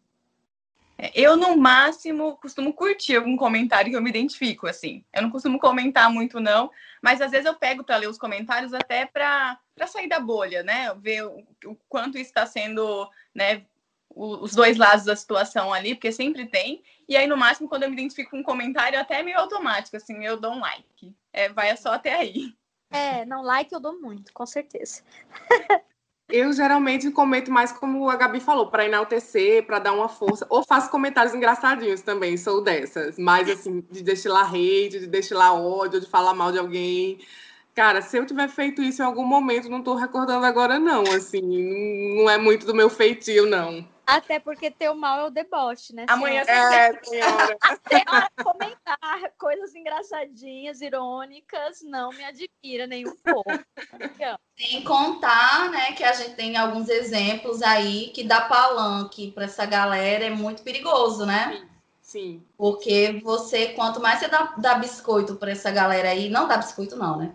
Eu, 1.15 1.37
no 1.37 1.57
máximo, 1.59 2.39
costumo 2.39 2.73
curtir 2.73 3.17
algum 3.17 3.37
comentário 3.37 3.91
que 3.91 3.97
eu 3.97 4.01
me 4.01 4.09
identifico, 4.09 4.67
assim. 4.67 5.05
Eu 5.13 5.21
não 5.23 5.31
costumo 5.31 5.59
comentar 5.59 6.11
muito, 6.11 6.41
não, 6.41 6.71
mas 7.03 7.21
às 7.21 7.31
vezes 7.31 7.45
eu 7.45 7.55
pego 7.55 7.85
para 7.85 7.99
ler 7.99 8.09
os 8.09 8.17
comentários 8.17 8.73
até 8.73 9.05
para 9.05 9.61
sair 9.87 10.09
da 10.09 10.19
bolha, 10.19 10.63
né? 10.63 10.95
Ver 10.95 11.27
o, 11.27 11.47
o 11.67 11.77
quanto 11.87 12.17
está 12.17 12.47
sendo, 12.47 13.07
né? 13.35 13.67
o- 14.09 14.43
Os 14.43 14.55
dois 14.55 14.79
lados 14.79 15.05
da 15.05 15.15
situação 15.15 15.71
ali, 15.71 15.95
porque 15.95 16.11
sempre 16.11 16.47
tem. 16.47 16.83
E 17.07 17.15
aí, 17.15 17.27
no 17.27 17.37
máximo, 17.37 17.69
quando 17.69 17.83
eu 17.83 17.91
me 17.91 17.97
identifico 17.97 18.31
com 18.31 18.39
um 18.39 18.43
comentário, 18.43 18.99
até 18.99 19.21
é 19.21 19.23
meio 19.23 19.39
automático, 19.39 19.99
assim, 19.99 20.25
eu 20.25 20.41
dou 20.41 20.53
um 20.53 20.61
like. 20.61 21.15
É, 21.31 21.51
vai 21.51 21.77
só 21.77 21.93
até 21.93 22.15
aí. 22.15 22.57
É, 22.91 23.25
não 23.25 23.43
like 23.43 23.73
eu 23.73 23.81
dou 23.81 24.01
muito, 24.01 24.33
com 24.33 24.47
certeza. 24.47 25.03
Eu 26.29 26.53
geralmente 26.53 27.09
comento 27.13 27.53
mais 27.53 27.71
como 27.71 28.11
a 28.11 28.17
Gabi 28.17 28.41
falou, 28.41 28.69
para 28.69 28.85
enaltecer, 28.85 29.65
para 29.65 29.79
dar 29.79 29.93
uma 29.93 30.09
força, 30.09 30.45
ou 30.51 30.65
faço 30.65 30.91
comentários 30.91 31.33
engraçadinhos 31.33 32.01
também, 32.03 32.37
sou 32.37 32.65
dessas, 32.65 33.17
mas 33.17 33.49
assim, 33.49 33.81
de 33.93 34.03
destilar 34.03 34.49
hate, 34.49 34.99
de 34.99 35.07
destilar 35.07 35.55
ódio, 35.55 36.01
de 36.01 36.09
falar 36.09 36.35
mal 36.35 36.51
de 36.51 36.59
alguém. 36.59 37.19
Cara, 37.77 38.01
se 38.01 38.17
eu 38.17 38.25
tiver 38.25 38.49
feito 38.49 38.81
isso 38.81 39.03
em 39.03 39.05
algum 39.05 39.27
momento, 39.27 39.69
não 39.69 39.83
tô 39.83 39.95
recordando 39.95 40.47
agora 40.47 40.79
não, 40.79 41.03
assim, 41.15 41.43
não 42.17 42.31
é 42.31 42.39
muito 42.39 42.65
do 42.65 42.75
meu 42.75 42.89
feitio 42.89 43.45
não. 43.45 43.87
Até 44.07 44.41
porque 44.41 44.71
teu 44.71 44.95
mal 44.95 45.21
é 45.21 45.25
o 45.27 45.31
deboche, 45.31 45.95
né? 45.95 46.07
Amanhã 46.09 46.43
senhora? 46.43 46.75
É, 46.75 47.05
senhora. 47.05 47.59
senhora 47.87 48.31
comentar 48.43 48.99
coisas 49.37 49.75
engraçadinhas, 49.75 50.81
irônicas, 50.81 51.83
não 51.83 52.09
me 52.13 52.25
admira 52.25 52.87
nem 52.87 53.07
um 53.07 53.15
pouco. 53.17 53.51
Sem 54.57 54.83
contar, 54.83 55.71
né, 55.71 55.93
que 55.93 56.03
a 56.03 56.15
gente 56.15 56.35
tem 56.35 56.57
alguns 56.57 56.89
exemplos 56.89 57.61
aí 57.61 58.09
que 58.15 58.25
dá 58.25 58.41
palanque 58.41 59.33
para 59.33 59.45
essa 59.45 59.67
galera 59.67 60.25
é 60.25 60.31
muito 60.31 60.63
perigoso, 60.63 61.27
né? 61.27 61.69
Sim. 62.01 62.43
Porque 62.57 63.21
você, 63.23 63.69
quanto 63.75 64.01
mais 64.01 64.21
você 64.21 64.29
dá, 64.29 64.55
dá 64.57 64.77
biscoito 64.77 65.37
para 65.37 65.51
essa 65.51 65.71
galera 65.71 66.09
aí, 66.09 66.31
não 66.31 66.49
dá 66.49 66.57
biscoito 66.57 66.97
não, 66.97 67.19
né? 67.19 67.35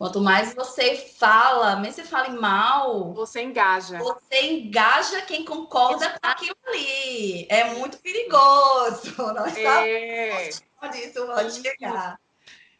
Quanto 0.00 0.18
mais 0.18 0.54
você 0.54 0.96
fala, 0.96 1.76
mesmo 1.76 1.96
você 1.96 2.04
fala 2.04 2.28
em 2.28 2.34
mal, 2.38 3.12
Você 3.12 3.42
engaja. 3.42 3.98
você 3.98 4.40
engaja 4.46 5.20
quem 5.20 5.44
concorda 5.44 6.08
com 6.08 6.18
aquilo 6.26 6.56
ali. 6.68 7.46
É 7.50 7.74
muito 7.74 7.98
perigoso. 7.98 9.14
Nós 9.34 9.54
É. 9.58 10.52
sabemos 10.52 10.96
disso, 10.96 11.26
pode 11.26 11.52
chegar. 11.60 12.18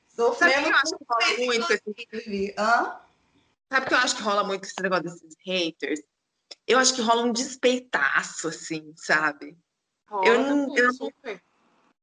Sabe 0.08 0.16
Sofremos 0.16 0.64
que 0.64 0.70
eu 0.70 0.76
acho 0.78 0.96
que 0.96 1.04
rola 1.06 1.36
muito. 1.44 2.54
Hã? 2.58 3.00
Sabe 3.70 3.86
que 3.86 3.92
eu 3.94 3.98
acho 3.98 4.16
que 4.16 4.22
rola 4.22 4.44
muito 4.44 4.64
esse 4.64 4.74
negócio 4.80 5.04
desses 5.04 5.36
haters? 5.44 6.00
Eu 6.66 6.78
acho 6.78 6.94
que 6.94 7.02
rola 7.02 7.20
um 7.24 7.32
despeitaço, 7.34 8.48
assim, 8.48 8.94
sabe? 8.96 9.54
Rola 10.08 10.26
Eu 10.26 10.38
não- 10.42 10.74
eu-. 10.74 11.12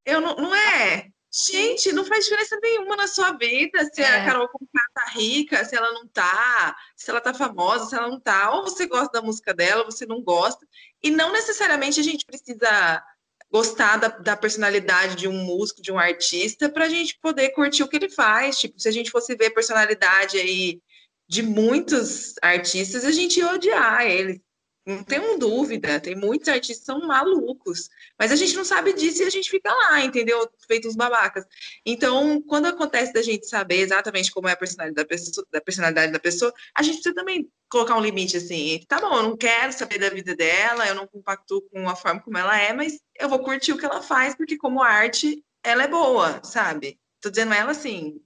Eu 0.06 0.22
não, 0.22 0.36
não 0.36 0.54
é. 0.56 1.10
Gente, 1.32 1.92
não 1.92 2.06
faz 2.06 2.24
diferença 2.24 2.58
nenhuma 2.62 2.96
na 2.96 3.08
sua 3.08 3.32
vida 3.34 3.84
se 3.94 4.02
É. 4.02 4.22
a 4.22 4.26
Carol 4.26 4.48
Conká 4.48 4.82
tá 4.94 5.10
rica, 5.12 5.64
se 5.66 5.76
ela 5.76 5.92
não 5.92 6.08
tá, 6.08 6.76
se 6.96 7.10
ela 7.10 7.20
tá 7.20 7.34
famosa, 7.34 7.86
se 7.86 7.96
ela 7.96 8.08
não 8.08 8.20
tá. 8.20 8.52
Ou 8.56 8.64
você 8.64 8.88
gosta 8.88 9.12
da 9.12 9.22
música 9.22 9.54
dela, 9.54 9.84
ou 9.84 9.92
você 9.92 10.06
não 10.06 10.22
gosta. 10.22 10.66
E 11.04 11.12
não 11.12 11.32
necessariamente 11.32 12.00
a 12.00 12.04
gente 12.04 12.26
precisa 12.26 13.04
gostar 13.52 13.98
da, 13.98 14.08
da 14.08 14.38
personalidade 14.38 15.16
de 15.16 15.28
um 15.28 15.34
músico, 15.34 15.82
de 15.82 15.92
um 15.92 16.00
artista, 16.00 16.70
para 16.70 16.86
a 16.86 16.90
gente 16.90 17.18
poder 17.22 17.50
curtir 17.50 17.84
o 17.84 17.88
que 17.88 17.98
ele 17.98 18.10
faz. 18.10 18.60
Tipo, 18.60 18.80
se 18.80 18.88
a 18.88 18.92
gente 18.92 19.12
fosse 19.12 19.36
ver 19.36 19.48
a 19.48 19.54
personalidade 19.54 20.38
aí 20.38 20.82
de 21.28 21.44
muitos 21.44 22.36
artistas, 22.42 23.04
a 23.04 23.12
gente 23.12 23.40
ia 23.40 23.52
odiar 23.52 24.06
eles. 24.06 24.40
Não 24.88 25.04
tenho 25.04 25.38
dúvida, 25.38 26.00
tem 26.00 26.16
muitos 26.16 26.48
artistas 26.48 26.80
que 26.80 26.86
são 26.86 27.06
malucos, 27.06 27.90
mas 28.18 28.32
a 28.32 28.38
gente 28.38 28.56
não 28.56 28.64
sabe 28.64 28.94
disso 28.94 29.22
e 29.22 29.26
a 29.26 29.30
gente 29.30 29.50
fica 29.50 29.70
lá, 29.70 30.00
entendeu? 30.02 30.50
Feito 30.66 30.88
uns 30.88 30.96
babacas. 30.96 31.46
Então, 31.86 32.42
quando 32.44 32.68
acontece 32.68 33.12
da 33.12 33.22
gente 33.22 33.46
saber 33.48 33.82
exatamente 33.82 34.32
como 34.32 34.48
é 34.48 34.54
a 34.54 34.56
personalidade 34.56 34.96
da 34.96 35.06
pessoa, 35.06 35.46
da 35.52 35.60
personalidade 35.60 36.14
da 36.14 36.20
pessoa, 36.20 36.54
a 36.74 36.82
gente 36.82 36.96
precisa 36.96 37.14
também 37.14 37.52
colocar 37.70 37.98
um 37.98 38.02
limite 38.02 38.38
assim. 38.38 38.82
Tá 38.88 39.02
bom, 39.02 39.14
eu 39.14 39.24
não 39.24 39.36
quero 39.36 39.74
saber 39.74 40.00
da 40.00 40.10
vida 40.10 40.34
dela, 40.34 40.88
eu 40.88 40.96
não 40.96 41.06
compacto 41.06 41.62
com 41.70 41.90
a 41.90 41.96
forma 41.96 42.22
como 42.22 42.38
ela 42.38 42.58
é, 42.58 42.72
mas 42.72 42.98
eu 43.20 43.28
vou 43.28 43.40
curtir 43.40 43.74
o 43.74 43.78
que 43.78 43.86
ela 43.86 44.02
faz, 44.02 44.36
porque 44.36 44.58
como 44.58 44.82
arte, 44.82 45.44
ela 45.62 45.84
é 45.84 45.88
boa, 45.90 46.42
sabe? 46.46 46.98
Tô 47.20 47.30
dizendo 47.30 47.54
ela 47.54 47.72
assim, 47.72 48.22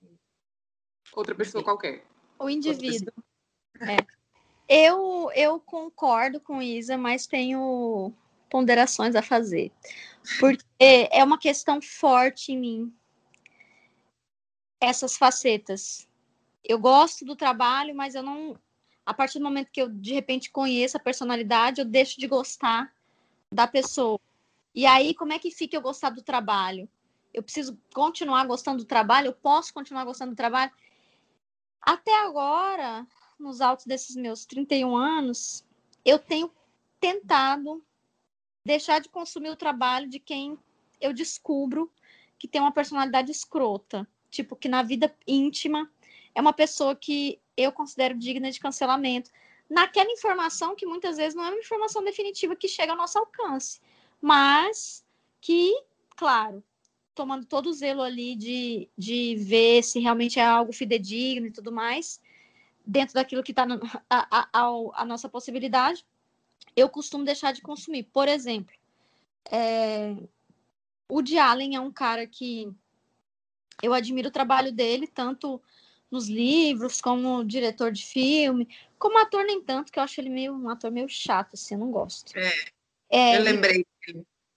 Outra 1.13 1.35
pessoa 1.35 1.63
qualquer. 1.63 2.03
o 2.39 2.49
indivíduo. 2.49 3.11
É. 3.81 4.20
Eu, 4.73 5.29
eu 5.35 5.59
concordo 5.59 6.39
com 6.39 6.61
Isa, 6.61 6.97
mas 6.97 7.27
tenho 7.27 8.13
ponderações 8.49 9.17
a 9.17 9.21
fazer. 9.21 9.69
Porque 10.39 11.09
é 11.11 11.21
uma 11.25 11.37
questão 11.37 11.81
forte 11.81 12.53
em 12.53 12.57
mim. 12.57 12.95
Essas 14.79 15.17
facetas. 15.17 16.07
Eu 16.63 16.79
gosto 16.79 17.25
do 17.25 17.35
trabalho, 17.35 17.93
mas 17.93 18.15
eu 18.15 18.23
não. 18.23 18.57
A 19.05 19.13
partir 19.13 19.39
do 19.39 19.43
momento 19.43 19.71
que 19.73 19.81
eu, 19.81 19.89
de 19.89 20.13
repente, 20.13 20.49
conheço 20.49 20.95
a 20.95 21.01
personalidade, 21.01 21.81
eu 21.81 21.85
deixo 21.85 22.17
de 22.17 22.25
gostar 22.25 22.93
da 23.53 23.67
pessoa. 23.67 24.21
E 24.73 24.85
aí, 24.85 25.13
como 25.13 25.33
é 25.33 25.39
que 25.39 25.51
fica 25.51 25.75
eu 25.75 25.81
gostar 25.81 26.11
do 26.11 26.21
trabalho? 26.21 26.87
Eu 27.33 27.43
preciso 27.43 27.77
continuar 27.93 28.45
gostando 28.45 28.85
do 28.85 28.87
trabalho? 28.87 29.27
Eu 29.27 29.33
posso 29.33 29.73
continuar 29.73 30.05
gostando 30.05 30.31
do 30.31 30.37
trabalho? 30.37 30.71
Até 31.81 32.17
agora, 32.23 33.05
nos 33.41 33.61
altos 33.61 33.85
desses 33.85 34.15
meus 34.15 34.45
31 34.45 34.95
anos, 34.95 35.65
eu 36.05 36.19
tenho 36.19 36.51
tentado 36.99 37.83
deixar 38.65 38.99
de 39.01 39.09
consumir 39.09 39.49
o 39.49 39.55
trabalho 39.55 40.07
de 40.07 40.19
quem 40.19 40.57
eu 40.99 41.11
descubro 41.11 41.91
que 42.37 42.47
tem 42.47 42.61
uma 42.61 42.71
personalidade 42.71 43.31
escrota. 43.31 44.07
Tipo, 44.29 44.55
que 44.55 44.69
na 44.69 44.81
vida 44.81 45.13
íntima 45.27 45.91
é 46.33 46.39
uma 46.39 46.53
pessoa 46.53 46.95
que 46.95 47.39
eu 47.57 47.71
considero 47.71 48.17
digna 48.17 48.49
de 48.49 48.59
cancelamento. 48.59 49.29
Naquela 49.69 50.11
informação 50.11 50.75
que 50.75 50.85
muitas 50.85 51.17
vezes 51.17 51.35
não 51.35 51.43
é 51.43 51.49
uma 51.49 51.59
informação 51.59 52.03
definitiva 52.03 52.55
que 52.55 52.67
chega 52.67 52.93
ao 52.93 52.97
nosso 52.97 53.17
alcance, 53.19 53.81
mas 54.21 55.05
que, 55.39 55.73
claro, 56.15 56.63
tomando 57.13 57.45
todo 57.45 57.67
o 57.67 57.73
zelo 57.73 58.01
ali 58.01 58.35
de, 58.35 58.89
de 58.97 59.35
ver 59.35 59.83
se 59.83 59.99
realmente 59.99 60.39
é 60.39 60.45
algo 60.45 60.71
fidedigno 60.71 61.47
e 61.47 61.51
tudo 61.51 61.71
mais, 61.71 62.21
dentro 62.85 63.13
daquilo 63.15 63.43
que 63.43 63.51
está 63.51 63.65
a, 64.09 65.05
nossa 65.05 65.29
possibilidade, 65.29 66.05
eu 66.75 66.89
costumo 66.89 67.23
deixar 67.23 67.53
de 67.53 67.61
consumir. 67.61 68.03
Por 68.03 68.27
exemplo, 68.27 68.73
é, 69.49 70.15
o 71.07 71.15
Woody 71.15 71.37
Allen 71.37 71.75
é 71.75 71.79
um 71.79 71.91
cara 71.91 72.25
que 72.25 72.71
eu 73.81 73.93
admiro 73.93 74.29
o 74.29 74.31
trabalho 74.31 74.71
dele, 74.71 75.07
tanto 75.07 75.61
nos 76.09 76.27
livros, 76.27 77.01
como 77.01 77.43
diretor 77.43 77.91
de 77.91 78.05
filme, 78.05 78.67
como 78.99 79.17
ator 79.17 79.45
nem 79.45 79.61
tanto, 79.61 79.91
que 79.91 79.97
eu 79.97 80.03
acho 80.03 80.19
ele 80.19 80.29
meio 80.29 80.53
um 80.53 80.69
ator 80.69 80.91
meio 80.91 81.07
chato, 81.07 81.53
assim, 81.53 81.75
eu 81.75 81.79
não 81.79 81.91
gosto. 81.91 82.37
É, 82.37 82.51
É, 83.09 83.37
eu 83.37 83.43
me- 83.43 83.51
lembrei. 83.51 83.85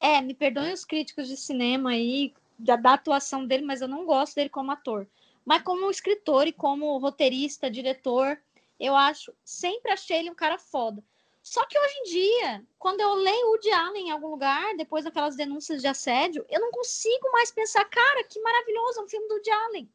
é, 0.00 0.20
me 0.20 0.34
perdoem 0.34 0.72
os 0.72 0.84
críticos 0.84 1.28
de 1.28 1.36
cinema 1.36 1.90
aí, 1.90 2.34
da, 2.58 2.76
da 2.76 2.94
atuação 2.94 3.46
dele, 3.46 3.64
mas 3.64 3.80
eu 3.80 3.88
não 3.88 4.04
gosto 4.04 4.34
dele 4.34 4.48
como 4.48 4.70
ator. 4.72 5.06
Mas 5.44 5.62
como 5.62 5.90
escritor 5.90 6.46
e 6.46 6.52
como 6.52 6.98
roteirista, 6.98 7.70
diretor, 7.70 8.40
eu 8.78 8.94
acho, 8.96 9.32
sempre 9.44 9.92
achei 9.92 10.18
ele 10.18 10.30
um 10.30 10.34
cara 10.34 10.58
foda. 10.58 11.02
Só 11.42 11.64
que 11.66 11.78
hoje 11.78 11.94
em 11.98 12.04
dia, 12.04 12.66
quando 12.78 13.00
eu 13.00 13.12
leio 13.14 13.48
o 13.48 13.50
Woody 13.50 13.70
Allen 13.70 14.08
em 14.08 14.10
algum 14.10 14.28
lugar, 14.28 14.74
depois 14.76 15.04
daquelas 15.04 15.36
denúncias 15.36 15.82
de 15.82 15.86
assédio, 15.86 16.44
eu 16.48 16.58
não 16.58 16.70
consigo 16.70 17.30
mais 17.32 17.50
pensar, 17.50 17.84
cara, 17.84 18.24
que 18.24 18.40
maravilhoso, 18.40 19.00
é 19.00 19.02
um 19.02 19.08
filme 19.08 19.28
do 19.28 19.34
Woody 19.34 19.50
Allen. 19.50 19.90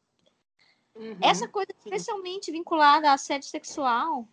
Uhum. 0.94 1.18
Essa 1.20 1.48
coisa 1.48 1.72
sim. 1.72 1.78
especialmente 1.84 2.52
vinculada 2.52 3.10
a 3.10 3.14
assédio 3.14 3.48
sexual 3.48 4.28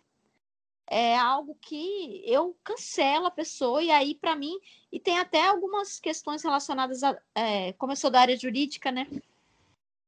é 0.89 1.17
algo 1.17 1.57
que 1.59 2.23
eu 2.25 2.55
cancelo 2.63 3.25
a 3.25 3.31
pessoa 3.31 3.83
e 3.83 3.91
aí 3.91 4.15
para 4.15 4.35
mim 4.35 4.57
e 4.91 4.99
tem 4.99 5.19
até 5.19 5.45
algumas 5.45 5.99
questões 5.99 6.41
relacionadas 6.43 7.03
a 7.03 7.19
é, 7.35 7.73
como 7.73 7.91
eu 7.91 7.95
sou 7.97 8.09
da 8.09 8.21
área 8.21 8.37
jurídica, 8.37 8.91
né? 8.91 9.07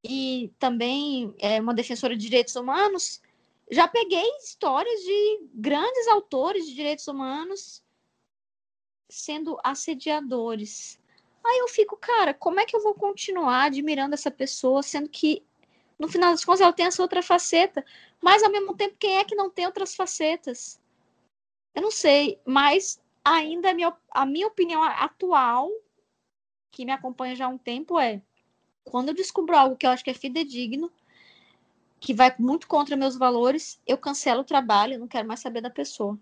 E 0.04 0.54
também 0.58 1.34
é 1.40 1.60
uma 1.60 1.74
defensora 1.74 2.16
de 2.16 2.22
direitos 2.22 2.56
humanos, 2.56 3.22
já 3.70 3.88
peguei 3.88 4.28
histórias 4.38 5.00
de 5.02 5.50
grandes 5.54 6.08
autores 6.08 6.66
de 6.66 6.74
direitos 6.74 7.08
humanos 7.08 7.84
sendo 9.10 9.60
assediadores. 9.64 11.00
Aí 11.46 11.60
eu 11.60 11.68
fico, 11.68 11.98
cara, 11.98 12.34
como 12.34 12.60
é 12.60 12.66
que 12.66 12.76
eu 12.76 12.82
vou 12.82 12.94
continuar 12.94 13.66
admirando 13.66 14.14
essa 14.14 14.32
pessoa, 14.32 14.82
sendo 14.82 15.10
que 15.10 15.44
no 15.98 16.08
final 16.08 16.32
das 16.32 16.46
contas 16.46 16.62
ela 16.62 16.74
tem 16.74 16.86
essa 16.86 17.02
outra 17.02 17.22
faceta, 17.22 17.86
mas 18.22 18.44
ao 18.44 18.52
mesmo 18.52 18.76
tempo 18.76 18.96
quem 18.98 19.18
é 19.18 19.26
que 19.26 19.36
não 19.36 19.50
tem 19.50 19.66
outras 19.66 19.96
facetas? 19.96 20.82
Eu 21.76 21.82
não 21.82 21.92
sei, 21.92 22.40
mas 22.46 23.02
ainda 23.24 23.70
a 23.70 23.74
minha, 23.74 23.96
a 24.12 24.26
minha 24.26 24.48
opinião 24.48 24.82
atual, 24.84 25.70
que 26.72 26.86
me 26.86 26.92
acompanha 26.92 27.36
já 27.36 27.46
há 27.46 27.50
um 27.50 27.58
tempo, 27.58 28.00
é 28.00 28.22
quando 28.90 29.10
eu 29.10 29.14
descubro 29.14 29.56
algo 29.56 29.76
que 29.76 29.86
eu 29.86 29.92
acho 29.92 30.04
que 30.04 30.10
é 30.10 30.14
fidedigno, 30.14 30.92
que 32.00 32.14
vai 32.14 32.34
muito 32.40 32.68
contra 32.68 32.96
meus 32.96 33.18
valores, 33.18 33.80
eu 33.86 33.98
cancelo 33.98 34.42
o 34.42 34.46
trabalho, 34.46 34.94
eu 34.94 35.00
não 35.00 35.08
quero 35.08 35.28
mais 35.28 35.40
saber 35.40 35.62
da 35.62 35.70
pessoa. 35.70 36.18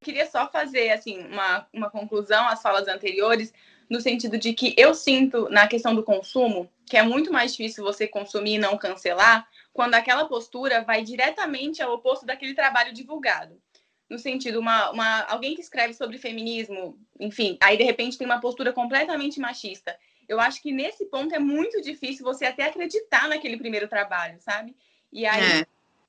Queria 0.00 0.26
só 0.30 0.48
fazer 0.48 0.90
assim 0.90 1.18
uma, 1.26 1.66
uma 1.72 1.90
conclusão 1.90 2.46
às 2.46 2.62
falas 2.62 2.86
anteriores, 2.86 3.52
no 3.88 4.00
sentido 4.00 4.38
de 4.38 4.52
que 4.52 4.74
eu 4.76 4.94
sinto 4.94 5.48
na 5.48 5.66
questão 5.66 5.94
do 5.94 6.02
consumo 6.02 6.68
que 6.86 6.96
é 6.96 7.02
muito 7.02 7.32
mais 7.32 7.50
difícil 7.50 7.84
você 7.84 8.06
consumir 8.06 8.54
e 8.54 8.58
não 8.58 8.78
cancelar 8.78 9.46
quando 9.72 9.94
aquela 9.94 10.24
postura 10.26 10.82
vai 10.82 11.02
diretamente 11.02 11.82
ao 11.82 11.92
oposto 11.92 12.24
daquele 12.24 12.54
trabalho 12.54 12.92
divulgado. 12.92 13.60
No 14.08 14.18
sentido, 14.18 14.60
uma, 14.60 14.90
uma, 14.90 15.22
alguém 15.22 15.56
que 15.56 15.60
escreve 15.60 15.92
sobre 15.92 16.16
feminismo, 16.16 16.96
enfim, 17.18 17.58
aí 17.60 17.76
de 17.76 17.82
repente 17.82 18.16
tem 18.16 18.24
uma 18.24 18.40
postura 18.40 18.72
completamente 18.72 19.40
machista. 19.40 19.98
Eu 20.28 20.40
acho 20.40 20.62
que 20.62 20.72
nesse 20.72 21.06
ponto 21.06 21.34
é 21.34 21.38
muito 21.38 21.80
difícil 21.80 22.24
você 22.24 22.44
até 22.44 22.64
acreditar 22.64 23.28
naquele 23.28 23.56
primeiro 23.56 23.88
trabalho, 23.88 24.40
sabe? 24.40 24.76
E 25.12 25.26
aí 25.26 25.62
é. 25.62 25.66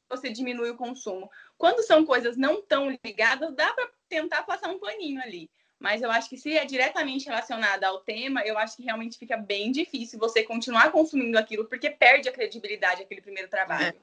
você 0.10 0.30
diminui 0.30 0.70
o 0.70 0.78
consumo. 0.78 1.30
Quando 1.58 1.84
são 1.84 2.06
coisas 2.06 2.38
não 2.38 2.62
tão 2.62 2.98
ligadas, 3.04 3.54
dá 3.54 3.72
para 3.74 3.90
tentar 4.10 4.44
passar 4.44 4.70
um 4.70 4.80
paninho 4.80 5.22
ali. 5.22 5.50
Mas 5.80 6.02
eu 6.02 6.10
acho 6.10 6.28
que 6.30 6.38
se 6.38 6.58
é 6.58 6.66
diretamente 6.66 7.26
relacionada 7.26 7.88
ao 7.88 8.00
tema, 8.00 8.42
eu 8.42 8.58
acho 8.58 8.76
que 8.76 8.84
realmente 8.84 9.18
fica 9.18 9.38
bem 9.38 9.72
difícil 9.72 10.18
você 10.18 10.44
continuar 10.44 10.92
consumindo 10.92 11.38
aquilo, 11.38 11.66
porque 11.66 11.90
perde 11.90 12.28
a 12.28 12.34
credibilidade 12.34 13.04
aquele 13.04 13.22
primeiro 13.22 13.48
trabalho. 13.48 13.96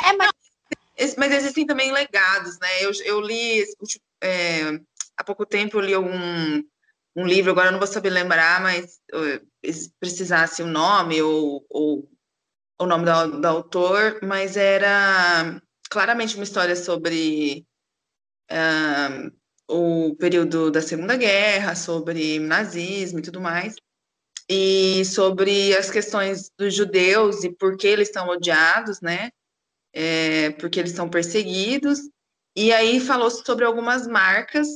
É, 0.00 0.10
é 0.10 0.12
mas... 0.12 1.16
mas 1.16 1.32
existem 1.32 1.66
também 1.66 1.90
legados, 1.90 2.58
né? 2.60 2.68
Eu, 2.84 2.92
eu 3.04 3.20
li 3.20 3.64
é, 4.20 4.80
há 5.16 5.24
pouco 5.24 5.44
tempo 5.44 5.78
eu 5.78 5.80
li 5.80 5.96
um, 5.96 6.64
um 7.14 7.26
livro, 7.26 7.50
agora 7.50 7.70
não 7.70 7.78
vou 7.78 7.86
saber 7.86 8.10
lembrar, 8.10 8.60
mas 8.62 9.00
se 9.64 9.92
precisasse 10.00 10.62
o 10.62 10.66
nome 10.66 11.20
ou, 11.20 11.64
ou 11.68 12.08
o 12.80 12.86
nome 12.86 13.04
do, 13.04 13.40
do 13.40 13.46
autor, 13.46 14.20
mas 14.22 14.56
era 14.56 15.60
claramente 15.90 16.34
uma 16.36 16.44
história 16.44 16.74
sobre 16.74 17.66
uh, 18.50 19.30
o 19.68 20.16
período 20.16 20.70
da 20.70 20.80
Segunda 20.80 21.16
Guerra, 21.16 21.74
sobre 21.74 22.38
nazismo 22.38 23.18
e 23.18 23.22
tudo 23.22 23.40
mais, 23.40 23.74
e 24.48 25.04
sobre 25.04 25.76
as 25.76 25.90
questões 25.90 26.50
dos 26.58 26.74
judeus 26.74 27.44
e 27.44 27.50
por 27.50 27.76
que 27.76 27.86
eles 27.86 28.08
estão 28.08 28.28
odiados, 28.28 29.00
né? 29.00 29.30
É, 29.94 30.50
porque 30.52 30.80
eles 30.80 30.92
são 30.92 31.08
perseguidos. 31.08 32.00
E 32.56 32.72
aí 32.72 33.00
falou 33.00 33.30
sobre 33.30 33.64
algumas 33.64 34.06
marcas 34.06 34.68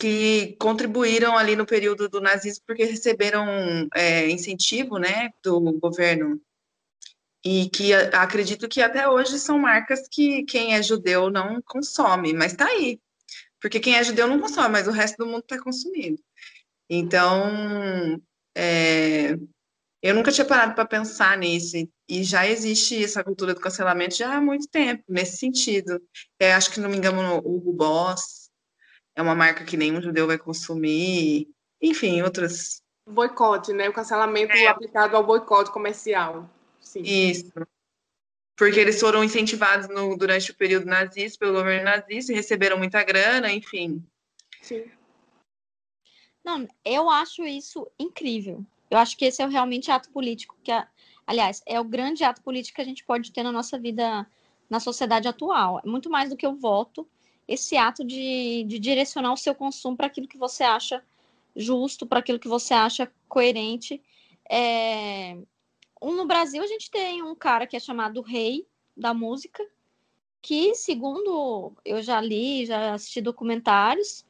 que 0.00 0.56
contribuíram 0.58 1.36
ali 1.36 1.54
no 1.54 1.66
período 1.66 2.08
do 2.08 2.22
nazismo 2.22 2.64
porque 2.66 2.84
receberam 2.84 3.46
é, 3.94 4.30
incentivo, 4.30 4.98
né, 4.98 5.28
do 5.42 5.60
governo 5.78 6.40
e 7.44 7.68
que 7.68 7.92
acredito 7.92 8.66
que 8.68 8.80
até 8.80 9.06
hoje 9.06 9.38
são 9.38 9.58
marcas 9.58 10.08
que 10.10 10.42
quem 10.44 10.74
é 10.74 10.82
judeu 10.82 11.30
não 11.30 11.60
consome, 11.62 12.32
mas 12.32 12.52
está 12.52 12.66
aí, 12.66 12.98
porque 13.60 13.78
quem 13.78 13.96
é 13.96 14.04
judeu 14.04 14.26
não 14.26 14.40
consome, 14.40 14.70
mas 14.70 14.88
o 14.88 14.90
resto 14.90 15.18
do 15.18 15.26
mundo 15.26 15.40
está 15.42 15.62
consumindo. 15.62 16.18
Então, 16.88 18.20
é, 18.56 19.38
eu 20.02 20.14
nunca 20.14 20.32
tinha 20.32 20.46
parado 20.46 20.74
para 20.74 20.86
pensar 20.86 21.36
nisso, 21.36 21.76
e 22.08 22.24
já 22.24 22.46
existe 22.46 23.02
essa 23.04 23.22
cultura 23.22 23.54
do 23.54 23.60
cancelamento 23.60 24.16
já 24.16 24.36
há 24.36 24.40
muito 24.40 24.66
tempo, 24.68 25.04
nesse 25.08 25.36
sentido. 25.36 26.02
É, 26.38 26.52
acho 26.54 26.70
que, 26.70 26.80
não 26.80 26.90
me 26.90 26.96
engano, 26.96 27.40
o 27.44 27.56
Hugo 27.56 27.72
Boss 27.72 28.39
é 29.20 29.22
uma 29.22 29.34
marca 29.34 29.64
que 29.64 29.76
nenhum 29.76 30.00
judeu 30.00 30.26
vai 30.26 30.38
consumir, 30.38 31.48
enfim, 31.80 32.22
outras. 32.22 32.82
Boicote, 33.06 33.72
né? 33.72 33.88
O 33.88 33.92
cancelamento 33.92 34.52
é. 34.52 34.66
aplicado 34.66 35.16
ao 35.16 35.24
boicote 35.24 35.70
comercial. 35.70 36.48
Sim. 36.80 37.02
Isso 37.02 37.52
porque 38.60 38.78
eles 38.78 39.00
foram 39.00 39.24
incentivados 39.24 39.88
no, 39.88 40.14
durante 40.18 40.50
o 40.50 40.54
período 40.54 40.84
nazista, 40.84 41.38
pelo 41.38 41.54
governo 41.54 41.84
nazista, 41.84 42.30
e 42.30 42.36
receberam 42.36 42.76
muita 42.76 43.02
grana, 43.02 43.50
enfim. 43.50 44.04
Sim. 44.60 44.84
Não, 46.44 46.68
eu 46.84 47.08
acho 47.08 47.42
isso 47.42 47.90
incrível. 47.98 48.62
Eu 48.90 48.98
acho 48.98 49.16
que 49.16 49.24
esse 49.24 49.40
é 49.40 49.46
realmente 49.46 49.90
ato 49.90 50.10
político, 50.10 50.58
que, 50.62 50.70
aliás, 51.26 51.62
é 51.64 51.80
o 51.80 51.84
grande 51.84 52.22
ato 52.22 52.42
político 52.42 52.76
que 52.76 52.82
a 52.82 52.84
gente 52.84 53.02
pode 53.02 53.32
ter 53.32 53.42
na 53.42 53.50
nossa 53.50 53.78
vida, 53.78 54.26
na 54.68 54.78
sociedade 54.78 55.26
atual. 55.26 55.80
É 55.82 55.88
muito 55.88 56.10
mais 56.10 56.28
do 56.28 56.36
que 56.36 56.46
o 56.46 56.54
voto, 56.54 57.08
esse 57.46 57.76
ato 57.76 58.04
de, 58.04 58.64
de 58.64 58.78
direcionar 58.78 59.32
o 59.32 59.36
seu 59.36 59.54
consumo 59.54 59.96
para 59.96 60.06
aquilo 60.06 60.28
que 60.28 60.38
você 60.38 60.62
acha 60.62 61.04
justo, 61.54 62.06
para 62.06 62.20
aquilo 62.20 62.38
que 62.38 62.48
você 62.48 62.74
acha 62.74 63.10
coerente. 63.28 64.02
É, 64.48 65.36
um, 66.00 66.12
no 66.12 66.26
Brasil, 66.26 66.62
a 66.62 66.66
gente 66.66 66.90
tem 66.90 67.22
um 67.22 67.34
cara 67.34 67.66
que 67.66 67.76
é 67.76 67.80
chamado 67.80 68.20
Rei 68.20 68.66
da 68.96 69.12
Música, 69.12 69.66
que, 70.42 70.74
segundo 70.74 71.72
eu 71.84 72.02
já 72.02 72.20
li, 72.20 72.64
já 72.66 72.94
assisti 72.94 73.20
documentários, 73.20 74.24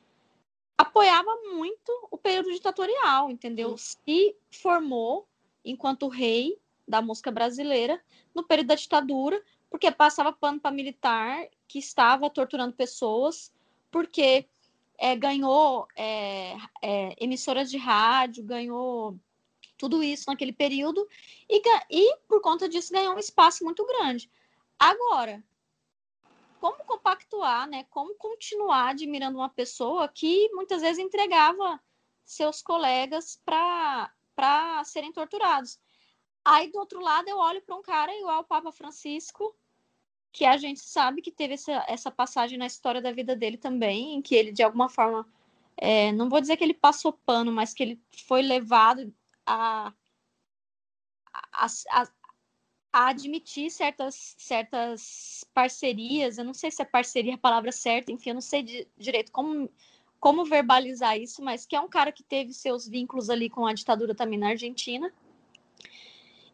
apoiava 0.77 1.31
muito 1.53 1.92
o 2.11 2.16
período 2.16 2.51
ditatorial, 2.51 3.31
entendeu? 3.31 3.77
Se 3.77 4.35
formou 4.51 5.29
enquanto 5.64 6.09
rei 6.09 6.59
da 6.88 7.01
música 7.01 7.31
brasileira 7.31 8.03
no 8.35 8.42
período 8.42 8.68
da 8.68 8.75
ditadura, 8.75 9.40
porque 9.70 9.90
passava 9.90 10.33
pano 10.33 10.59
para 10.59 10.70
militar 10.70 11.46
que 11.70 11.78
estava 11.78 12.28
torturando 12.28 12.74
pessoas, 12.74 13.52
porque 13.92 14.44
é, 14.98 15.14
ganhou 15.14 15.87
é, 15.96 16.56
é, 16.83 17.14
emissoras 17.24 17.70
de 17.70 17.78
rádio, 17.78 18.42
ganhou 18.42 19.16
tudo 19.78 20.02
isso 20.02 20.24
naquele 20.26 20.52
período 20.52 21.09
e, 21.48 21.62
e 21.88 22.16
por 22.26 22.40
conta 22.40 22.68
disso 22.68 22.92
ganhou 22.92 23.14
um 23.14 23.20
espaço 23.20 23.62
muito 23.62 23.87
grande. 23.87 24.28
Agora, 24.76 25.44
como 26.61 26.85
compactuar, 26.85 27.68
né? 27.68 27.85
Como 27.88 28.16
continuar 28.16 28.88
admirando 28.88 29.38
uma 29.38 29.48
pessoa 29.48 30.09
que 30.09 30.50
muitas 30.52 30.83
vezes 30.83 30.98
entregava 30.98 31.80
seus 32.24 32.61
colegas 32.61 33.40
para 33.44 34.83
serem 34.85 35.12
torturados. 35.12 35.78
Aí 36.44 36.68
do 36.68 36.80
outro 36.80 37.00
lado 37.00 37.28
eu 37.28 37.38
olho 37.38 37.62
para 37.62 37.76
um 37.76 37.83
cara 37.83 38.12
igual 38.18 38.38
ao 38.38 38.44
Papa 38.44 38.72
Francisco, 38.72 39.54
que 40.33 40.45
a 40.45 40.57
gente 40.57 40.81
sabe 40.81 41.23
que 41.23 41.31
teve 41.31 41.55
essa, 41.55 41.85
essa 41.88 42.11
passagem 42.11 42.59
na 42.59 42.66
história 42.66 43.03
da 43.03 43.12
vida 43.12 43.35
dele 43.35 43.57
também, 43.57 44.14
em 44.14 44.23
que 44.23 44.35
ele 44.35 44.53
de 44.53 44.62
alguma 44.62 44.88
forma, 44.88 45.27
é, 45.77 46.12
não 46.12 46.29
vou 46.29 46.40
dizer 46.40 46.57
que 46.57 46.64
ele 46.64 46.75
passou 46.75 47.12
pano, 47.12 47.53
mas 47.53 47.75
que 47.75 47.83
ele 47.83 48.01
foi 48.27 48.43
levado 48.43 49.12
a, 49.45 49.93
a, 51.53 51.66
a, 51.90 52.09
a 52.93 53.09
admitir 53.09 53.71
certas, 53.71 54.35
certas 54.38 55.45
parcerias. 55.53 56.38
Eu 56.38 56.45
não 56.45 56.55
sei 56.55 56.71
se 56.71 56.83
é 56.83 56.85
parceria 56.85 57.35
a 57.35 57.38
palavra 57.38 57.73
certa, 57.73 58.12
enfim, 58.12 58.31
eu 58.31 58.35
não 58.35 58.40
sei 58.40 58.62
de, 58.62 58.88
direito 58.97 59.33
como, 59.33 59.71
como 60.21 60.45
verbalizar 60.45 61.19
isso, 61.19 61.43
mas 61.43 61.66
que 61.66 61.75
é 61.75 61.81
um 61.81 61.88
cara 61.88 62.12
que 62.12 62.23
teve 62.23 62.53
seus 62.53 62.87
vínculos 62.87 63.31
ali 63.31 63.51
com 63.51 63.66
a 63.66 63.75
ditadura 63.75 64.14
também 64.14 64.38
na 64.38 64.51
Argentina 64.51 65.12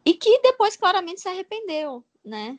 e 0.04 0.14
que 0.14 0.40
depois 0.40 0.76
claramente 0.76 1.20
se 1.20 1.28
arrependeu, 1.28 2.04
né? 2.24 2.58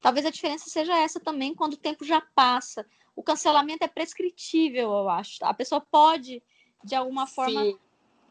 Talvez 0.00 0.24
a 0.24 0.30
diferença 0.30 0.70
seja 0.70 0.96
essa 0.96 1.18
também 1.18 1.54
quando 1.54 1.74
o 1.74 1.78
tempo 1.78 2.04
já 2.04 2.20
passa. 2.20 2.86
O 3.16 3.22
cancelamento 3.22 3.84
é 3.84 3.88
prescritível, 3.88 4.90
eu 4.92 5.08
acho. 5.08 5.44
A 5.44 5.52
pessoa 5.52 5.80
pode, 5.80 6.42
de 6.84 6.94
alguma 6.94 7.26
forma, 7.26 7.64
Sim 7.64 7.78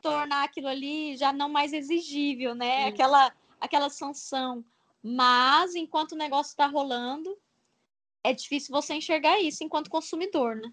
tornar 0.02 0.44
aquilo 0.44 0.68
ali 0.68 1.16
já 1.18 1.34
não 1.34 1.50
mais 1.50 1.74
exigível, 1.74 2.56
né? 2.56 2.88
Aquela, 2.88 3.34
aquela 3.60 3.90
sanção. 3.90 4.64
Mas 5.04 5.76
enquanto 5.76 6.14
o 6.14 6.18
negócio 6.18 6.52
está 6.52 6.66
rolando, 6.66 7.38
é 8.24 8.34
difícil 8.34 8.72
você 8.72 8.94
enxergar 8.94 9.40
isso 9.40 9.64
enquanto 9.64 9.90
consumidor, 9.90 10.56
né? 10.56 10.72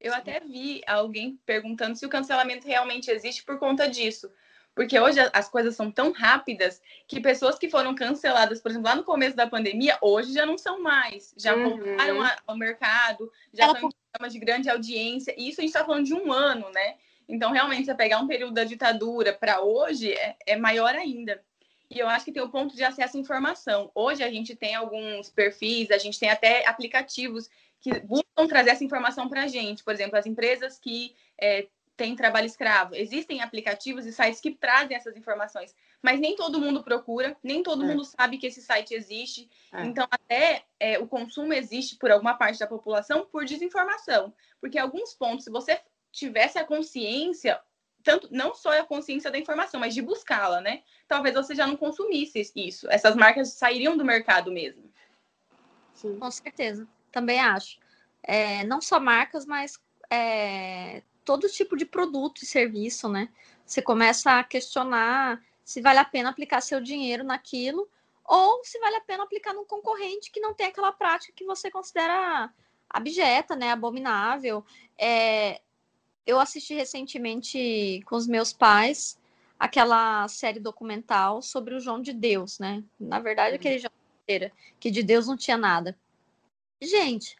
Eu 0.00 0.14
até 0.14 0.38
vi 0.38 0.80
alguém 0.86 1.38
perguntando 1.44 1.96
se 1.96 2.06
o 2.06 2.08
cancelamento 2.08 2.66
realmente 2.66 3.10
existe 3.10 3.44
por 3.44 3.58
conta 3.58 3.88
disso. 3.88 4.30
Porque 4.78 4.96
hoje 5.00 5.18
as 5.32 5.48
coisas 5.48 5.74
são 5.74 5.90
tão 5.90 6.12
rápidas 6.12 6.80
que 7.08 7.20
pessoas 7.20 7.58
que 7.58 7.68
foram 7.68 7.96
canceladas, 7.96 8.60
por 8.60 8.70
exemplo, 8.70 8.88
lá 8.88 8.94
no 8.94 9.02
começo 9.02 9.34
da 9.34 9.44
pandemia, 9.44 9.98
hoje 10.00 10.32
já 10.32 10.46
não 10.46 10.56
são 10.56 10.80
mais. 10.80 11.34
Já 11.36 11.52
uhum. 11.52 11.70
voltaram 11.70 12.20
ao 12.46 12.56
mercado, 12.56 13.28
já 13.52 13.64
Ela... 13.64 13.72
estão 13.72 13.88
em 13.88 13.92
programas 14.12 14.32
de 14.32 14.38
grande 14.38 14.70
audiência. 14.70 15.34
E 15.36 15.48
isso 15.48 15.60
a 15.60 15.62
gente 15.62 15.74
está 15.74 15.84
falando 15.84 16.04
de 16.04 16.14
um 16.14 16.30
ano, 16.30 16.70
né? 16.70 16.94
Então, 17.28 17.50
realmente, 17.50 17.86
você 17.86 17.94
pegar 17.96 18.20
um 18.20 18.28
período 18.28 18.54
da 18.54 18.62
ditadura 18.62 19.32
para 19.32 19.60
hoje 19.62 20.12
é, 20.12 20.36
é, 20.46 20.56
maior 20.56 20.94
ainda. 20.94 21.42
E 21.90 21.98
eu 21.98 22.08
acho 22.08 22.24
que 22.24 22.30
tem 22.30 22.42
o 22.42 22.48
ponto 22.48 22.76
de 22.76 22.84
acesso 22.84 23.16
à 23.16 23.20
informação. 23.20 23.90
Hoje 23.96 24.22
a 24.22 24.30
gente 24.30 24.54
tem 24.54 24.76
alguns 24.76 25.28
perfis, 25.28 25.90
a 25.90 25.98
gente 25.98 26.20
tem 26.20 26.30
até 26.30 26.64
aplicativos 26.68 27.50
que 27.80 27.98
buscam 27.98 28.46
trazer 28.46 28.70
essa 28.70 28.84
informação 28.84 29.28
para 29.28 29.42
a 29.42 29.48
gente. 29.48 29.82
Por 29.82 29.92
exemplo, 29.92 30.16
as 30.16 30.24
empresas 30.26 30.78
que 30.78 31.16
é, 31.36 31.66
têm 31.98 32.16
trabalho 32.16 32.46
escravo. 32.46 32.94
Existem 32.94 33.42
aplicativos 33.42 34.06
e 34.06 34.12
sites 34.12 34.40
que 34.40 34.52
trazem 34.52 34.96
essas 34.96 35.14
informações. 35.16 35.74
mas 36.00 36.20
nem 36.20 36.36
todo 36.36 36.60
mundo 36.60 36.84
procura, 36.84 37.36
nem 37.42 37.60
todo 37.60 37.82
É. 37.82 37.86
mundo 37.88 38.04
sabe 38.04 38.38
que 38.38 38.46
esse 38.46 38.62
site 38.62 38.94
existe. 38.94 39.50
É. 39.72 39.82
Então, 39.84 40.06
até 40.08 40.64
é, 40.78 40.96
o 40.96 41.08
consumo 41.08 41.52
existe 41.52 41.96
por 41.96 42.08
alguma 42.12 42.34
parte 42.34 42.56
da 42.60 42.68
população 42.68 43.26
por 43.26 43.44
desinformação. 43.44 44.32
Porque 44.60 44.78
alguns 44.78 45.12
pontos, 45.12 45.44
se 45.44 45.50
você 45.50 45.80
tivesse 46.12 46.56
a 46.56 46.64
consciência, 46.64 47.60
tanto 48.04 48.28
não 48.30 48.54
só 48.54 48.78
a 48.78 48.84
consciência 48.84 49.28
da 49.28 49.38
informação, 49.38 49.80
mas 49.80 49.92
de 49.92 50.00
buscá-la, 50.00 50.60
né? 50.60 50.84
Talvez 51.08 51.34
você 51.34 51.52
já 51.52 51.66
não 51.66 51.76
consumisse 51.76 52.48
isso. 52.54 52.88
Essas 52.88 53.16
marcas 53.16 53.54
sairiam 53.54 53.96
do 53.96 54.04
mercado 54.04 54.52
mesmo. 54.52 54.88
Sim. 55.94 56.16
Com 56.16 56.30
certeza, 56.30 56.86
também 57.10 57.40
acho. 57.40 57.80
É, 58.22 58.62
não 58.62 58.80
só 58.80 59.00
marcas, 59.00 59.44
mas 59.44 59.80
é, 60.08 61.02
todo 61.28 61.46
tipo 61.46 61.76
de 61.76 61.84
produto 61.84 62.42
e 62.42 62.46
serviço, 62.46 63.06
né? 63.06 63.28
Você 63.66 63.82
começa 63.82 64.38
a 64.38 64.42
questionar 64.42 65.44
se 65.62 65.82
vale 65.82 65.98
a 65.98 66.04
pena 66.04 66.30
aplicar 66.30 66.62
seu 66.62 66.80
dinheiro 66.80 67.22
naquilo 67.22 67.86
ou 68.24 68.64
se 68.64 68.78
vale 68.78 68.96
a 68.96 69.02
pena 69.02 69.24
aplicar 69.24 69.52
num 69.52 69.66
concorrente 69.66 70.30
que 70.30 70.40
não 70.40 70.54
tem 70.54 70.68
aquela 70.68 70.90
prática 70.90 71.34
que 71.36 71.44
você 71.44 71.70
considera 71.70 72.50
abjeta, 72.88 73.54
né? 73.54 73.72
Abominável. 73.72 74.64
É, 74.96 75.60
eu 76.26 76.40
assisti 76.40 76.72
recentemente 76.72 78.02
com 78.06 78.16
os 78.16 78.26
meus 78.26 78.50
pais 78.50 79.20
aquela 79.58 80.26
série 80.28 80.60
documental 80.60 81.42
sobre 81.42 81.74
o 81.74 81.80
João 81.80 82.00
de 82.00 82.14
Deus, 82.14 82.58
né? 82.58 82.82
Na 82.98 83.20
verdade, 83.20 83.56
aquele 83.56 83.78
João 83.78 83.92
que 84.80 84.90
de 84.90 85.02
Deus 85.02 85.26
não 85.26 85.36
tinha 85.36 85.58
nada. 85.58 85.94
Gente, 86.80 87.36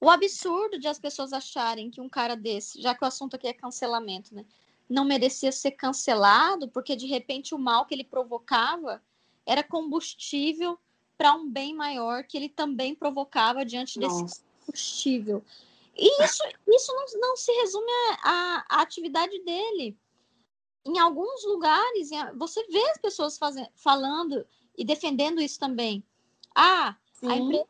o 0.00 0.10
absurdo 0.10 0.78
de 0.78 0.86
as 0.88 0.98
pessoas 0.98 1.32
acharem 1.32 1.90
que 1.90 2.00
um 2.00 2.08
cara 2.08 2.36
desse, 2.36 2.80
já 2.80 2.94
que 2.94 3.04
o 3.04 3.06
assunto 3.06 3.36
aqui 3.36 3.48
é 3.48 3.52
cancelamento, 3.52 4.34
né, 4.34 4.44
não 4.88 5.04
merecia 5.04 5.52
ser 5.52 5.72
cancelado 5.72 6.68
porque 6.68 6.96
de 6.96 7.06
repente 7.06 7.54
o 7.54 7.58
mal 7.58 7.84
que 7.84 7.94
ele 7.94 8.04
provocava 8.04 9.02
era 9.44 9.62
combustível 9.62 10.78
para 11.16 11.34
um 11.34 11.50
bem 11.50 11.74
maior 11.74 12.24
que 12.24 12.36
ele 12.36 12.48
também 12.48 12.94
provocava 12.94 13.64
diante 13.64 13.98
desse 13.98 14.22
Nossa. 14.22 14.40
combustível. 14.60 15.44
E 15.96 16.24
isso, 16.24 16.44
isso 16.68 16.92
não, 16.94 17.20
não 17.20 17.36
se 17.36 17.50
resume 17.52 17.90
à 18.22 18.64
atividade 18.80 19.36
dele. 19.40 19.98
Em 20.86 20.96
alguns 20.98 21.44
lugares, 21.44 22.10
você 22.36 22.64
vê 22.68 22.82
as 22.90 22.98
pessoas 22.98 23.36
faze- 23.36 23.68
falando 23.74 24.46
e 24.76 24.84
defendendo 24.84 25.40
isso 25.40 25.58
também. 25.58 26.04
Ah, 26.54 26.96
a 27.24 27.36
Sim. 27.36 27.42
empresa, 27.42 27.66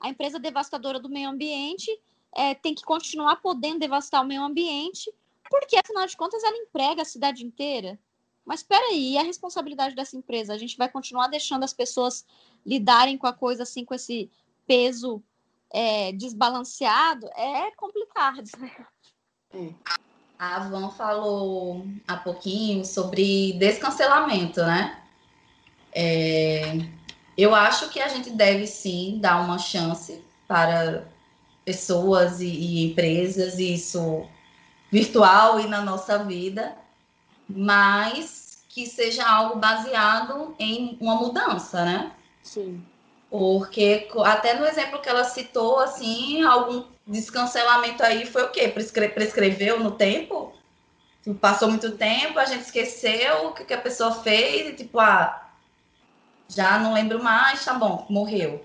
a 0.00 0.08
empresa 0.08 0.38
devastadora 0.38 0.98
do 0.98 1.08
meio 1.08 1.28
ambiente 1.28 1.90
é, 2.34 2.54
tem 2.54 2.74
que 2.74 2.82
continuar 2.82 3.36
podendo 3.36 3.80
devastar 3.80 4.22
o 4.22 4.26
meio 4.26 4.42
ambiente, 4.42 5.12
porque 5.50 5.76
afinal 5.76 6.06
de 6.06 6.16
contas 6.16 6.42
ela 6.42 6.56
emprega 6.56 7.02
a 7.02 7.04
cidade 7.04 7.44
inteira. 7.44 7.98
Mas 8.44 8.60
espera 8.60 8.84
aí, 8.86 9.12
e 9.12 9.18
a 9.18 9.22
responsabilidade 9.22 9.94
dessa 9.94 10.16
empresa? 10.16 10.54
A 10.54 10.58
gente 10.58 10.76
vai 10.76 10.88
continuar 10.88 11.28
deixando 11.28 11.64
as 11.64 11.72
pessoas 11.72 12.24
lidarem 12.64 13.18
com 13.18 13.26
a 13.26 13.32
coisa 13.32 13.64
assim, 13.64 13.84
com 13.84 13.94
esse 13.94 14.30
peso 14.66 15.22
é, 15.70 16.12
desbalanceado? 16.12 17.28
É 17.36 17.70
complicado. 17.72 18.42
né? 18.58 19.74
A 20.38 20.60
Van 20.68 20.90
falou 20.90 21.84
há 22.08 22.16
pouquinho 22.16 22.84
sobre 22.84 23.52
descancelamento, 23.54 24.60
né? 24.62 25.02
É, 25.92 26.62
eu 27.42 27.54
acho 27.54 27.88
que 27.88 28.00
a 28.00 28.08
gente 28.08 28.30
deve 28.30 28.66
sim 28.66 29.18
dar 29.20 29.40
uma 29.40 29.58
chance 29.58 30.22
para 30.48 31.04
pessoas 31.64 32.40
e, 32.40 32.46
e 32.46 32.90
empresas, 32.90 33.58
isso 33.58 34.26
virtual 34.90 35.60
e 35.60 35.68
na 35.68 35.80
nossa 35.82 36.18
vida, 36.24 36.76
mas 37.48 38.64
que 38.68 38.86
seja 38.86 39.28
algo 39.28 39.58
baseado 39.58 40.54
em 40.58 40.96
uma 41.00 41.14
mudança, 41.16 41.84
né? 41.84 42.12
Sim. 42.42 42.84
Porque 43.30 44.08
até 44.24 44.54
no 44.54 44.66
exemplo 44.66 45.00
que 45.00 45.08
ela 45.08 45.24
citou, 45.24 45.78
assim, 45.78 46.42
algum 46.42 46.84
descancelamento 47.06 48.02
aí 48.02 48.26
foi 48.26 48.44
o 48.44 48.50
quê? 48.50 48.68
Prescre 48.68 49.08
prescreveu 49.08 49.78
no 49.78 49.92
tempo? 49.92 50.52
Passou 51.40 51.68
muito 51.68 51.92
tempo, 51.92 52.38
a 52.38 52.44
gente 52.44 52.62
esqueceu 52.62 53.48
o 53.48 53.52
que, 53.52 53.64
que 53.64 53.74
a 53.74 53.80
pessoa 53.80 54.12
fez 54.12 54.70
e 54.70 54.72
tipo, 54.72 54.98
ah, 54.98 55.49
já 56.54 56.78
não 56.78 56.92
lembro 56.94 57.22
mais, 57.22 57.64
tá 57.64 57.74
bom, 57.74 58.06
morreu, 58.10 58.64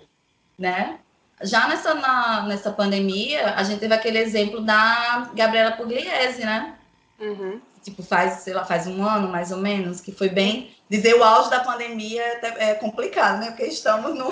né? 0.58 1.00
Já 1.44 1.68
nessa, 1.68 1.94
na- 1.94 2.44
nessa 2.44 2.72
pandemia, 2.72 3.56
a 3.56 3.64
gente 3.64 3.80
teve 3.80 3.94
aquele 3.94 4.18
exemplo 4.18 4.62
da 4.62 5.30
Gabriela 5.34 5.74
Pugliese, 5.74 6.46
né? 6.46 6.76
Uhum. 7.20 7.62
tipo, 7.84 8.02
faz, 8.04 8.40
sei 8.42 8.54
lá, 8.54 8.66
faz 8.66 8.88
um 8.88 9.04
ano 9.08 9.28
mais 9.30 9.52
ou 9.52 9.58
menos, 9.60 10.02
que 10.02 10.12
foi 10.12 10.28
bem. 10.30 10.76
Dizer 10.90 11.14
o 11.16 11.24
auge 11.24 11.50
da 11.50 11.60
pandemia 11.62 12.22
é, 12.22 12.72
é 12.72 12.74
complicado, 12.76 13.40
né? 13.40 13.48
Porque 13.52 13.66
estamos 13.66 14.16
no, 14.18 14.30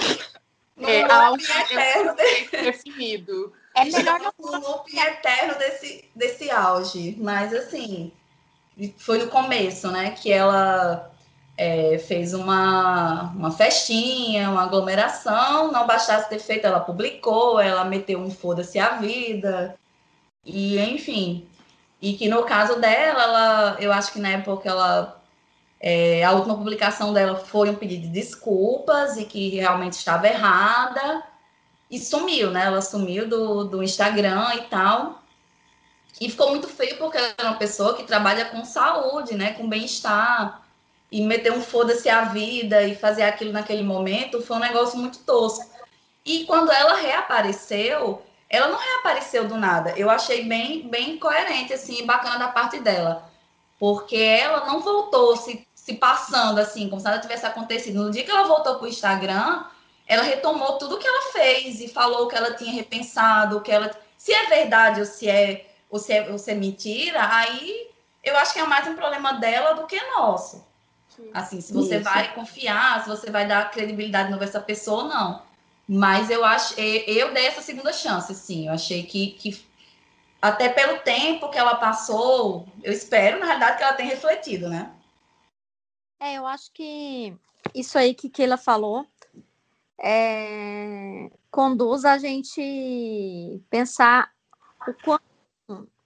no 0.78 0.90
É, 0.90 1.02
loop 1.02 1.12
auge 1.12 1.52
é 1.52 1.62
eterno, 1.62 2.16
de- 2.16 2.64
Definido. 2.64 3.54
É 3.76 3.86
melhor 3.86 4.18
estamos 4.20 4.52
no 4.52 4.70
loop 4.70 4.96
eterno 4.98 5.56
desse, 5.58 6.08
desse 6.16 6.52
auge. 6.52 7.16
Mas 7.20 7.52
assim, 7.54 8.12
foi 8.98 9.18
no 9.20 9.28
começo, 9.30 9.90
né? 9.92 10.12
Que 10.12 10.32
ela 10.32 11.12
é, 11.58 11.98
fez 12.00 12.34
uma, 12.34 13.32
uma 13.36 13.52
festinha, 13.52 14.50
uma 14.50 14.64
aglomeração, 14.64 15.72
não 15.72 15.86
bastasse 15.88 16.30
ter 16.30 16.40
feito, 16.40 16.66
ela 16.66 16.80
publicou, 16.80 17.60
ela 17.60 17.86
meteu 17.86 18.20
um 18.20 18.32
foda-se 18.32 18.80
a 18.80 18.98
vida. 18.98 19.76
E 20.46 20.80
enfim, 20.80 21.48
e 22.02 22.14
que 22.14 22.28
no 22.28 22.44
caso 22.44 22.80
dela, 22.80 23.24
ela, 23.24 23.78
eu 23.80 23.94
acho 23.94 24.12
que 24.12 24.20
na 24.20 24.30
época 24.30 24.70
ela 24.70 25.24
é, 25.80 26.24
a 26.24 26.32
última 26.32 26.56
publicação 26.56 27.14
dela 27.14 27.36
foi 27.36 27.70
um 27.70 27.76
pedido 27.76 28.04
de 28.04 28.08
desculpas 28.08 29.18
e 29.18 29.26
que 29.26 29.50
realmente 29.50 29.94
estava 29.94 30.28
errada 30.28 31.24
e 31.92 32.00
sumiu, 32.00 32.52
né? 32.52 32.66
Ela 32.66 32.82
sumiu 32.82 33.28
do, 33.28 33.66
do 33.66 33.84
Instagram 33.84 34.56
e 34.56 34.62
tal. 34.64 35.22
E 36.22 36.30
ficou 36.30 36.52
muito 36.52 36.70
feio 36.70 36.98
porque 36.98 37.18
ela 37.18 37.34
é 37.38 37.44
uma 37.44 37.58
pessoa 37.58 37.96
que 37.96 38.04
trabalha 38.04 38.46
com 38.46 38.64
saúde, 38.64 39.36
né? 39.36 39.54
Com 39.54 39.68
bem-estar. 39.68 40.63
E 41.14 41.22
meter 41.22 41.54
um 41.54 41.62
foda-se 41.62 42.10
a 42.10 42.24
vida 42.24 42.82
e 42.82 42.96
fazer 42.96 43.22
aquilo 43.22 43.52
naquele 43.52 43.84
momento 43.84 44.42
foi 44.42 44.58
um 44.58 44.60
negócio 44.60 44.98
muito 44.98 45.20
tosco. 45.20 45.70
E 46.26 46.44
quando 46.46 46.72
ela 46.72 46.96
reapareceu, 46.96 48.24
ela 48.50 48.68
não 48.70 48.80
reapareceu 48.80 49.48
do 49.48 49.56
nada. 49.56 49.94
Eu 49.96 50.10
achei 50.10 50.44
bem, 50.46 50.90
bem 50.90 51.20
coerente, 51.20 51.72
assim, 51.72 52.04
bacana 52.04 52.40
da 52.40 52.48
parte 52.48 52.80
dela. 52.80 53.30
Porque 53.78 54.16
ela 54.16 54.66
não 54.66 54.80
voltou 54.80 55.38
se, 55.38 55.68
se 55.76 55.94
passando, 55.94 56.58
assim, 56.58 56.90
como 56.90 57.00
se 57.00 57.06
nada 57.06 57.22
tivesse 57.22 57.46
acontecido. 57.46 58.06
No 58.06 58.10
dia 58.10 58.24
que 58.24 58.32
ela 58.32 58.48
voltou 58.48 58.78
para 58.78 58.86
o 58.86 58.90
Instagram, 58.90 59.66
ela 60.08 60.24
retomou 60.24 60.80
tudo 60.80 60.98
que 60.98 61.08
ela 61.08 61.32
fez 61.32 61.80
e 61.80 61.88
falou 61.88 62.28
que 62.28 62.36
ela 62.36 62.56
tinha 62.56 62.74
repensado, 62.74 63.62
que 63.62 63.72
ela. 63.72 63.92
Se 64.18 64.34
é 64.34 64.48
verdade 64.48 65.00
ou 65.00 65.06
se 65.06 65.30
é, 65.30 65.68
ou 65.92 66.00
se 66.00 66.12
é, 66.12 66.32
ou 66.32 66.40
se 66.40 66.50
é 66.50 66.56
mentira, 66.56 67.24
aí 67.24 67.88
eu 68.24 68.36
acho 68.36 68.52
que 68.52 68.60
é 68.60 68.66
mais 68.66 68.88
um 68.88 68.96
problema 68.96 69.34
dela 69.34 69.74
do 69.74 69.86
que 69.86 70.02
nosso. 70.18 70.73
Assim, 71.34 71.62
se 71.62 71.74
você 71.74 71.96
Isso. 71.96 72.04
vai 72.04 72.34
confiar, 72.34 73.04
se 73.04 73.10
você 73.10 73.32
vai 73.32 73.48
dar 73.48 73.72
credibilidade 73.72 74.30
novo 74.30 74.44
a 74.44 74.48
essa 74.48 74.60
pessoa 74.60 75.04
ou 75.04 75.10
não. 75.10 75.42
Mas 75.88 76.30
eu 76.30 76.46
acho, 76.46 76.80
eu 76.80 77.34
dei 77.34 77.46
essa 77.46 77.62
segunda 77.62 77.92
chance, 77.92 78.34
sim. 78.34 78.68
Eu 78.68 78.74
achei 78.74 79.04
que, 79.04 79.32
que 79.32 79.66
até 80.42 80.70
pelo 80.70 81.00
tempo 81.00 81.50
que 81.50 81.58
ela 81.58 81.76
passou, 81.76 82.68
eu 82.82 82.92
espero, 82.92 83.40
na 83.40 83.46
realidade, 83.46 83.78
que 83.78 83.84
ela 83.84 83.94
tenha 83.94 84.10
refletido, 84.10 84.70
né? 84.70 84.94
É, 86.20 86.36
eu 86.36 86.48
acho 86.48 86.72
que 86.72 87.36
isso 87.76 87.98
aí 87.98 88.14
que 88.14 88.30
Keila 88.30 88.58
falou 88.58 89.06
é, 90.00 91.30
conduz 91.52 92.06
a 92.06 92.18
gente 92.18 93.62
pensar 93.70 94.32
o 94.88 94.94
quão 95.04 95.20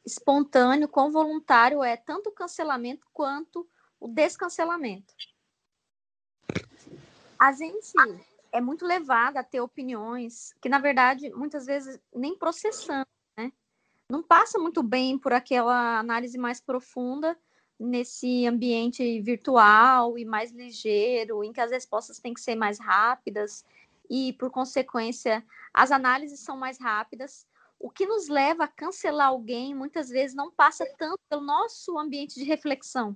espontâneo, 0.06 0.88
quão 0.88 1.12
voluntário 1.12 1.84
é 1.84 1.98
tanto 1.98 2.30
o 2.30 2.34
cancelamento 2.34 3.06
quanto 3.14 3.68
o 4.00 4.08
descancelamento. 4.08 5.14
A 7.40 7.52
gente 7.52 7.94
é 8.52 8.60
muito 8.60 8.86
levada 8.86 9.40
a 9.40 9.44
ter 9.44 9.62
opiniões 9.62 10.54
que, 10.62 10.70
na 10.70 10.80
verdade, 10.80 11.30
muitas 11.32 11.66
vezes 11.66 12.00
nem 12.14 12.36
processando, 12.38 13.08
né? 13.38 13.52
Não 14.10 14.24
passa 14.24 14.58
muito 14.58 14.82
bem 14.82 15.18
por 15.18 15.34
aquela 15.34 16.00
análise 16.00 16.38
mais 16.38 16.60
profunda 16.60 17.38
nesse 17.80 18.48
ambiente 18.48 19.22
virtual 19.22 20.18
e 20.18 20.26
mais 20.26 20.52
ligeiro, 20.52 21.44
em 21.44 21.54
que 21.54 21.62
as 21.62 21.72
respostas 21.72 22.20
têm 22.20 22.34
que 22.34 22.42
ser 22.42 22.56
mais 22.56 22.80
rápidas 22.80 23.66
e, 24.10 24.34
por 24.34 24.50
consequência, 24.50 25.46
as 25.74 25.92
análises 25.92 26.40
são 26.40 26.58
mais 26.58 26.80
rápidas. 26.80 27.46
O 27.80 27.92
que 27.92 28.08
nos 28.08 28.28
leva 28.28 28.64
a 28.64 28.68
cancelar 28.68 29.28
alguém 29.28 29.76
muitas 29.76 30.10
vezes 30.10 30.36
não 30.36 30.50
passa 30.50 30.86
tanto 30.98 31.20
pelo 31.30 31.42
nosso 31.42 32.00
ambiente 32.00 32.36
de 32.36 32.44
reflexão. 32.44 33.16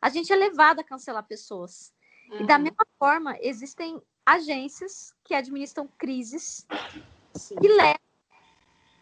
A 0.00 0.08
gente 0.08 0.32
é 0.32 0.36
levado 0.36 0.80
a 0.80 0.84
cancelar 0.84 1.26
pessoas. 1.26 1.92
E 2.38 2.46
da 2.46 2.56
Uhum. 2.56 2.64
mesma 2.64 2.86
forma, 2.98 3.36
existem 3.40 4.00
agências 4.24 5.14
que 5.24 5.34
administram 5.34 5.88
crises 5.98 6.66
Sim. 7.34 7.56
que 7.56 7.68
levam 7.68 7.98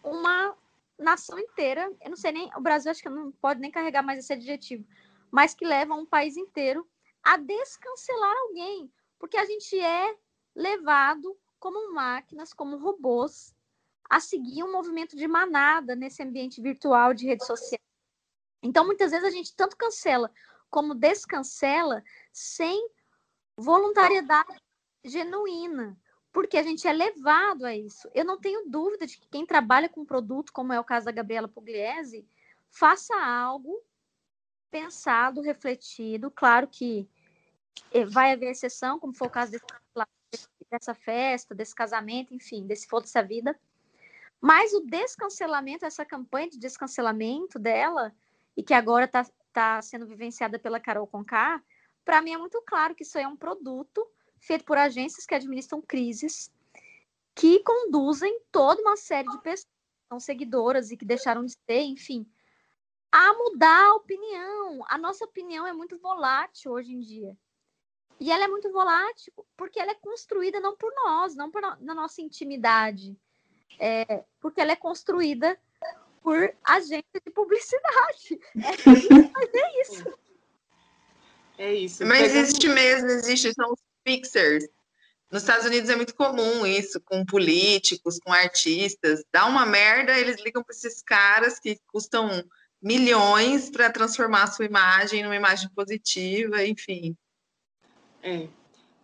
uma 0.03 0.57
nação 0.97 1.37
inteira, 1.37 1.91
eu 2.01 2.09
não 2.09 2.17
sei 2.17 2.31
nem, 2.31 2.49
o 2.55 2.61
Brasil 2.61 2.89
acho 2.89 3.01
que 3.01 3.09
não 3.09 3.31
pode 3.33 3.59
nem 3.59 3.69
carregar 3.69 4.01
mais 4.01 4.19
esse 4.19 4.33
adjetivo, 4.33 4.87
mas 5.29 5.53
que 5.53 5.65
levam 5.65 5.99
um 5.99 6.05
país 6.05 6.37
inteiro 6.37 6.87
a 7.21 7.37
descancelar 7.37 8.35
alguém, 8.37 8.91
porque 9.19 9.37
a 9.37 9.45
gente 9.45 9.79
é 9.79 10.15
levado 10.55 11.37
como 11.59 11.93
máquinas, 11.93 12.53
como 12.53 12.77
robôs, 12.77 13.53
a 14.09 14.19
seguir 14.19 14.63
um 14.63 14.71
movimento 14.71 15.15
de 15.15 15.27
manada 15.27 15.95
nesse 15.95 16.23
ambiente 16.23 16.61
virtual 16.61 17.13
de 17.13 17.25
rede 17.27 17.45
social. 17.45 17.79
Então, 18.63 18.85
muitas 18.85 19.11
vezes 19.11 19.27
a 19.27 19.31
gente 19.31 19.55
tanto 19.55 19.75
cancela 19.75 20.31
como 20.69 20.93
descancela 20.93 22.03
sem 22.31 22.89
voluntariedade 23.55 24.61
genuína, 25.03 25.97
porque 26.31 26.57
a 26.57 26.63
gente 26.63 26.87
é 26.87 26.93
levado 26.93 27.65
a 27.65 27.75
isso. 27.75 28.09
Eu 28.13 28.25
não 28.25 28.39
tenho 28.39 28.69
dúvida 28.69 29.07
de 29.07 29.17
que 29.17 29.27
quem 29.27 29.45
trabalha 29.45 29.89
com 29.89 30.05
produto, 30.05 30.53
como 30.53 30.73
é 30.73 30.79
o 30.79 30.83
caso 30.83 31.05
da 31.05 31.11
Gabriela 31.11 31.47
Pugliese, 31.47 32.27
faça 32.69 33.15
algo 33.15 33.81
pensado, 34.69 35.41
refletido. 35.41 36.29
Claro 36.29 36.67
que 36.67 37.09
eh, 37.91 38.05
vai 38.05 38.33
haver 38.33 38.51
exceção, 38.51 38.99
como 38.99 39.13
foi 39.13 39.27
o 39.27 39.31
caso 39.31 39.53
dessa 40.69 40.93
festa, 40.93 41.55
desse 41.55 41.73
casamento, 41.73 42.33
enfim, 42.33 42.67
desse 42.67 42.87
foda-se 42.87 43.17
a 43.17 43.21
vida. 43.21 43.57
Mas 44.39 44.73
o 44.73 44.81
descancelamento, 44.81 45.85
essa 45.85 46.05
campanha 46.05 46.49
de 46.49 46.59
descancelamento 46.59 47.57
dela, 47.57 48.13
e 48.55 48.63
que 48.63 48.73
agora 48.73 49.05
está 49.05 49.25
tá 49.57 49.81
sendo 49.81 50.05
vivenciada 50.05 50.59
pela 50.59 50.79
Carol 50.79 51.07
Conká, 51.07 51.63
para 52.05 52.21
mim 52.21 52.31
é 52.31 52.37
muito 52.37 52.61
claro 52.61 52.93
que 52.93 53.01
isso 53.01 53.17
é 53.17 53.27
um 53.27 53.35
produto 53.35 54.07
feito 54.39 54.63
por 54.63 54.77
agências 54.77 55.25
que 55.25 55.33
administram 55.33 55.81
crises, 55.81 56.53
que 57.33 57.63
conduzem 57.63 58.39
toda 58.51 58.79
uma 58.83 58.95
série 58.95 59.27
de 59.27 59.41
pessoas 59.41 59.65
que 59.65 60.07
são 60.09 60.19
seguidoras 60.19 60.91
e 60.91 60.97
que 60.97 61.03
deixaram 61.03 61.43
de 61.43 61.53
ser, 61.53 61.81
enfim, 61.81 62.23
a 63.11 63.33
mudar 63.33 63.87
a 63.87 63.95
opinião. 63.95 64.85
A 64.87 64.95
nossa 64.95 65.25
opinião 65.25 65.65
é 65.65 65.73
muito 65.73 65.97
volátil 65.97 66.73
hoje 66.73 66.93
em 66.93 66.99
dia. 66.99 67.35
E 68.19 68.31
ela 68.31 68.43
é 68.43 68.47
muito 68.47 68.71
volátil 68.71 69.33
porque 69.57 69.79
ela 69.79 69.91
é 69.91 69.95
construída 69.95 70.59
não 70.59 70.77
por 70.77 70.93
nós, 70.93 71.35
não 71.35 71.49
por 71.49 71.63
no, 71.63 71.75
na 71.77 71.95
nossa 71.95 72.21
intimidade, 72.21 73.17
é, 73.79 74.23
porque 74.39 74.61
ela 74.61 74.73
é 74.73 74.75
construída 74.75 75.59
por 76.27 76.53
agência 76.61 77.21
de 77.25 77.31
publicidade. 77.31 78.37
É, 78.57 78.75
mas 79.33 79.49
é 79.53 79.81
isso. 79.81 80.13
É 81.57 81.73
isso. 81.73 82.05
Mas 82.05 82.35
existe 82.35 82.67
mesmo, 82.67 83.07
existe, 83.07 83.53
são 83.53 83.71
os 83.71 83.79
fixers. 84.05 84.67
Nos 85.31 85.43
Estados 85.43 85.65
Unidos 85.65 85.89
é 85.89 85.95
muito 85.95 86.13
comum 86.13 86.65
isso, 86.65 86.99
com 86.99 87.25
políticos, 87.25 88.19
com 88.19 88.33
artistas. 88.33 89.23
Dá 89.31 89.45
uma 89.45 89.65
merda, 89.65 90.19
eles 90.19 90.41
ligam 90.43 90.61
para 90.61 90.75
esses 90.75 91.01
caras 91.01 91.61
que 91.61 91.79
custam 91.87 92.43
milhões 92.81 93.69
para 93.69 93.89
transformar 93.89 94.43
a 94.43 94.47
sua 94.47 94.65
imagem 94.65 95.23
numa 95.23 95.35
imagem 95.35 95.69
positiva, 95.69 96.61
enfim. 96.65 97.15
É. 98.21 98.49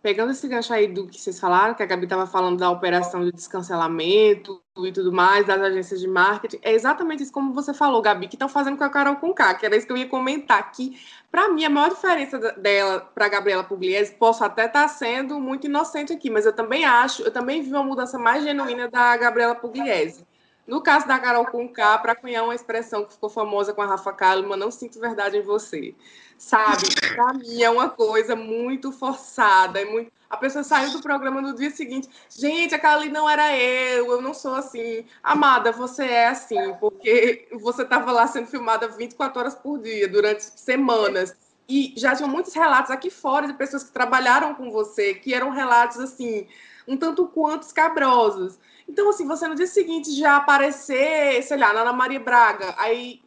Pegando 0.04 0.32
esse 0.32 0.46
gancho 0.46 0.70
aí 0.70 0.86
do 0.86 1.06
que 1.06 1.18
vocês 1.18 1.40
falaram, 1.40 1.72
que 1.72 1.82
a 1.82 1.86
Gabi 1.86 2.04
estava 2.04 2.26
falando 2.26 2.58
da 2.58 2.70
operação 2.70 3.24
de 3.24 3.32
descancelamento 3.32 4.62
e 4.76 4.92
tudo 4.92 5.10
mais, 5.10 5.46
das 5.46 5.58
agências 5.58 5.98
de 5.98 6.06
marketing, 6.06 6.58
é 6.60 6.74
exatamente 6.74 7.22
isso 7.22 7.32
como 7.32 7.54
você 7.54 7.72
falou, 7.72 8.02
Gabi, 8.02 8.28
que 8.28 8.34
estão 8.34 8.46
fazendo 8.46 8.76
com 8.76 8.84
a 8.84 8.90
Carol 8.90 9.16
Conká, 9.16 9.54
que 9.54 9.64
era 9.64 9.74
isso 9.74 9.86
que 9.86 9.92
eu 9.94 9.96
ia 9.96 10.06
comentar, 10.06 10.70
que 10.72 11.00
para 11.30 11.48
mim 11.48 11.64
a 11.64 11.70
maior 11.70 11.88
diferença 11.88 12.38
dela 12.38 13.00
para 13.14 13.30
Gabriela 13.30 13.64
Pugliese, 13.64 14.14
posso 14.16 14.44
até 14.44 14.66
estar 14.66 14.82
tá 14.82 14.88
sendo 14.88 15.40
muito 15.40 15.68
inocente 15.68 16.12
aqui, 16.12 16.28
mas 16.28 16.44
eu 16.44 16.52
também 16.52 16.84
acho, 16.84 17.22
eu 17.22 17.30
também 17.30 17.62
vi 17.62 17.70
uma 17.70 17.82
mudança 17.82 18.18
mais 18.18 18.44
genuína 18.44 18.90
da 18.90 19.16
Gabriela 19.16 19.54
Pugliese. 19.54 20.26
No 20.66 20.80
caso 20.80 21.06
da 21.06 21.18
Carol 21.18 21.46
Conká, 21.46 21.98
para 21.98 22.14
cunhar 22.14 22.44
uma 22.44 22.54
expressão 22.54 23.04
que 23.04 23.12
ficou 23.12 23.28
famosa 23.28 23.74
com 23.74 23.82
a 23.82 23.86
Rafa 23.86 24.12
Kalimann, 24.12 24.58
não 24.58 24.70
sinto 24.70 24.98
verdade 24.98 25.36
em 25.36 25.42
você. 25.42 25.94
Sabe? 26.38 26.88
Para 27.14 27.34
mim 27.34 27.62
é 27.62 27.68
uma 27.68 27.90
coisa 27.90 28.34
muito 28.34 28.90
forçada. 28.90 29.80
É 29.80 29.84
muito... 29.84 30.10
A 30.28 30.36
pessoa 30.36 30.64
saiu 30.64 30.90
do 30.90 31.02
programa 31.02 31.40
no 31.40 31.54
dia 31.54 31.70
seguinte. 31.70 32.08
Gente, 32.30 32.74
aquela 32.74 32.94
ali 32.94 33.10
não 33.10 33.28
era 33.28 33.56
eu, 33.56 34.10
eu 34.10 34.22
não 34.22 34.32
sou 34.32 34.54
assim. 34.54 35.04
Amada, 35.22 35.70
você 35.70 36.04
é 36.04 36.28
assim, 36.28 36.74
porque 36.80 37.46
você 37.52 37.82
estava 37.82 38.10
lá 38.10 38.26
sendo 38.26 38.46
filmada 38.46 38.88
24 38.88 39.38
horas 39.38 39.54
por 39.54 39.78
dia, 39.78 40.08
durante 40.08 40.42
semanas. 40.58 41.36
E 41.68 41.94
já 41.96 42.16
tinham 42.16 42.28
muitos 42.28 42.52
relatos 42.54 42.90
aqui 42.90 43.10
fora 43.10 43.46
de 43.46 43.54
pessoas 43.54 43.84
que 43.84 43.92
trabalharam 43.92 44.54
com 44.54 44.70
você, 44.70 45.14
que 45.14 45.32
eram 45.32 45.50
relatos 45.50 45.98
assim, 45.98 46.46
um 46.86 46.96
tanto 46.96 47.26
quanto 47.26 47.62
escabrosos. 47.62 48.58
Então, 48.88 49.08
assim, 49.08 49.26
você 49.26 49.48
no 49.48 49.54
dia 49.54 49.66
seguinte 49.66 50.12
já 50.12 50.36
aparecer, 50.36 51.42
sei 51.42 51.56
lá, 51.56 51.72
na 51.72 51.80
Ana 51.80 51.92
Maria 51.92 52.20
Braga, 52.20 52.74
aí, 52.78 53.22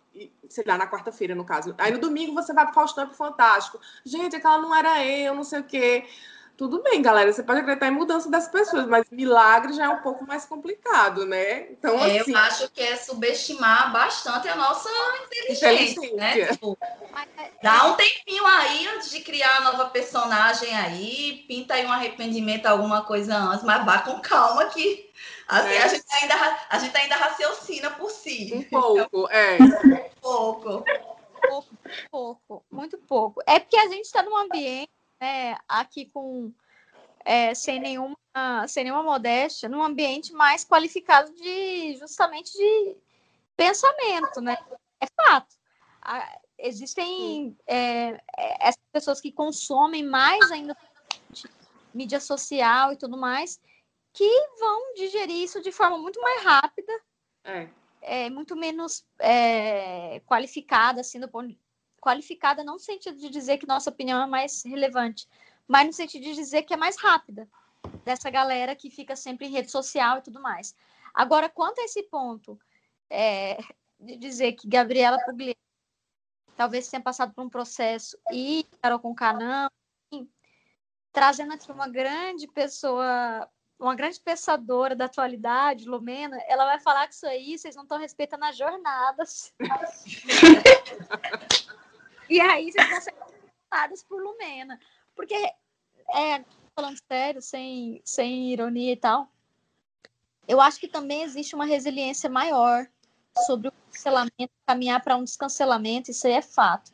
sei 0.49 0.63
lá, 0.65 0.77
na 0.77 0.89
quarta-feira, 0.89 1.33
no 1.33 1.45
caso. 1.45 1.73
Aí 1.77 1.91
no 1.91 1.99
domingo 1.99 2.33
você 2.33 2.53
vai 2.53 2.65
pro 2.65 2.73
Faustão 2.73 3.07
pro 3.07 3.15
Fantástico. 3.15 3.79
Gente, 4.05 4.35
aquela 4.35 4.59
não 4.59 4.73
era 4.73 5.03
eu, 5.05 5.33
não 5.33 5.43
sei 5.43 5.59
o 5.59 5.63
quê. 5.63 6.05
Tudo 6.57 6.81
bem, 6.81 7.03
galera, 7.03 7.31
você 7.31 7.43
pode 7.43 7.59
acreditar 7.59 7.87
em 7.87 7.91
mudança 7.91 8.31
das 8.31 8.47
pessoas, 8.47 8.87
mas 8.87 9.05
milagre 9.11 9.73
já 9.73 9.85
é 9.85 9.89
um 9.89 10.01
pouco 10.01 10.25
mais 10.25 10.43
complicado, 10.43 11.23
né? 11.23 11.71
Então, 11.71 11.93
é, 12.03 12.17
assim... 12.17 12.31
Eu 12.31 12.37
acho 12.39 12.71
que 12.71 12.81
é 12.81 12.95
subestimar 12.95 13.93
bastante 13.93 14.47
a 14.47 14.55
nossa 14.55 14.89
inteligência, 15.25 16.15
né? 16.15 16.47
Tipo, 16.47 16.75
dá 17.61 17.85
um 17.85 17.93
tempinho 17.93 18.43
aí 18.45 18.87
antes 18.87 19.11
de 19.11 19.21
criar 19.21 19.57
a 19.57 19.61
nova 19.61 19.85
personagem 19.89 20.75
aí, 20.75 21.45
pinta 21.47 21.75
aí 21.75 21.85
um 21.85 21.91
arrependimento, 21.91 22.65
alguma 22.65 23.03
coisa 23.03 23.37
antes, 23.37 23.63
mas 23.63 23.85
vá 23.85 23.99
com 23.99 24.19
calma 24.19 24.65
que 24.65 25.07
Assim, 25.47 25.69
é. 25.69 25.83
a, 25.83 25.87
gente 25.87 26.05
ainda, 26.21 26.35
a 26.69 26.79
gente 26.79 26.97
ainda 26.97 27.15
raciocina 27.15 27.91
por 27.91 28.09
si. 28.11 28.51
Um 28.53 28.63
pouco, 28.63 29.29
é. 29.29 29.57
Um 30.17 30.19
pouco. 30.19 30.83
Pouco, 31.49 31.77
pouco, 32.11 32.65
muito 32.69 32.97
pouco. 32.97 33.41
É 33.47 33.59
porque 33.59 33.77
a 33.77 33.87
gente 33.87 34.05
está 34.05 34.21
num 34.21 34.35
ambiente, 34.35 34.91
né, 35.19 35.57
aqui 35.67 36.05
com 36.05 36.53
é, 37.25 37.53
sem 37.53 37.79
nenhuma 37.79 38.17
sem 38.67 38.83
nenhuma 38.83 39.01
modéstia, 39.01 39.67
num 39.67 39.81
ambiente 39.81 40.31
mais 40.31 40.63
qualificado 40.63 41.33
de 41.33 41.97
justamente 41.97 42.51
de 42.53 42.95
pensamento, 43.55 44.39
né? 44.41 44.55
É 45.01 45.07
fato. 45.15 45.55
existem 46.59 47.57
é, 47.65 48.09
é, 48.37 48.67
essas 48.67 48.83
pessoas 48.91 49.19
que 49.19 49.31
consomem 49.31 50.03
mais 50.03 50.51
ainda 50.51 50.77
mídia 51.93 52.19
social 52.19 52.93
e 52.93 52.95
tudo 52.95 53.17
mais, 53.17 53.59
que 54.13 54.29
vão 54.59 54.93
digerir 54.93 55.43
isso 55.43 55.61
de 55.61 55.71
forma 55.71 55.97
muito 55.97 56.21
mais 56.21 56.43
rápida, 56.43 56.93
é. 57.47 57.69
É, 58.01 58.29
muito 58.29 58.55
menos 58.55 59.05
é, 59.19 60.19
qualificada, 60.25 61.01
assim, 61.01 61.19
do 61.19 61.29
ponto 61.29 61.47
de... 61.47 61.59
qualificada 62.01 62.63
não 62.63 62.73
no 62.73 62.79
sentido 62.79 63.17
de 63.17 63.29
dizer 63.29 63.57
que 63.57 63.67
nossa 63.67 63.89
opinião 63.89 64.21
é 64.21 64.27
mais 64.27 64.63
relevante, 64.63 65.27
mas 65.67 65.85
no 65.85 65.93
sentido 65.93 66.23
de 66.23 66.33
dizer 66.33 66.63
que 66.63 66.73
é 66.73 66.77
mais 66.77 66.97
rápida 66.97 67.47
dessa 68.03 68.29
galera 68.29 68.75
que 68.75 68.89
fica 68.89 69.15
sempre 69.15 69.47
em 69.47 69.51
rede 69.51 69.71
social 69.71 70.17
e 70.17 70.21
tudo 70.21 70.41
mais. 70.41 70.75
Agora, 71.13 71.49
quanto 71.49 71.79
a 71.79 71.83
esse 71.83 72.03
ponto 72.03 72.59
é, 73.09 73.57
de 73.99 74.17
dizer 74.17 74.53
que 74.53 74.67
Gabriela 74.67 75.19
Pugliese 75.25 75.57
talvez 76.55 76.87
tenha 76.87 77.01
passado 77.01 77.33
por 77.33 77.43
um 77.43 77.49
processo 77.49 78.17
e 78.31 78.65
Carol 78.81 78.99
com 78.99 79.15
não, 79.39 79.69
trazendo 81.11 81.53
aqui 81.53 81.71
uma 81.71 81.87
grande 81.87 82.47
pessoa 82.47 83.47
uma 83.79 83.93
grande 83.93 84.19
pensadora 84.19 84.95
da 84.95 85.05
atualidade, 85.05 85.87
Lumena, 85.87 86.37
ela 86.47 86.65
vai 86.65 86.79
falar 86.79 87.07
que 87.07 87.13
isso 87.13 87.27
aí 87.27 87.57
vocês 87.57 87.75
não 87.75 87.83
estão 87.83 87.99
respeitando 87.99 88.45
as 88.45 88.57
jornadas. 88.57 89.53
e 92.29 92.39
aí 92.39 92.71
vocês 92.71 92.89
vão 92.89 93.01
ser 93.01 93.13
pensadas 93.69 94.03
por 94.03 94.21
Lumena. 94.21 94.79
Porque, 95.15 95.35
é, 95.35 96.43
falando 96.75 96.97
sério, 97.07 97.41
sem, 97.41 98.01
sem 98.05 98.51
ironia 98.51 98.93
e 98.93 98.97
tal, 98.97 99.27
eu 100.47 100.61
acho 100.61 100.79
que 100.79 100.87
também 100.87 101.23
existe 101.23 101.55
uma 101.55 101.65
resiliência 101.65 102.29
maior 102.29 102.87
sobre 103.45 103.67
o 103.67 103.71
cancelamento, 103.71 104.51
caminhar 104.65 105.03
para 105.03 105.17
um 105.17 105.23
descancelamento, 105.23 106.11
isso 106.11 106.27
aí 106.27 106.33
é 106.33 106.41
fato. 106.41 106.91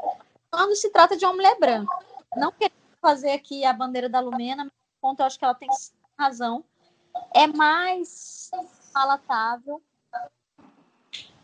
Quando 0.50 0.76
se 0.76 0.90
trata 0.90 1.16
de 1.16 1.26
uma 1.26 1.34
mulher 1.34 1.58
branca, 1.60 1.94
não 2.36 2.52
quero 2.52 2.74
fazer 3.02 3.32
aqui 3.32 3.64
a 3.66 3.74
bandeira 3.74 4.10
da 4.10 4.20
Lumena, 4.20 4.66
mas 4.66 4.74
ponto 5.02 5.20
eu 5.22 5.26
acho 5.26 5.38
que 5.38 5.46
ela 5.46 5.56
tem 5.56 5.70
razão 6.18 6.64
é 7.34 7.48
mais 7.48 8.50
palatável 8.94 9.82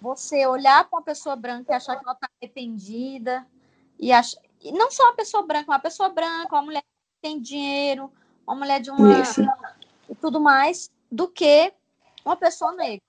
você 0.02 0.46
olhar 0.48 0.88
para 0.88 0.98
uma 0.98 1.04
pessoa 1.04 1.36
branca 1.36 1.72
e 1.72 1.76
achar 1.76 1.98
que 1.98 2.04
ela 2.04 2.14
está 2.14 2.30
arrependida 2.42 3.46
e, 4.00 4.12
ach... 4.12 4.36
e 4.62 4.72
não 4.72 4.90
só 4.90 5.04
uma 5.04 5.16
pessoa 5.16 5.46
branca, 5.46 5.72
uma 5.72 5.80
pessoa 5.80 6.10
branca, 6.10 6.56
uma 6.56 6.62
mulher 6.62 6.82
que 6.82 7.22
tem 7.22 7.42
dinheiro, 7.42 8.12
uma 8.48 8.56
mulher 8.56 8.80
de 8.80 8.90
uma 8.90 9.22
Isso. 9.22 9.42
e 10.10 10.16
tudo 10.16 10.40
mais, 10.40 10.90
do 11.12 11.28
que 11.28 11.74
uma 12.24 12.36
pessoa 12.36 12.72
negra. 12.74 13.02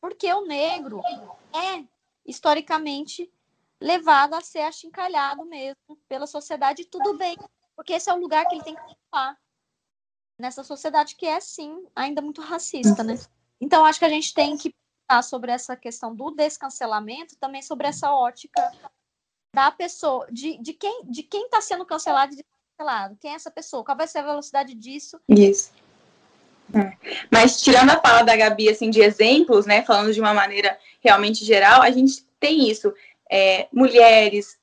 Porque 0.00 0.32
o 0.32 0.46
negro 0.46 1.02
é 1.54 1.84
historicamente 2.26 3.30
levado 3.80 4.34
a 4.34 4.40
ser 4.40 4.60
achincalhado 4.60 5.44
mesmo 5.44 5.96
pela 6.08 6.26
sociedade, 6.26 6.82
e 6.82 6.84
tudo 6.84 7.16
bem, 7.16 7.36
porque 7.76 7.92
esse 7.92 8.10
é 8.10 8.14
o 8.14 8.18
lugar 8.18 8.46
que 8.46 8.54
ele 8.54 8.64
tem 8.64 8.74
que 8.74 8.80
ocupar 8.80 9.38
nessa 10.40 10.64
sociedade 10.64 11.16
que 11.16 11.26
é, 11.26 11.38
sim, 11.40 11.86
ainda 11.94 12.22
muito 12.22 12.40
racista, 12.40 13.02
né? 13.02 13.14
Então, 13.60 13.84
acho 13.84 13.98
que 13.98 14.04
a 14.04 14.08
gente 14.08 14.32
tem 14.32 14.56
que 14.56 14.72
pensar 15.06 15.22
sobre 15.22 15.50
essa 15.50 15.76
questão 15.76 16.14
do 16.14 16.30
descancelamento, 16.30 17.36
também 17.36 17.62
sobre 17.62 17.88
essa 17.88 18.12
ótica 18.12 18.72
da 19.58 19.72
pessoa, 19.72 20.28
de, 20.30 20.56
de 20.58 20.72
quem 20.72 21.02
de 21.04 21.24
quem 21.24 21.46
está 21.46 21.60
sendo 21.60 21.84
cancelado 21.84 22.32
e 22.32 22.36
de 22.36 22.44
cancelado? 22.76 23.18
Quem 23.20 23.32
é 23.32 23.34
essa 23.34 23.50
pessoa? 23.50 23.84
Qual 23.84 23.96
vai 23.96 24.06
ser 24.06 24.18
a 24.18 24.22
velocidade 24.22 24.72
disso? 24.72 25.20
Isso. 25.28 25.72
É. 26.72 26.96
Mas 27.28 27.60
tirando 27.60 27.90
a 27.90 28.00
fala 28.00 28.22
da 28.22 28.36
Gabi, 28.36 28.68
assim, 28.68 28.88
de 28.88 29.00
exemplos, 29.00 29.66
né, 29.66 29.82
falando 29.82 30.12
de 30.12 30.20
uma 30.20 30.32
maneira 30.32 30.78
realmente 31.00 31.44
geral, 31.44 31.82
a 31.82 31.90
gente 31.90 32.24
tem 32.38 32.70
isso. 32.70 32.94
É, 33.28 33.66
mulheres 33.72 34.56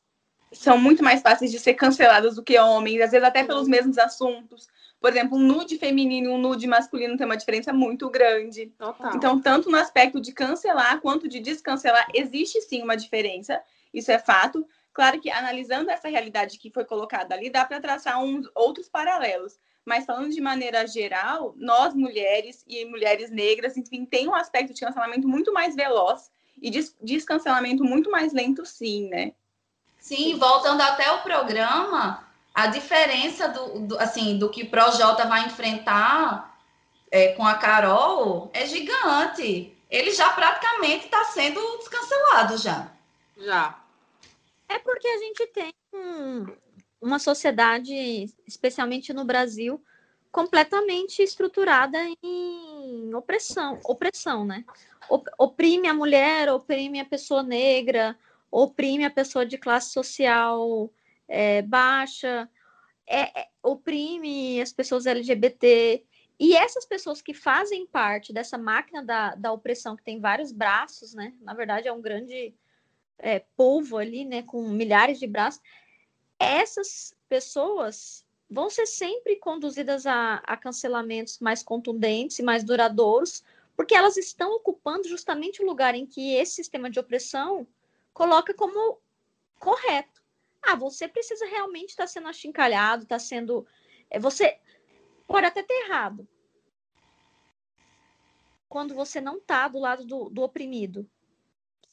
são 0.54 0.78
muito 0.78 1.04
mais 1.04 1.22
fáceis 1.22 1.52
de 1.52 1.60
ser 1.60 1.74
canceladas 1.74 2.36
do 2.36 2.44
que 2.44 2.58
homens, 2.58 3.02
às 3.02 3.12
vezes 3.12 3.28
até 3.28 3.44
pelos 3.44 3.68
mesmos 3.68 3.98
assuntos. 3.98 4.68
Por 5.02 5.10
exemplo, 5.10 5.38
um 5.38 5.42
nude 5.42 5.78
feminino 5.78 6.30
e 6.30 6.34
um 6.34 6.38
nude 6.38 6.68
masculino 6.68 7.18
tem 7.18 7.26
uma 7.26 7.36
diferença 7.36 7.74
muito 7.74 8.10
grande. 8.10 8.68
Total. 8.78 9.12
Então, 9.14 9.42
tanto 9.42 9.70
no 9.70 9.78
aspecto 9.78 10.22
de 10.22 10.32
cancelar 10.32 11.02
quanto 11.02 11.28
de 11.28 11.42
descancelar, 11.42 12.08
existe 12.14 12.62
sim 12.62 12.82
uma 12.82 12.96
diferença, 12.96 13.62
isso 13.94 14.10
é 14.10 14.18
fato. 14.18 14.66
Claro 14.96 15.20
que 15.20 15.30
analisando 15.30 15.92
essa 15.92 16.08
realidade 16.08 16.58
que 16.58 16.72
foi 16.72 16.86
colocada 16.86 17.36
ali, 17.36 17.50
dá 17.50 17.66
para 17.66 17.82
traçar 17.82 18.18
uns 18.24 18.50
outros 18.56 18.88
paralelos. 18.88 19.60
Mas 19.86 20.06
falando 20.06 20.30
de 20.30 20.40
maneira 20.40 20.88
geral, 20.88 21.54
nós 21.58 21.94
mulheres 21.94 22.64
e 22.66 22.86
mulheres 22.86 23.30
negras, 23.30 23.76
enfim, 23.76 24.06
tem 24.06 24.26
um 24.30 24.34
aspecto 24.34 24.74
de 24.74 24.80
cancelamento 24.80 25.28
muito 25.28 25.52
mais 25.52 25.76
veloz 25.76 26.32
e 26.62 26.72
des 26.72 26.96
descancelamento 27.02 27.84
muito 27.84 28.10
mais 28.10 28.32
lento, 28.32 28.66
sim, 28.66 29.10
né? 29.10 29.34
Sim, 30.00 30.38
voltando 30.38 30.82
até 30.82 31.12
o 31.12 31.24
programa, 31.24 32.26
a 32.54 32.68
diferença 32.68 33.50
do, 33.50 33.80
do 33.82 34.00
assim 34.00 34.40
do 34.40 34.50
que 34.50 34.64
o 34.64 34.70
Projota 34.70 35.28
vai 35.28 35.46
enfrentar 35.46 36.58
é, 37.12 37.34
com 37.34 37.46
a 37.46 37.56
Carol 37.56 38.50
é 38.54 38.66
gigante. 38.66 39.78
Ele 39.90 40.12
já 40.12 40.30
praticamente 40.30 41.06
está 41.06 41.26
sendo 41.26 41.60
descancelado 41.80 42.58
já. 42.58 42.88
Já. 43.38 43.85
É 44.68 44.80
porque 44.80 45.08
a 45.08 45.18
gente 45.18 45.48
tem 45.48 45.74
um, 45.94 46.46
uma 47.02 47.20
sociedade, 47.20 48.26
especialmente 48.48 49.14
no 49.14 49.24
Brasil, 49.24 49.84
completamente 50.32 51.22
estruturada 51.22 51.98
em 52.22 53.14
opressão, 53.14 53.80
opressão, 53.86 54.44
né? 54.44 54.66
Oprime 55.38 55.88
a 55.88 55.94
mulher, 55.94 56.52
oprime 56.52 57.00
a 57.00 57.06
pessoa 57.06 57.42
negra, 57.42 58.18
oprime 58.52 59.06
a 59.06 59.10
pessoa 59.10 59.46
de 59.46 59.58
classe 59.58 59.92
social 59.92 60.92
é, 61.28 61.62
baixa, 61.62 62.50
é, 63.08 63.40
é, 63.40 63.48
oprime 63.62 64.62
as 64.62 64.74
pessoas 64.74 65.06
LGBT. 65.06 66.04
E 66.38 66.56
essas 66.56 66.86
pessoas 66.86 67.22
que 67.22 67.34
fazem 67.34 67.86
parte 67.88 68.34
dessa 68.34 68.58
máquina 68.58 69.04
da, 69.04 69.36
da 69.36 69.54
opressão, 69.54 69.96
que 69.96 70.04
tem 70.04 70.20
vários 70.20 70.52
braços, 70.52 71.14
né? 71.14 71.34
Na 71.42 71.54
verdade, 71.54 71.88
é 71.88 71.94
um 71.94 72.02
grande 72.02 72.54
é, 73.20 73.40
polvo 73.56 73.98
ali, 73.98 74.26
né? 74.26 74.44
Com 74.44 74.70
milhares 74.70 75.20
de 75.20 75.28
braços. 75.28 75.62
Essas 76.40 77.16
pessoas 77.30 78.26
vão 78.50 78.70
ser 78.70 78.86
sempre 78.86 79.38
conduzidas 79.38 80.06
a, 80.06 80.36
a 80.46 80.56
cancelamentos 80.56 81.40
mais 81.40 81.64
contundentes 81.64 82.40
e 82.40 82.44
mais 82.44 82.64
duradouros, 82.64 83.44
porque 83.76 83.96
elas 83.96 84.18
estão 84.18 84.54
ocupando 84.54 85.08
justamente 85.08 85.62
o 85.62 85.66
lugar 85.66 85.96
em 85.96 86.06
que 86.06 86.36
esse 86.36 86.54
sistema 86.54 86.90
de 86.90 87.00
opressão 87.00 87.68
coloca 88.14 88.54
como 88.54 89.00
correto. 89.60 90.24
Ah, 90.62 90.76
você 90.76 91.08
precisa 91.08 91.46
realmente 91.46 91.90
estar 91.90 92.08
sendo 92.08 92.28
achincalhado, 92.28 93.04
está 93.04 93.20
sendo. 93.20 93.68
Você 94.20 94.58
pode 95.28 95.46
até 95.46 95.62
ter 95.62 95.86
errado. 95.86 96.28
Quando 98.68 98.96
você 98.96 99.22
não 99.22 99.38
está 99.38 99.68
do 99.68 99.80
lado 99.80 100.06
do, 100.06 100.30
do 100.30 100.42
oprimido. 100.42 101.10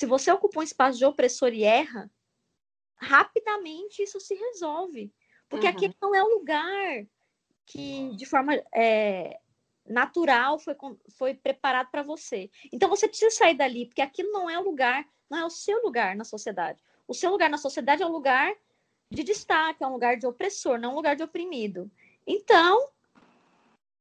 Se 0.03 0.07
você 0.07 0.33
ocupa 0.33 0.59
um 0.59 0.65
espaço 0.65 0.99
de 0.99 1.05
opressor 1.05 1.55
e 1.55 1.63
erra, 1.63 2.11
rapidamente 2.97 4.03
isso 4.03 4.19
se 4.19 4.35
resolve. 4.35 5.15
Porque 5.49 5.65
uhum. 5.65 5.73
aquele 5.73 5.97
não 6.03 6.13
é 6.13 6.25
um 6.25 6.39
lugar 6.39 7.07
que, 7.65 8.13
de 8.17 8.27
forma 8.27 8.53
é, 8.75 9.39
natural, 9.87 10.59
foi, 10.59 10.75
foi 11.17 11.35
preparado 11.35 11.89
para 11.93 12.03
você. 12.03 12.51
Então 12.73 12.89
você 12.89 13.07
precisa 13.07 13.31
sair 13.31 13.55
dali, 13.55 13.87
porque 13.87 14.03
aquilo 14.03 14.33
não 14.33 14.51
é 14.51 14.59
o 14.59 14.65
lugar, 14.65 15.07
não 15.31 15.39
é 15.39 15.45
o 15.45 15.51
seu 15.51 15.81
lugar 15.85 16.17
na 16.17 16.25
sociedade. 16.25 16.83
O 17.07 17.15
seu 17.15 17.31
lugar 17.31 17.49
na 17.49 17.57
sociedade 17.57 18.03
é 18.03 18.07
um 18.07 18.11
lugar 18.11 18.53
de 19.09 19.23
destaque, 19.23 19.85
é 19.85 19.87
um 19.87 19.93
lugar 19.93 20.17
de 20.17 20.27
opressor, 20.27 20.81
não 20.81 20.95
um 20.95 20.97
lugar 20.97 21.15
de 21.15 21.23
oprimido. 21.23 21.89
Então, 22.27 22.89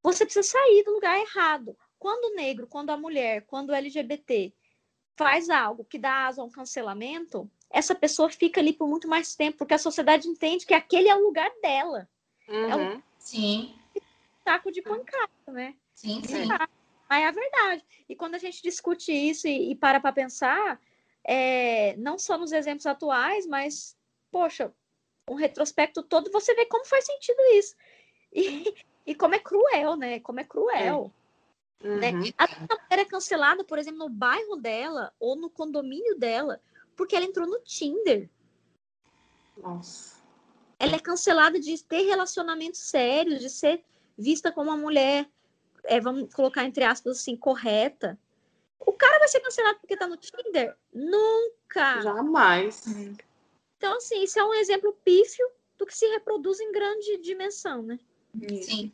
você 0.01 0.25
precisa 0.25 0.49
sair 0.49 0.83
do 0.83 0.93
lugar 0.93 1.19
errado. 1.19 1.77
Quando 1.99 2.33
o 2.33 2.35
negro, 2.35 2.65
quando 2.65 2.89
a 2.89 2.97
mulher, 2.97 3.45
quando 3.45 3.69
o 3.69 3.75
LGBT 3.75 4.51
faz 5.21 5.51
algo 5.51 5.85
que 5.85 5.99
dá 5.99 6.25
asa 6.25 6.41
a 6.41 6.45
um 6.45 6.49
cancelamento, 6.49 7.47
essa 7.69 7.93
pessoa 7.93 8.27
fica 8.31 8.59
ali 8.59 8.73
por 8.73 8.87
muito 8.87 9.07
mais 9.07 9.35
tempo, 9.35 9.59
porque 9.59 9.75
a 9.75 9.77
sociedade 9.77 10.27
entende 10.27 10.65
que 10.65 10.73
aquele 10.73 11.09
é 11.09 11.15
o 11.15 11.21
lugar 11.21 11.51
dela. 11.61 12.09
Uhum. 12.49 12.71
É 12.71 12.75
um 12.75 13.01
sim. 13.19 13.75
saco 14.43 14.71
de 14.71 14.81
pancada, 14.81 15.29
né? 15.47 15.75
Sim, 15.93 16.23
sim. 16.23 16.47
Mas 17.07 17.23
é 17.23 17.31
verdade. 17.31 17.85
E 18.09 18.15
quando 18.15 18.33
a 18.33 18.39
gente 18.39 18.63
discute 18.63 19.11
isso 19.11 19.47
e, 19.47 19.73
e 19.73 19.75
para 19.75 19.99
para 19.99 20.11
pensar, 20.11 20.81
é, 21.23 21.95
não 21.97 22.17
só 22.17 22.35
nos 22.35 22.51
exemplos 22.51 22.87
atuais, 22.87 23.45
mas, 23.45 23.95
poxa, 24.31 24.73
um 25.29 25.35
retrospecto 25.35 26.01
todo, 26.01 26.31
você 26.31 26.55
vê 26.55 26.65
como 26.65 26.83
faz 26.83 27.05
sentido 27.05 27.39
isso. 27.53 27.75
E, 28.33 28.73
e 29.05 29.13
como 29.13 29.35
é 29.35 29.39
cruel, 29.39 29.95
né? 29.95 30.19
Como 30.19 30.39
é 30.39 30.43
cruel. 30.43 31.11
É. 31.15 31.20
Né? 31.83 32.11
Uhum. 32.11 32.33
A 32.37 32.47
mulher 32.47 32.99
é 32.99 33.05
cancelada, 33.05 33.63
por 33.63 33.79
exemplo, 33.79 33.99
no 33.99 34.09
bairro 34.09 34.55
dela 34.55 35.11
ou 35.19 35.35
no 35.35 35.49
condomínio 35.49 36.17
dela, 36.17 36.61
porque 36.95 37.15
ela 37.15 37.25
entrou 37.25 37.47
no 37.47 37.59
Tinder. 37.59 38.29
Nossa. 39.57 40.21
Ela 40.77 40.95
é 40.95 40.99
cancelada 40.99 41.59
de 41.59 41.83
ter 41.83 42.01
relacionamentos 42.03 42.79
sérios, 42.79 43.39
de 43.39 43.49
ser 43.49 43.83
vista 44.17 44.51
como 44.51 44.69
uma 44.69 44.77
mulher, 44.77 45.27
é, 45.83 45.99
vamos 45.99 46.33
colocar 46.33 46.63
entre 46.63 46.83
aspas 46.83 47.19
assim, 47.19 47.35
correta. 47.35 48.17
O 48.79 48.93
cara 48.93 49.19
vai 49.19 49.27
ser 49.27 49.39
cancelado 49.39 49.79
porque 49.79 49.97
tá 49.97 50.07
no 50.07 50.17
Tinder? 50.17 50.75
Nunca! 50.93 52.01
Jamais. 52.01 52.85
Então, 53.77 53.97
assim, 53.97 54.23
isso 54.23 54.39
é 54.39 54.45
um 54.45 54.53
exemplo 54.53 54.95
pífio 55.03 55.47
do 55.77 55.85
que 55.85 55.97
se 55.97 56.05
reproduz 56.07 56.59
em 56.59 56.71
grande 56.71 57.17
dimensão, 57.17 57.81
né? 57.81 57.99
Sim. 58.61 58.91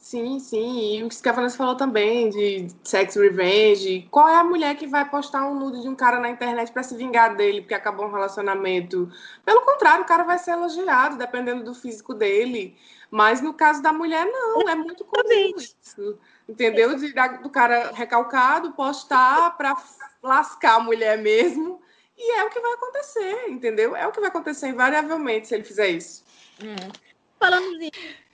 Sim, 0.00 0.40
sim. 0.40 0.96
E 0.96 1.04
o 1.04 1.08
que 1.10 1.28
a 1.28 1.32
Vanessa 1.32 1.58
falou 1.58 1.76
também 1.76 2.30
de 2.30 2.68
sex 2.82 3.14
revenge. 3.16 4.08
Qual 4.10 4.26
é 4.26 4.36
a 4.36 4.42
mulher 4.42 4.74
que 4.74 4.86
vai 4.86 5.08
postar 5.08 5.46
um 5.46 5.54
nude 5.54 5.82
de 5.82 5.88
um 5.88 5.94
cara 5.94 6.18
na 6.18 6.30
internet 6.30 6.72
para 6.72 6.82
se 6.82 6.96
vingar 6.96 7.36
dele 7.36 7.60
porque 7.60 7.74
acabou 7.74 8.06
um 8.06 8.10
relacionamento? 8.10 9.12
Pelo 9.44 9.60
contrário, 9.60 10.02
o 10.02 10.06
cara 10.06 10.24
vai 10.24 10.38
ser 10.38 10.52
elogiado, 10.52 11.18
dependendo 11.18 11.62
do 11.62 11.74
físico 11.74 12.14
dele. 12.14 12.76
Mas 13.10 13.42
no 13.42 13.52
caso 13.52 13.82
da 13.82 13.92
mulher, 13.92 14.24
não. 14.24 14.66
É 14.68 14.74
muito 14.74 15.04
comum 15.04 15.54
isso. 15.58 16.18
Entendeu? 16.48 16.96
De, 16.96 17.12
do 17.42 17.50
cara 17.50 17.92
recalcado 17.92 18.72
postar 18.72 19.54
para 19.58 19.76
lascar 20.22 20.76
a 20.76 20.80
mulher 20.80 21.18
mesmo. 21.18 21.80
E 22.16 22.38
é 22.38 22.44
o 22.44 22.50
que 22.50 22.58
vai 22.58 22.72
acontecer, 22.72 23.50
entendeu? 23.50 23.94
É 23.94 24.06
o 24.06 24.12
que 24.12 24.20
vai 24.20 24.30
acontecer 24.30 24.68
invariavelmente 24.68 25.46
se 25.46 25.54
ele 25.54 25.64
fizer 25.64 25.88
isso. 25.88 26.24
Falando 27.38 27.78
de 27.78 27.90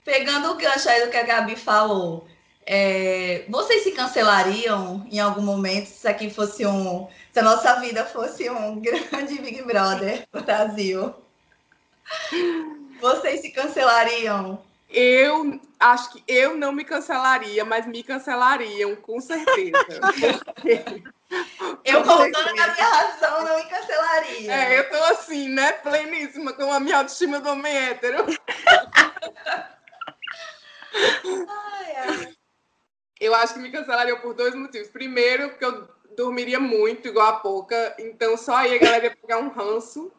Pegando 0.07 0.51
o 0.51 0.55
gancho 0.55 0.87
aí 0.87 1.03
do 1.03 1.11
que 1.11 1.17
a 1.17 1.23
Gabi 1.23 1.57
falou, 1.57 2.25
é, 2.65 3.43
vocês 3.49 3.83
se 3.83 3.91
cancelariam 3.91 5.05
em 5.11 5.19
algum 5.19 5.41
momento 5.41 5.87
se 5.87 6.07
aqui 6.07 6.29
fosse 6.29 6.65
um. 6.65 7.09
Se 7.33 7.39
a 7.39 7.43
nossa 7.43 7.81
vida 7.81 8.05
fosse 8.05 8.49
um 8.49 8.79
grande 8.79 9.37
Big 9.41 9.61
Brother 9.63 10.25
Brasil? 10.31 11.13
Vocês 13.01 13.41
se 13.41 13.51
cancelariam? 13.51 14.63
Eu 14.89 15.59
acho 15.77 16.13
que 16.13 16.23
eu 16.25 16.55
não 16.55 16.71
me 16.71 16.85
cancelaria, 16.85 17.65
mas 17.65 17.85
me 17.85 18.01
cancelariam, 18.01 18.95
com 18.95 19.19
certeza. 19.19 19.73
Eu, 21.83 22.05
voltando 22.05 22.55
na 22.55 22.73
minha 22.73 22.87
razão, 22.87 23.43
não 23.43 23.57
me 23.57 23.65
cancelaria. 23.65 24.53
É, 24.53 24.79
eu 24.79 24.89
tô 24.89 24.95
assim, 25.11 25.49
né? 25.49 25.73
Pleníssima 25.73 26.53
com 26.53 26.71
a 26.71 26.79
minha 26.79 26.99
autoestima 26.99 27.41
do 27.41 27.49
homem 27.49 27.75
hétero. 27.75 28.25
Eu 33.19 33.33
acho 33.35 33.55
que 33.55 33.59
me 33.59 33.71
cancelariam 33.71 34.19
por 34.19 34.33
dois 34.33 34.53
motivos. 34.53 34.89
Primeiro, 34.89 35.49
porque 35.49 35.65
eu 35.65 35.87
dormiria 36.15 36.59
muito, 36.59 37.07
igual 37.07 37.27
a 37.27 37.39
pouca, 37.39 37.95
então 37.99 38.35
só 38.37 38.55
aí 38.55 38.75
a 38.75 38.79
galera 38.79 39.05
ia 39.05 39.15
pegar 39.15 39.37
um 39.37 39.49
ranço. 39.49 40.11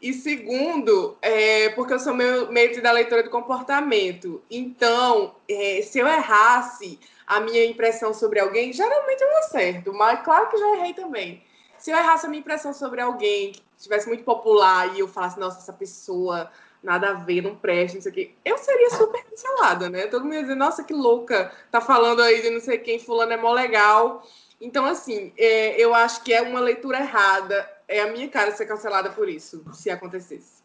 E 0.00 0.12
segundo, 0.12 1.16
é, 1.22 1.70
porque 1.70 1.94
eu 1.94 1.98
sou 1.98 2.12
meio, 2.12 2.52
meio 2.52 2.82
da 2.82 2.92
leitura 2.92 3.22
de 3.22 3.30
comportamento. 3.30 4.42
Então, 4.50 5.34
é, 5.48 5.80
se 5.82 5.98
eu 5.98 6.06
errasse 6.06 6.98
a 7.26 7.40
minha 7.40 7.64
impressão 7.64 8.12
sobre 8.12 8.38
alguém, 8.38 8.72
geralmente 8.72 9.22
eu 9.22 9.38
acerto, 9.38 9.94
mas 9.94 10.22
claro 10.22 10.48
que 10.48 10.58
já 10.58 10.76
errei 10.76 10.92
também. 10.92 11.42
Se 11.78 11.90
eu 11.90 11.96
errasse 11.96 12.26
a 12.26 12.28
minha 12.28 12.40
impressão 12.40 12.74
sobre 12.74 13.00
alguém 13.00 13.52
que 13.52 13.62
estivesse 13.76 14.06
muito 14.06 14.24
popular 14.24 14.94
e 14.94 15.00
eu 15.00 15.08
falasse, 15.08 15.38
nossa, 15.38 15.58
essa 15.58 15.72
pessoa 15.72 16.50
nada 16.86 17.10
a 17.10 17.14
ver, 17.14 17.42
não 17.42 17.56
presta, 17.56 17.96
não 17.96 18.02
sei 18.02 18.12
o 18.12 18.14
quê, 18.14 18.30
eu 18.44 18.56
seria 18.56 18.90
super 18.90 19.22
cancelada, 19.24 19.90
né? 19.90 20.06
Todo 20.06 20.22
mundo 20.22 20.36
ia 20.36 20.42
dizer, 20.42 20.54
nossa, 20.54 20.84
que 20.84 20.94
louca, 20.94 21.52
tá 21.70 21.80
falando 21.80 22.22
aí 22.22 22.40
de 22.40 22.50
não 22.50 22.60
sei 22.60 22.78
quem, 22.78 23.00
fulano 23.00 23.32
é 23.32 23.36
mó 23.36 23.52
legal. 23.52 24.26
Então, 24.60 24.86
assim, 24.86 25.32
é, 25.36 25.78
eu 25.78 25.92
acho 25.94 26.22
que 26.22 26.32
é 26.32 26.40
uma 26.40 26.60
leitura 26.60 26.98
errada. 26.98 27.68
É 27.88 28.00
a 28.00 28.10
minha 28.10 28.28
cara 28.28 28.52
ser 28.52 28.66
cancelada 28.66 29.10
por 29.10 29.28
isso, 29.28 29.64
se 29.74 29.90
acontecesse. 29.90 30.62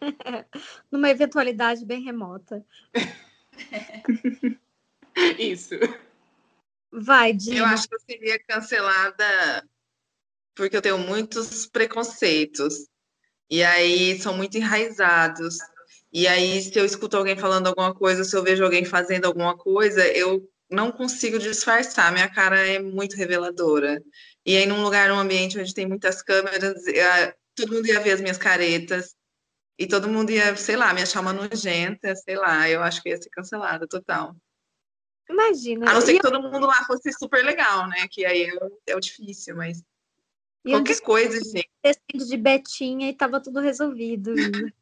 Numa 0.92 1.10
eventualidade 1.10 1.84
bem 1.84 2.02
remota. 2.02 2.64
Isso. 5.38 5.74
Vai, 6.92 7.30
Eu 7.30 7.36
Dina. 7.36 7.66
acho 7.72 7.88
que 7.88 7.94
eu 7.94 8.00
seria 8.00 8.38
cancelada 8.46 9.68
porque 10.54 10.76
eu 10.76 10.82
tenho 10.82 10.98
muitos 10.98 11.66
preconceitos. 11.66 12.86
E 13.50 13.62
aí 13.62 14.18
são 14.20 14.36
muito 14.36 14.56
enraizados. 14.56 15.58
E 16.12 16.26
aí, 16.28 16.62
se 16.62 16.78
eu 16.78 16.84
escuto 16.84 17.16
alguém 17.16 17.36
falando 17.36 17.66
alguma 17.66 17.92
coisa, 17.92 18.24
se 18.24 18.36
eu 18.36 18.42
vejo 18.42 18.62
alguém 18.62 18.84
fazendo 18.84 19.26
alguma 19.26 19.56
coisa, 19.56 20.06
eu 20.06 20.48
não 20.70 20.92
consigo 20.92 21.38
disfarçar. 21.38 22.12
Minha 22.12 22.28
cara 22.28 22.58
é 22.66 22.78
muito 22.78 23.16
reveladora. 23.16 24.02
E 24.46 24.56
aí, 24.56 24.66
num 24.66 24.82
lugar, 24.82 25.08
num 25.08 25.18
ambiente 25.18 25.58
onde 25.58 25.74
tem 25.74 25.86
muitas 25.86 26.22
câmeras, 26.22 26.86
eh, 26.86 27.34
todo 27.54 27.72
mundo 27.72 27.86
ia 27.86 28.00
ver 28.00 28.12
as 28.12 28.20
minhas 28.20 28.38
caretas. 28.38 29.14
E 29.78 29.86
todo 29.88 30.08
mundo 30.08 30.30
ia, 30.30 30.54
sei 30.56 30.76
lá, 30.76 30.94
me 30.94 31.02
achar 31.02 31.20
uma 31.20 31.32
nojenta, 31.32 32.14
sei 32.14 32.36
lá. 32.36 32.68
Eu 32.68 32.82
acho 32.82 33.02
que 33.02 33.08
ia 33.08 33.16
ser 33.16 33.30
cancelada 33.30 33.86
total. 33.88 34.36
Imagina. 35.28 35.90
A 35.90 35.94
não 35.94 36.00
ser 36.00 36.14
que 36.14 36.20
todo 36.20 36.40
mundo 36.40 36.66
lá 36.66 36.84
fosse 36.84 37.12
super 37.12 37.44
legal, 37.44 37.88
né? 37.88 38.06
Que 38.10 38.24
aí 38.24 38.44
é, 38.44 38.92
é 38.92 38.96
o 38.96 39.00
difícil, 39.00 39.56
mas 39.56 39.82
e 40.64 40.72
eu 40.72 40.78
qualquer 40.78 41.00
coisa, 41.00 41.38
gente. 41.44 41.70
descendo 41.82 42.26
de 42.26 42.36
Betinha 42.36 43.10
e 43.10 43.14
tava 43.14 43.40
tudo 43.40 43.60
resolvido. 43.60 44.34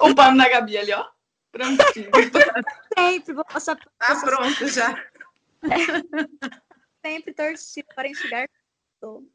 O 0.00 0.14
pano 0.14 0.38
da 0.38 0.48
Gabi 0.48 0.78
ali, 0.78 0.92
ó. 0.92 1.06
Prontinho. 1.52 2.10
sempre, 2.96 3.34
vou 3.34 3.44
passar 3.44 3.76
Tá 3.98 4.20
pronto 4.20 4.68
já. 4.68 4.94
sempre 7.04 7.32
torcido 7.34 7.88
para 7.94 8.08
enxugar. 8.08 8.48
tudo. 9.00 9.30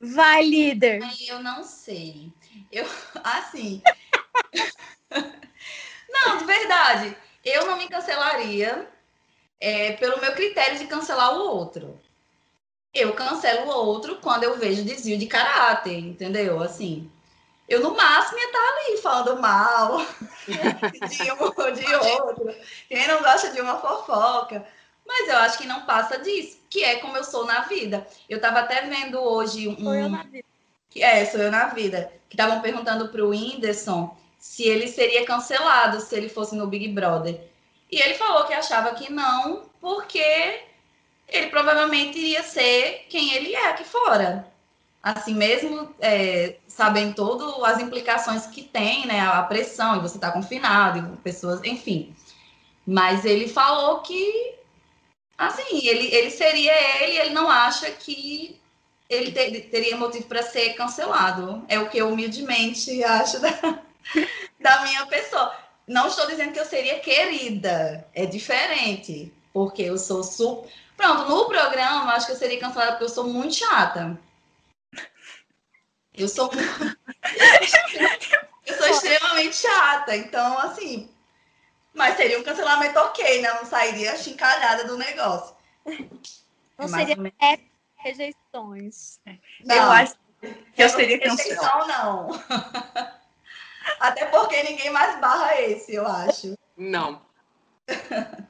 Vai, 0.00 0.42
líder. 0.42 1.00
Eu 1.26 1.42
não 1.42 1.62
sei. 1.62 2.32
Eu, 2.72 2.84
assim. 3.24 3.82
não, 6.08 6.38
de 6.38 6.44
verdade. 6.44 7.16
Eu 7.44 7.66
não 7.66 7.78
me 7.78 7.88
cancelaria 7.88 8.90
é, 9.60 9.92
pelo 9.92 10.20
meu 10.20 10.32
critério 10.32 10.78
de 10.78 10.86
cancelar 10.86 11.34
o 11.34 11.48
outro. 11.48 11.98
Eu 12.92 13.12
cancelo 13.12 13.70
o 13.70 13.86
outro 13.86 14.16
quando 14.16 14.44
eu 14.44 14.58
vejo 14.58 14.84
desvio 14.84 15.18
de 15.18 15.26
caráter, 15.26 15.98
entendeu? 15.98 16.62
Assim. 16.62 17.10
Eu, 17.68 17.80
no 17.80 17.96
máximo, 17.96 18.38
ia 18.38 18.46
estar 18.46 18.58
ali 18.58 18.96
falando 18.98 19.40
mal 19.40 19.98
de 20.46 21.32
um 21.32 21.42
ou 21.42 21.72
de 21.72 21.94
outro. 21.94 22.54
Quem 22.88 23.06
não 23.08 23.20
gosta 23.20 23.50
de 23.50 23.60
uma 23.60 23.78
fofoca. 23.78 24.66
Mas 25.04 25.28
eu 25.28 25.36
acho 25.38 25.58
que 25.58 25.66
não 25.66 25.84
passa 25.84 26.18
disso, 26.18 26.58
que 26.68 26.82
é 26.82 26.96
como 26.96 27.16
eu 27.16 27.24
sou 27.24 27.44
na 27.44 27.60
vida. 27.62 28.06
Eu 28.28 28.36
estava 28.36 28.60
até 28.60 28.82
vendo 28.82 29.20
hoje 29.20 29.68
um, 29.68 29.76
Sou 29.76 29.94
eu 29.94 30.08
na 30.08 30.22
vida. 30.24 30.44
que 30.90 31.02
é, 31.02 31.24
sou 31.26 31.40
eu 31.40 31.50
na 31.50 31.66
vida. 31.68 32.12
Que 32.28 32.34
estavam 32.34 32.60
perguntando 32.60 33.08
pro 33.08 33.28
Whindersson 33.28 34.16
se 34.38 34.64
ele 34.64 34.88
seria 34.88 35.24
cancelado 35.24 36.00
se 36.00 36.14
ele 36.16 36.28
fosse 36.28 36.54
no 36.54 36.66
Big 36.66 36.88
Brother. 36.88 37.40
E 37.90 38.00
ele 38.00 38.14
falou 38.14 38.44
que 38.46 38.52
achava 38.54 38.94
que 38.94 39.10
não, 39.12 39.68
porque 39.80 40.62
ele 41.28 41.48
provavelmente 41.48 42.18
iria 42.18 42.42
ser 42.42 43.06
quem 43.08 43.32
ele 43.34 43.54
é 43.54 43.68
aqui 43.70 43.84
fora. 43.84 44.46
Assim, 45.02 45.34
mesmo 45.34 45.94
é, 46.00 46.56
sabendo 46.66 47.14
todas 47.14 47.62
as 47.64 47.80
implicações 47.80 48.46
que 48.46 48.62
tem, 48.62 49.06
né? 49.06 49.20
A 49.20 49.42
pressão, 49.42 49.96
e 49.96 50.00
você 50.00 50.18
tá 50.18 50.32
confinado, 50.32 51.14
e 51.14 51.16
pessoas, 51.18 51.60
enfim. 51.64 52.14
Mas 52.86 53.24
ele 53.24 53.48
falou 53.48 54.00
que, 54.00 54.54
assim, 55.38 55.86
ele, 55.86 56.14
ele 56.14 56.30
seria 56.30 56.72
ele, 57.02 57.18
ele 57.18 57.30
não 57.30 57.50
acha 57.50 57.90
que 57.90 58.60
ele 59.08 59.32
ter- 59.32 59.70
teria 59.70 59.96
motivo 59.96 60.26
para 60.26 60.42
ser 60.42 60.74
cancelado. 60.74 61.64
É 61.68 61.78
o 61.78 61.88
que 61.88 61.98
eu 61.98 62.08
humildemente 62.10 63.02
acho 63.04 63.40
da, 63.40 63.50
da 64.60 64.82
minha 64.82 65.06
pessoa. 65.06 65.54
Não 65.86 66.08
estou 66.08 66.26
dizendo 66.26 66.52
que 66.52 66.58
eu 66.60 66.64
seria 66.66 66.98
querida, 67.00 68.06
é 68.14 68.26
diferente, 68.26 69.32
porque 69.52 69.82
eu 69.82 69.96
sou 69.98 70.22
super. 70.24 70.70
Pronto, 70.96 71.28
no 71.28 71.46
programa, 71.46 72.14
acho 72.14 72.26
que 72.26 72.32
eu 72.32 72.36
seria 72.36 72.58
cancelada 72.58 72.92
porque 72.92 73.04
eu 73.04 73.08
sou 73.08 73.24
muito 73.24 73.54
chata. 73.54 74.18
Eu 76.14 76.28
sou. 76.28 76.50
eu 78.66 78.76
sou 78.76 78.86
extremamente 78.88 79.56
chata, 79.56 80.16
então, 80.16 80.58
assim. 80.58 81.08
Mas 81.94 82.16
seria 82.16 82.38
um 82.38 82.42
cancelamento 82.42 82.98
ok, 82.98 83.40
né? 83.42 83.48
Eu 83.50 83.54
não 83.56 83.64
sairia 83.66 84.16
chincalhada 84.16 84.84
do 84.84 84.96
negócio. 84.98 85.54
Não 85.86 86.86
É 86.86 86.88
mais 86.88 87.08
seria 87.08 87.16
menos- 87.16 87.66
rejeições. 87.96 89.18
Eu 89.26 89.36
Não. 89.66 89.92
acho 89.92 90.14
que 90.74 90.82
eu 90.82 90.88
seria 90.88 91.16
Rejeição, 91.18 91.36
cancelada. 91.58 91.86
não. 91.86 92.28
Até 94.00 94.26
porque 94.26 94.62
ninguém 94.62 94.90
mais 94.90 95.20
barra 95.20 95.60
esse, 95.60 95.94
eu 95.94 96.06
acho. 96.06 96.56
Não. 96.76 97.22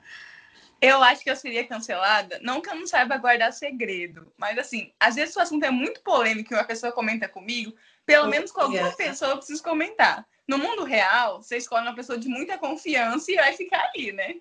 Eu 0.81 1.03
acho 1.03 1.23
que 1.23 1.31
eu 1.31 1.37
seria 1.37 1.67
cancelada, 1.67 2.39
não 2.43 2.61
que 2.61 2.69
eu 2.69 2.75
não 2.75 2.87
saiba 2.87 3.17
guardar 3.17 3.51
segredo, 3.51 4.31
mas 4.37 4.59
assim, 4.59 4.93
às 5.01 5.15
vezes 5.15 5.35
o 5.35 5.41
assunto 5.41 5.65
é 5.65 5.71
muito 5.71 6.03
polêmico 6.03 6.53
e 6.53 6.57
uma 6.57 6.65
pessoa 6.65 6.93
comenta 6.93 7.27
comigo, 7.27 7.75
pelo 8.05 8.29
menos 8.29 8.53
com 8.53 8.61
alguma 8.61 8.91
Confiança. 8.91 9.11
pessoa 9.11 9.31
eu 9.31 9.37
preciso 9.39 9.63
comentar. 9.63 10.27
No 10.47 10.59
mundo 10.59 10.85
real, 10.85 11.43
você 11.43 11.57
escolhe 11.57 11.87
uma 11.87 11.95
pessoa 11.95 12.19
de 12.19 12.29
muita 12.29 12.59
confiança 12.59 13.33
e 13.33 13.37
vai 13.37 13.55
ficar 13.55 13.89
ali, 13.89 14.13
né? 14.13 14.35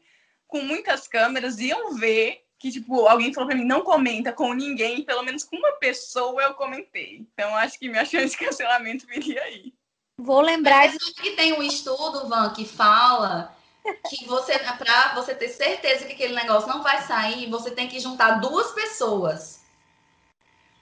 Com 0.45 0.61
muitas 0.61 1.07
câmeras, 1.07 1.57
iam 1.57 1.95
ver 1.95 2.45
que, 2.59 2.69
tipo, 2.69 3.07
alguém 3.07 3.33
falou 3.33 3.47
pra 3.49 3.57
mim, 3.57 3.65
não 3.65 3.81
comenta 3.81 4.31
com 4.33 4.53
ninguém, 4.53 5.03
pelo 5.03 5.23
menos 5.23 5.43
com 5.43 5.55
uma 5.55 5.71
pessoa 5.73 6.43
eu 6.43 6.53
comentei. 6.53 7.25
Então, 7.33 7.55
acho 7.55 7.79
que 7.79 7.89
minha 7.89 8.03
chance 8.05 8.37
de 8.37 8.45
cancelamento 8.45 9.07
viria 9.07 9.41
aí. 9.41 9.73
Vou 10.17 10.41
lembrar 10.41 10.87
de. 10.87 10.97
Tanto 10.97 11.21
que 11.21 11.31
tem 11.31 11.53
um 11.53 11.63
estudo, 11.63 12.27
Van, 12.27 12.51
que 12.51 12.65
fala 12.65 13.55
que 14.09 14.25
você, 14.25 14.57
para 14.57 15.13
você 15.13 15.35
ter 15.35 15.49
certeza 15.49 16.05
que 16.05 16.13
aquele 16.13 16.33
negócio 16.33 16.67
não 16.67 16.81
vai 16.81 17.01
sair, 17.03 17.49
você 17.49 17.71
tem 17.71 17.87
que 17.87 17.99
juntar 17.99 18.39
duas 18.39 18.71
pessoas. 18.71 19.63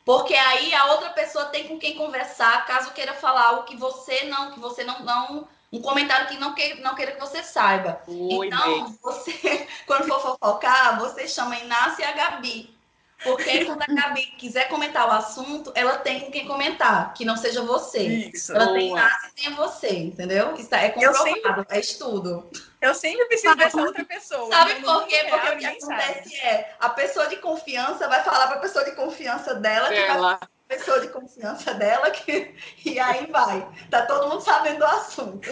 Porque 0.06 0.34
aí 0.34 0.74
a 0.74 0.86
outra 0.92 1.10
pessoa 1.12 1.46
tem 1.46 1.68
com 1.68 1.80
quem 1.80 1.98
conversar, 1.98 2.66
caso 2.66 2.92
queira 2.92 3.14
falar 3.14 3.48
algo 3.48 3.64
que 3.64 3.76
você 3.76 4.26
não, 4.26 4.52
que 4.52 4.60
você 4.60 4.84
não, 4.84 5.00
não 5.00 5.48
um 5.72 5.82
comentário 5.82 6.28
que 6.28 6.38
não 6.38 6.54
queira, 6.54 6.82
não 6.82 6.94
queira 6.94 7.14
que 7.14 7.20
você 7.20 7.42
saiba. 7.42 8.02
Oi, 8.08 8.48
então, 8.48 8.86
Beth. 8.86 8.98
você, 9.02 9.68
quando 9.88 10.08
for 10.08 10.20
fofocar, 10.20 11.00
você 11.00 11.28
chama 11.28 11.56
a 11.56 11.60
Inácia 11.60 12.04
e 12.04 12.06
a 12.06 12.12
Gabi. 12.12 12.73
Porque 13.24 13.66
quando 13.66 13.82
a 13.82 13.86
Gabi 13.86 14.26
quiser 14.38 14.68
comentar 14.68 15.08
o 15.08 15.12
assunto, 15.12 15.72
ela 15.76 15.98
tem 15.98 16.20
com 16.20 16.32
quem 16.32 16.46
comentar, 16.46 17.14
que 17.14 17.24
não 17.24 17.38
seja 17.38 17.62
você. 17.62 18.04
Isso. 18.04 18.54
Ela 18.54 18.74
tem 18.74 18.90
Boa. 18.90 19.00
Inácia 19.00 19.28
e 19.30 19.42
tem 19.42 19.54
você, 19.54 19.90
entendeu? 19.98 20.56
Isso 20.56 20.76
é 20.76 20.90
comprovado, 20.90 21.66
é 21.70 21.80
estudo. 21.80 22.50
Eu 22.82 22.94
sempre 22.94 23.26
preciso 23.26 23.56
dessa 23.56 23.82
outra 23.82 24.04
pessoa. 24.04 24.50
Sabe 24.50 24.74
né? 24.74 24.82
Por 24.82 25.08
quê? 25.08 25.16
real, 25.16 25.40
Porque 25.40 25.48
o 25.48 25.58
que 25.58 25.66
ninguém 25.66 25.80
sabe. 25.80 25.94
acontece 25.94 26.36
é, 26.36 26.76
a 26.80 26.90
pessoa 26.90 27.28
de 27.28 27.38
confiança 27.38 28.10
vai 28.10 28.24
falar 28.24 28.48
para 28.48 28.58
a 28.58 28.62
pessoa 28.62 28.84
de 28.84 28.92
confiança 28.92 29.56
dela, 29.56 29.88
que 29.88 29.96
vai 29.96 30.10
Ela. 30.10 30.40
pessoa 30.68 31.00
de 31.00 31.08
confiança 31.08 31.74
dela, 31.74 32.12
que... 32.12 32.54
e 32.86 33.00
aí 33.00 33.26
vai. 33.28 33.66
Tá 33.90 34.06
todo 34.06 34.30
mundo 34.30 34.42
sabendo 34.42 34.80
do 34.80 34.86
assunto. 34.86 35.50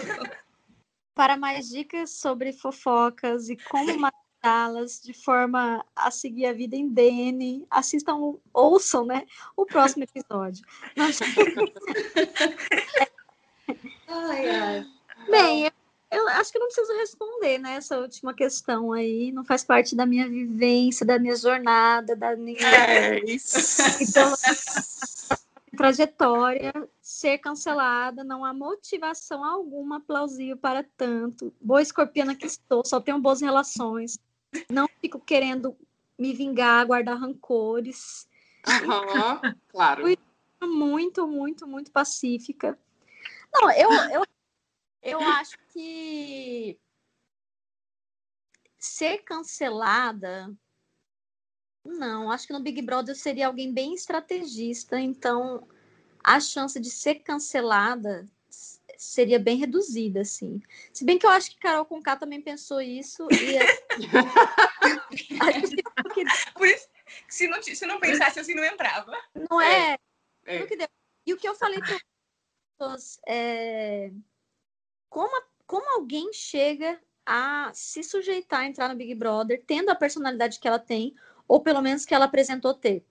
Para 1.14 1.36
mais 1.36 1.68
dicas 1.68 2.10
sobre 2.10 2.52
fofocas 2.52 3.48
e 3.48 3.56
como 3.56 3.86
matá-las 4.42 5.00
de 5.00 5.14
forma 5.14 5.84
a 5.94 6.10
seguir 6.10 6.46
a 6.46 6.52
vida 6.52 6.74
em 6.74 6.88
DN, 6.88 7.64
assistam, 7.70 8.34
ouçam, 8.52 9.06
né, 9.06 9.24
o 9.56 9.64
próximo 9.64 10.02
episódio. 10.04 10.64
Ai, 14.08 14.50
ai. 14.50 14.86
Bem, 15.30 15.64
eu, 15.64 15.72
eu 16.10 16.28
acho 16.28 16.52
que 16.52 16.58
não 16.58 16.66
preciso 16.66 16.92
responder, 16.98 17.58
né, 17.58 17.74
essa 17.74 17.98
última 17.98 18.34
questão 18.34 18.92
aí, 18.92 19.30
não 19.30 19.44
faz 19.44 19.62
parte 19.62 19.94
da 19.94 20.04
minha 20.04 20.28
vivência, 20.28 21.06
da 21.06 21.18
minha 21.18 21.36
jornada, 21.36 22.16
da 22.16 22.36
minha 22.36 22.58
É 22.60 23.24
isso. 23.24 23.58
Então, 24.02 24.34
trajetória, 25.76 26.72
ser 27.00 27.38
cancelada, 27.38 28.24
não 28.24 28.44
há 28.44 28.52
motivação 28.52 29.44
alguma 29.44 30.00
plausível 30.00 30.56
para 30.56 30.84
tanto. 30.96 31.54
Boa 31.60 31.80
escorpiana 31.80 32.34
que 32.34 32.46
estou, 32.46 32.82
só 32.84 33.00
tenho 33.00 33.18
boas 33.20 33.40
relações. 33.40 34.18
Não 34.70 34.88
fico 35.00 35.20
querendo 35.20 35.76
me 36.18 36.32
vingar, 36.32 36.86
guardar 36.86 37.18
rancores. 37.18 38.28
Aham, 38.66 39.56
claro. 39.68 40.04
Muito, 40.62 41.26
muito, 41.26 41.66
muito 41.66 41.90
pacífica. 41.90 42.78
Não, 43.52 43.70
eu, 43.72 43.90
eu, 44.10 44.22
eu 45.02 45.20
acho 45.20 45.58
que 45.72 46.78
ser 48.78 49.18
cancelada. 49.18 50.54
Não, 51.84 52.30
acho 52.30 52.46
que 52.46 52.52
no 52.52 52.62
Big 52.62 52.80
Brother 52.80 53.14
eu 53.14 53.18
seria 53.18 53.48
alguém 53.48 53.72
bem 53.72 53.94
estrategista, 53.94 55.00
então 55.00 55.66
a 56.22 56.38
chance 56.38 56.78
de 56.78 56.90
ser 56.90 57.16
cancelada 57.16 58.28
seria 59.02 59.38
bem 59.38 59.56
reduzida, 59.56 60.20
assim. 60.20 60.60
Se 60.92 61.04
bem 61.04 61.18
que 61.18 61.26
eu 61.26 61.30
acho 61.30 61.50
que 61.50 61.58
Carol 61.58 61.84
Conká 61.84 62.16
também 62.16 62.40
pensou 62.40 62.80
isso 62.80 63.26
e 63.30 63.56
acho 65.40 65.74
que 66.14 66.52
Por 66.54 66.66
isso, 66.66 66.88
se 67.28 67.48
não, 67.48 67.62
se 67.62 67.86
não 67.86 68.00
pensasse 68.00 68.38
assim, 68.40 68.54
não 68.54 68.64
entrava. 68.64 69.12
não 69.50 69.60
é, 69.60 69.98
É. 70.46 70.66
deu 70.66 70.88
E 71.26 71.32
o 71.32 71.36
que 71.36 71.48
eu 71.48 71.54
falei 71.54 71.80
para 71.80 71.96
as 71.96 72.02
pessoas 72.78 73.20
é 73.26 74.10
como, 75.08 75.34
a- 75.36 75.46
como 75.66 75.88
alguém 75.94 76.32
chega 76.32 77.00
a 77.24 77.70
se 77.74 78.02
sujeitar 78.02 78.60
a 78.60 78.66
entrar 78.66 78.88
no 78.88 78.96
Big 78.96 79.14
Brother, 79.14 79.62
tendo 79.66 79.90
a 79.90 79.94
personalidade 79.94 80.58
que 80.58 80.66
ela 80.66 80.78
tem, 80.78 81.14
ou 81.46 81.60
pelo 81.62 81.80
menos 81.82 82.04
que 82.04 82.14
ela 82.14 82.24
apresentou 82.24 82.74
ter. 82.74 83.04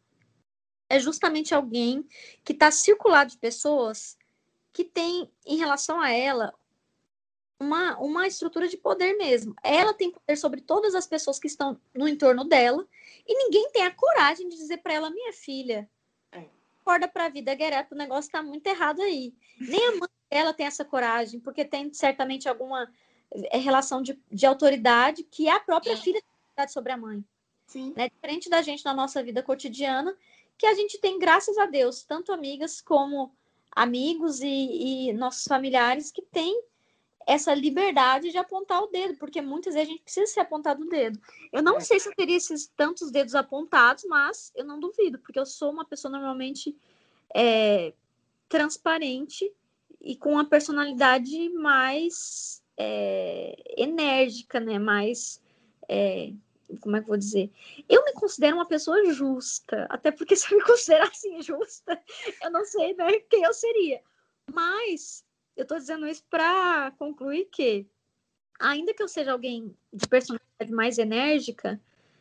É 0.90 1.00
justamente 1.00 1.54
alguém 1.54 2.06
que 2.44 2.52
está 2.52 2.70
circulado 2.70 3.32
de 3.32 3.38
pessoas 3.38 4.18
que 4.74 4.84
tem, 4.84 5.30
em 5.46 5.58
relação 5.58 6.00
a 6.00 6.12
ela, 6.12 6.54
uma, 7.60 7.98
uma 8.00 8.28
estrutura 8.28 8.68
de 8.68 8.78
poder 8.78 9.14
mesmo. 9.18 9.54
Ela 9.64 9.94
tem 9.94 10.12
poder 10.12 10.36
sobre 10.36 10.62
todas 10.62 10.96
as 10.96 11.06
pessoas 11.06 11.38
que 11.40 11.48
estão 11.48 11.80
no 11.94 12.08
entorno 12.08 12.44
dela, 12.44 12.88
e 13.28 13.36
ninguém 13.36 13.70
tem 13.72 13.84
a 13.84 13.92
coragem 13.94 14.50
de 14.50 14.56
dizer 14.56 14.78
para 14.78 14.94
ela, 14.94 15.10
minha 15.10 15.34
filha, 15.34 15.90
É. 16.32 16.46
acorda 16.82 17.08
para 17.08 17.26
a 17.26 17.30
vida, 17.30 17.54
up, 17.54 17.94
o 17.94 17.98
negócio 17.98 18.30
está 18.30 18.42
muito 18.42 18.66
errado 18.66 19.02
aí. 19.02 19.34
Nem 19.60 19.88
a 19.88 19.92
mãe 19.92 20.10
dela 20.30 20.54
tem 20.54 20.66
essa 20.66 20.84
coragem, 20.84 21.40
porque 21.40 21.64
tem 21.64 21.94
certamente 21.94 22.50
alguma 22.50 22.92
é, 23.32 23.58
relação 23.58 24.02
de, 24.02 24.20
de 24.32 24.46
autoridade 24.46 25.24
que 25.24 25.48
a 25.48 25.60
própria 25.60 25.96
Sim. 25.98 26.02
filha 26.04 26.22
tem 26.22 26.30
autoridade 26.30 26.74
sobre 26.74 26.92
a 26.94 26.98
mãe 26.98 27.24
Sim. 27.72 27.94
né? 27.96 28.10
Diferente 28.10 28.50
da 28.50 28.62
gente 28.62 28.84
na 28.84 28.94
nossa 28.94 29.24
vida 29.24 29.42
cotidiana, 29.42 30.14
que 30.58 30.66
a 30.66 30.74
gente 30.74 31.00
tem, 31.00 31.18
graças 31.18 31.58
a 31.58 31.66
Deus, 31.66 32.04
tanto 32.04 32.34
amigas 32.34 32.82
como 32.82 33.34
amigos 33.72 34.42
e, 34.42 35.10
e 35.10 35.14
nossos 35.14 35.44
familiares 35.46 36.12
que 36.12 36.22
têm 36.22 36.64
essa 37.28 37.54
liberdade 37.54 38.32
de 38.32 38.38
apontar 38.38 38.82
o 38.82 38.88
dedo, 38.88 39.16
porque 39.18 39.42
muitas 39.42 39.74
vezes 39.74 39.90
a 39.90 39.92
gente 39.92 40.04
precisa 40.04 40.26
ser 40.26 40.40
apontado 40.42 40.84
o 40.84 40.90
dedo. 40.90 41.20
Eu 41.52 41.62
não 41.62 41.78
É. 41.78 41.80
sei 41.80 42.00
se 42.00 42.10
eu 42.10 42.16
teria 42.16 42.36
esses 42.36 42.68
tantos 42.76 43.12
dedos 43.12 43.36
apontados, 43.36 44.04
mas 44.06 44.52
eu 44.56 44.66
não 44.66 44.80
duvido, 44.80 45.20
porque 45.20 45.40
eu 45.40 45.46
sou 45.46 45.72
uma 45.72 45.86
pessoa 45.86 46.12
normalmente 46.12 46.76
é, 47.34 47.94
transparente 48.50 49.52
e 50.02 50.16
com 50.16 50.32
uma 50.34 50.46
personalidade 50.46 51.50
mais 51.50 52.62
é, 52.76 53.56
enérgica, 53.78 54.60
né? 54.60 54.80
Mais 54.80 55.40
é, 55.88 56.34
como 56.80 56.96
é 56.96 57.00
que 57.00 57.06
eu 57.06 57.10
vou 57.10 57.18
dizer? 57.18 57.52
Eu 57.90 58.04
me 58.06 58.14
considero 58.14 58.56
uma 58.56 58.66
pessoa 58.66 59.12
justa, 59.12 59.86
até 59.90 60.12
porque 60.12 60.36
se 60.38 60.54
eu 60.54 60.58
me 60.58 60.64
considerar 60.64 61.08
assim 61.08 61.42
justa, 61.42 62.02
eu 62.42 62.52
não 62.52 62.66
sei 62.66 62.94
né, 62.96 63.20
quem 63.30 63.44
eu 63.44 63.54
seria. 63.54 64.02
Mas 64.52 65.26
eu 65.56 65.66
tô 65.66 65.78
dizendo 65.78 66.08
isso 66.08 66.24
para 66.30 66.92
concluir 66.92 67.46
que, 67.46 67.88
ainda 68.60 68.94
que 68.94 69.04
eu 69.04 69.08
seja 69.08 69.32
alguém 69.32 69.76
de 69.92 70.08
personalidade 70.08 70.72
mais 70.72 70.98
enérgica, 70.98 71.80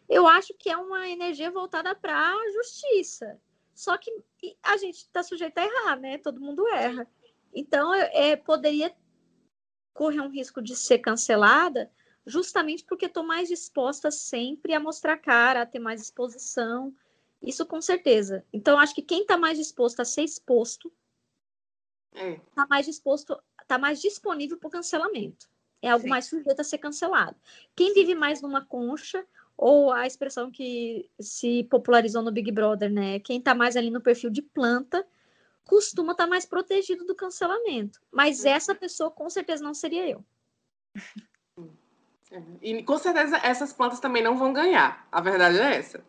eu 0.08 0.26
acho 0.26 0.52
que 0.54 0.68
é 0.68 0.76
uma 0.76 1.08
energia 1.08 1.50
voltada 1.50 1.94
para 1.94 2.16
a 2.16 2.52
justiça. 2.52 3.40
Só 3.74 3.96
que 3.96 4.10
a 4.62 4.76
gente 4.76 4.96
está 4.96 5.22
sujeito 5.22 5.56
a 5.58 5.64
errar, 5.64 5.96
né? 5.96 6.18
Todo 6.18 6.40
mundo 6.40 6.66
erra. 6.68 7.06
Então, 7.54 7.94
eu, 7.94 8.02
é, 8.12 8.36
poderia 8.36 8.94
correr 9.94 10.20
um 10.20 10.28
risco 10.28 10.60
de 10.60 10.76
ser 10.76 10.98
cancelada 10.98 11.90
justamente 12.26 12.84
porque 12.84 13.06
estou 13.06 13.22
mais 13.22 13.48
disposta 13.48 14.10
sempre 14.10 14.74
a 14.74 14.80
mostrar 14.80 15.16
cara, 15.16 15.62
a 15.62 15.66
ter 15.66 15.78
mais 15.78 16.00
exposição. 16.02 16.94
Isso 17.42 17.64
com 17.66 17.80
certeza. 17.80 18.44
Então, 18.52 18.78
acho 18.78 18.94
que 18.94 19.02
quem 19.02 19.22
está 19.22 19.36
mais 19.36 19.56
disposto 19.58 20.00
a 20.00 20.04
ser 20.04 20.22
exposto 20.22 20.92
É. 22.12 22.32
está 22.32 22.66
mais 22.68 22.86
disposto, 22.86 23.40
está 23.62 23.78
mais 23.78 24.00
disponível 24.00 24.58
para 24.58 24.68
o 24.68 24.70
cancelamento. 24.70 25.48
É 25.80 25.88
algo 25.88 26.02
Sim. 26.04 26.10
mais 26.10 26.26
sujeito 26.26 26.60
a 26.60 26.64
ser 26.64 26.78
cancelado. 26.78 27.36
Quem 27.74 27.94
vive 27.94 28.14
mais 28.14 28.42
numa 28.42 28.64
concha, 28.64 29.26
ou 29.56 29.92
a 29.92 30.06
expressão 30.06 30.50
que 30.50 31.10
se 31.18 31.64
popularizou 31.64 32.22
no 32.22 32.32
Big 32.32 32.50
Brother, 32.50 32.90
né? 32.90 33.20
Quem 33.20 33.38
está 33.38 33.54
mais 33.54 33.76
ali 33.76 33.90
no 33.90 34.00
perfil 34.00 34.30
de 34.30 34.42
planta, 34.42 35.06
costuma 35.64 36.12
estar 36.12 36.26
mais 36.26 36.44
protegido 36.44 37.04
do 37.04 37.14
cancelamento. 37.14 38.00
Mas 38.10 38.44
essa 38.44 38.74
pessoa 38.74 39.10
com 39.10 39.28
certeza 39.30 39.62
não 39.62 39.72
seria 39.74 40.08
eu. 40.08 40.24
É. 42.30 42.42
E 42.62 42.82
com 42.82 42.98
certeza 42.98 43.38
essas 43.42 43.72
plantas 43.72 44.00
também 44.00 44.22
não 44.22 44.36
vão 44.36 44.52
ganhar. 44.52 45.06
A 45.10 45.20
verdade 45.20 45.58
é 45.58 45.76
essa. 45.76 46.04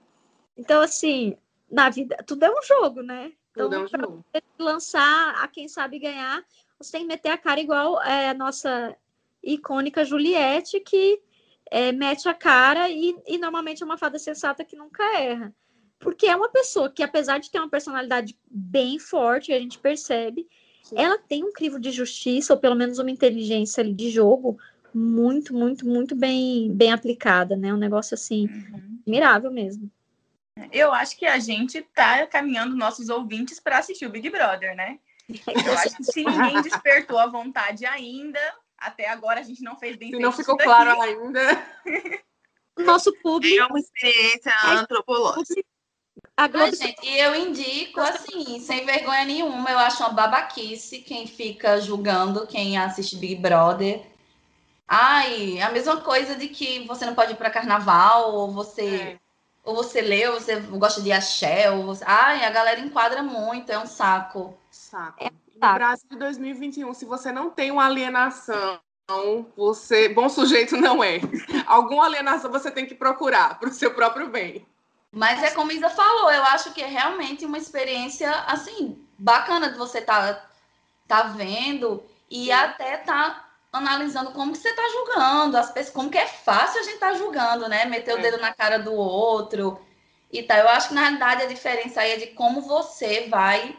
Então, 0.57 0.82
assim, 0.82 1.38
na 1.69 1.89
vida, 1.89 2.17
tudo 2.28 2.43
é 2.43 2.49
um 2.51 2.61
jogo, 2.61 3.01
né? 3.01 3.32
Então, 3.51 3.69
Tudo 3.69 3.76
é 3.76 3.80
um 3.80 3.88
jogo. 3.88 4.26
lançar 4.57 5.36
a 5.43 5.47
quem 5.47 5.67
sabe 5.67 5.99
ganhar, 5.99 6.43
você 6.78 6.93
tem 6.93 7.01
que 7.01 7.07
meter 7.07 7.30
a 7.30 7.38
cara 7.38 7.59
igual 7.59 8.01
é, 8.01 8.30
a 8.30 8.34
nossa 8.34 8.95
icônica 9.43 10.05
Juliette, 10.05 10.80
que 10.80 11.22
é, 11.69 11.91
mete 11.91 12.28
a 12.30 12.34
cara 12.34 12.89
e, 12.89 13.15
e 13.28 13.38
normalmente 13.38 13.84
é 13.84 13.86
uma 13.86 13.97
fada 13.97 14.17
sensata 14.17 14.63
que 14.63 14.76
nunca 14.76 15.03
erra. 15.19 15.53
Porque 15.99 16.28
é 16.28 16.36
uma 16.36 16.49
pessoa 16.49 16.89
que, 16.89 17.03
apesar 17.03 17.39
de 17.39 17.51
ter 17.51 17.59
uma 17.59 17.69
personalidade 17.69 18.38
bem 18.49 18.97
forte, 18.97 19.53
a 19.53 19.59
gente 19.59 19.78
percebe, 19.78 20.47
Sim. 20.82 20.95
ela 20.97 21.17
tem 21.17 21.43
um 21.43 21.53
crivo 21.53 21.80
de 21.80 21.91
justiça, 21.91 22.53
ou 22.53 22.59
pelo 22.59 22.76
menos 22.76 22.99
uma 22.99 23.11
inteligência 23.11 23.82
ali 23.82 23.93
de 23.93 24.09
jogo, 24.09 24.57
muito, 24.93 25.53
muito, 25.53 25.85
muito 25.85 26.15
bem, 26.15 26.71
bem 26.73 26.91
aplicada, 26.91 27.55
né? 27.55 27.73
Um 27.73 27.77
negócio 27.77 28.13
assim, 28.15 28.47
Uhum. 28.47 28.99
admirável 29.01 29.51
mesmo. 29.51 29.89
Eu 30.71 30.91
acho 30.93 31.17
que 31.17 31.25
a 31.25 31.39
gente 31.39 31.81
tá 31.93 32.25
caminhando 32.27 32.75
nossos 32.75 33.09
ouvintes 33.09 33.59
para 33.59 33.77
assistir 33.79 34.05
o 34.05 34.09
Big 34.09 34.29
Brother, 34.29 34.75
né? 34.75 34.99
Eu 35.65 35.73
acho 35.77 35.95
que 35.97 36.03
se 36.03 36.23
ninguém 36.23 36.61
despertou 36.61 37.17
a 37.17 37.27
vontade 37.27 37.85
ainda, 37.85 38.39
até 38.77 39.07
agora 39.09 39.39
a 39.39 39.43
gente 39.43 39.63
não 39.63 39.75
fez 39.77 39.95
bem 39.95 40.11
Se 40.11 40.19
não 40.19 40.31
ficou 40.31 40.57
claro 40.57 40.89
daqui. 40.89 41.01
ainda. 41.03 41.65
O 42.77 42.83
nosso 42.83 43.13
público, 43.21 43.61
É 43.61 43.65
uma 43.65 43.79
experiência 43.79 44.51
antropológica. 44.65 45.63
a 46.37 46.43
Ai, 46.43 46.49
Globo 46.49 46.75
gente, 46.75 47.05
e 47.05 47.17
eu 47.19 47.35
indico, 47.35 47.99
assim, 48.01 48.59
sem 48.59 48.85
vergonha 48.85 49.25
nenhuma, 49.25 49.69
eu 49.71 49.79
acho 49.79 50.03
uma 50.03 50.09
babaquice 50.09 50.99
quem 50.99 51.25
fica 51.27 51.79
julgando 51.79 52.45
quem 52.47 52.77
assiste 52.77 53.15
Big 53.17 53.35
Brother. 53.35 54.11
Ai, 54.88 55.61
a 55.61 55.71
mesma 55.71 56.01
coisa 56.01 56.36
de 56.36 56.47
que 56.49 56.86
você 56.86 57.05
não 57.05 57.15
pode 57.15 57.32
ir 57.34 57.36
para 57.36 57.49
carnaval, 57.49 58.34
ou 58.34 58.51
você, 58.51 58.95
É. 58.95 59.19
ou 59.63 59.75
você 59.75 60.01
lê, 60.01 60.27
ou 60.27 60.39
você 60.39 60.55
gosta 60.57 61.01
de 61.01 61.11
axé, 61.11 61.71
ou 61.71 61.84
você... 61.86 62.03
Ai, 62.05 62.43
a 62.43 62.49
galera 62.49 62.79
enquadra 62.79 63.23
muito, 63.23 63.71
é 63.71 63.79
um 63.79 63.86
saco. 63.86 64.57
Saco. 64.69 65.23
É 65.23 65.29
No 65.29 65.59
saco. 65.59 65.73
Brasil 65.75 66.09
de 66.09 66.17
2021, 66.17 66.93
se 66.93 67.05
você 67.05 67.32
não 67.32 67.49
tem 67.49 67.71
uma 67.71 67.86
alienação, 67.86 68.79
você 69.55 70.09
bom 70.09 70.27
sujeito 70.29 70.77
não 70.77 71.03
é. 71.03 71.19
Alguma 71.67 72.05
alienação 72.05 72.51
você 72.51 72.71
tem 72.71 72.86
que 72.86 72.95
procurar 72.95 73.59
para 73.59 73.69
o 73.69 73.73
seu 73.73 73.93
próprio 73.93 74.29
bem. 74.29 74.65
Mas 75.11 75.43
é 75.43 75.51
como 75.51 75.71
a 75.71 75.73
Isa 75.73 75.89
falou, 75.89 76.32
eu 76.32 76.43
acho 76.45 76.71
que 76.73 76.82
é 76.82 76.88
realmente 76.88 77.45
uma 77.45 77.57
experiência, 77.57 78.32
assim, 78.47 78.97
bacana 79.17 79.69
de 79.69 79.77
você 79.77 80.01
tá, 80.01 80.41
tá 81.07 81.23
vendo 81.23 82.01
e 82.29 82.45
Sim. 82.45 82.51
até 82.53 82.95
tá 82.97 83.51
analisando 83.72 84.32
como 84.32 84.51
que 84.51 84.57
você 84.57 84.74
tá 84.74 84.84
julgando, 84.91 85.57
as 85.57 85.72
pessoas, 85.72 85.93
como 85.95 86.09
que 86.09 86.17
é 86.17 86.28
fácil 86.28 86.82
a 86.82 86.84
gente 86.84 86.99
tá 86.99 87.13
julgando, 87.13 87.67
né? 87.69 87.86
Meter 87.86 88.15
o 88.15 88.17
É. 88.19 88.22
dedo 88.22 88.38
na 88.38 88.53
cara 88.53 88.78
do 88.78 88.93
outro 88.93 89.80
e 90.32 90.43
tal. 90.43 90.57
Eu 90.57 90.69
acho 90.69 90.89
que, 90.89 90.93
na 90.93 91.01
realidade, 91.01 91.43
a 91.43 91.47
diferença 91.47 92.01
aí 92.01 92.11
é 92.11 92.17
de 92.17 92.28
como 92.28 92.61
você 92.61 93.28
vai 93.30 93.78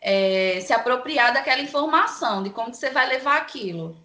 é, 0.00 0.60
se 0.60 0.72
apropriar 0.72 1.32
daquela 1.32 1.62
informação, 1.62 2.42
de 2.42 2.50
como 2.50 2.70
que 2.70 2.76
você 2.76 2.90
vai 2.90 3.06
levar 3.08 3.36
aquilo. 3.36 3.96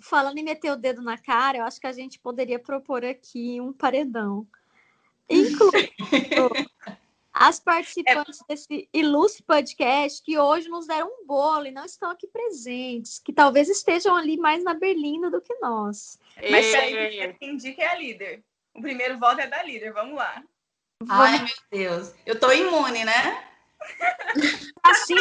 falando 0.00 0.36
em 0.38 0.44
meter 0.44 0.70
o 0.70 0.76
dedo 0.76 1.00
na 1.02 1.16
cara, 1.16 1.58
eu 1.58 1.64
acho 1.64 1.80
que 1.80 1.86
a 1.86 1.92
gente 1.92 2.18
poderia 2.18 2.58
propor 2.58 3.04
aqui 3.04 3.60
um 3.60 3.72
paredão. 3.72 4.46
Incluindo 5.30 5.88
as 7.34 7.58
participantes 7.58 8.38
desse 8.48 8.88
ilustre 8.92 9.42
podcast 9.42 10.22
que 10.22 10.38
hoje 10.38 10.68
nos 10.68 10.86
deram 10.86 11.08
um 11.08 11.26
bolo 11.26 11.66
e 11.66 11.72
não 11.72 11.84
estão 11.84 12.12
aqui 12.12 12.28
presentes, 12.28 13.18
que 13.18 13.32
talvez 13.32 13.68
estejam 13.68 14.14
ali 14.14 14.36
mais 14.36 14.62
na 14.62 14.72
Berlinda 14.72 15.28
do 15.28 15.40
que 15.40 15.52
nós. 15.56 16.16
Mas 16.48 16.72
É, 16.72 16.90
peraí, 16.90 17.34
quem 17.34 17.54
indica 17.54 17.82
é 17.82 17.88
a 17.88 17.94
líder. 17.96 18.44
O 18.72 18.80
primeiro 18.80 19.18
voto 19.18 19.40
é 19.40 19.48
da 19.48 19.64
líder, 19.64 19.92
vamos 19.92 20.14
lá. 20.14 20.44
Ai, 21.08 21.40
meu 21.40 21.56
Deus. 21.72 22.14
Eu 22.24 22.38
tô 22.38 22.52
imune, 22.52 23.04
né? 23.04 23.44
Assim, 24.84 25.16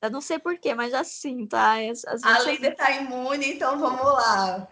eu 0.00 0.10
não 0.10 0.20
sei 0.20 0.38
porquê, 0.38 0.72
mas 0.72 0.94
sinto. 1.08 1.54
Ai, 1.54 1.88
as, 1.90 2.04
as 2.04 2.22
A 2.22 2.38
líder 2.40 2.76
tá 2.76 2.92
imune, 2.92 3.54
então 3.54 3.76
vamos 3.78 4.04
lá. 4.04 4.68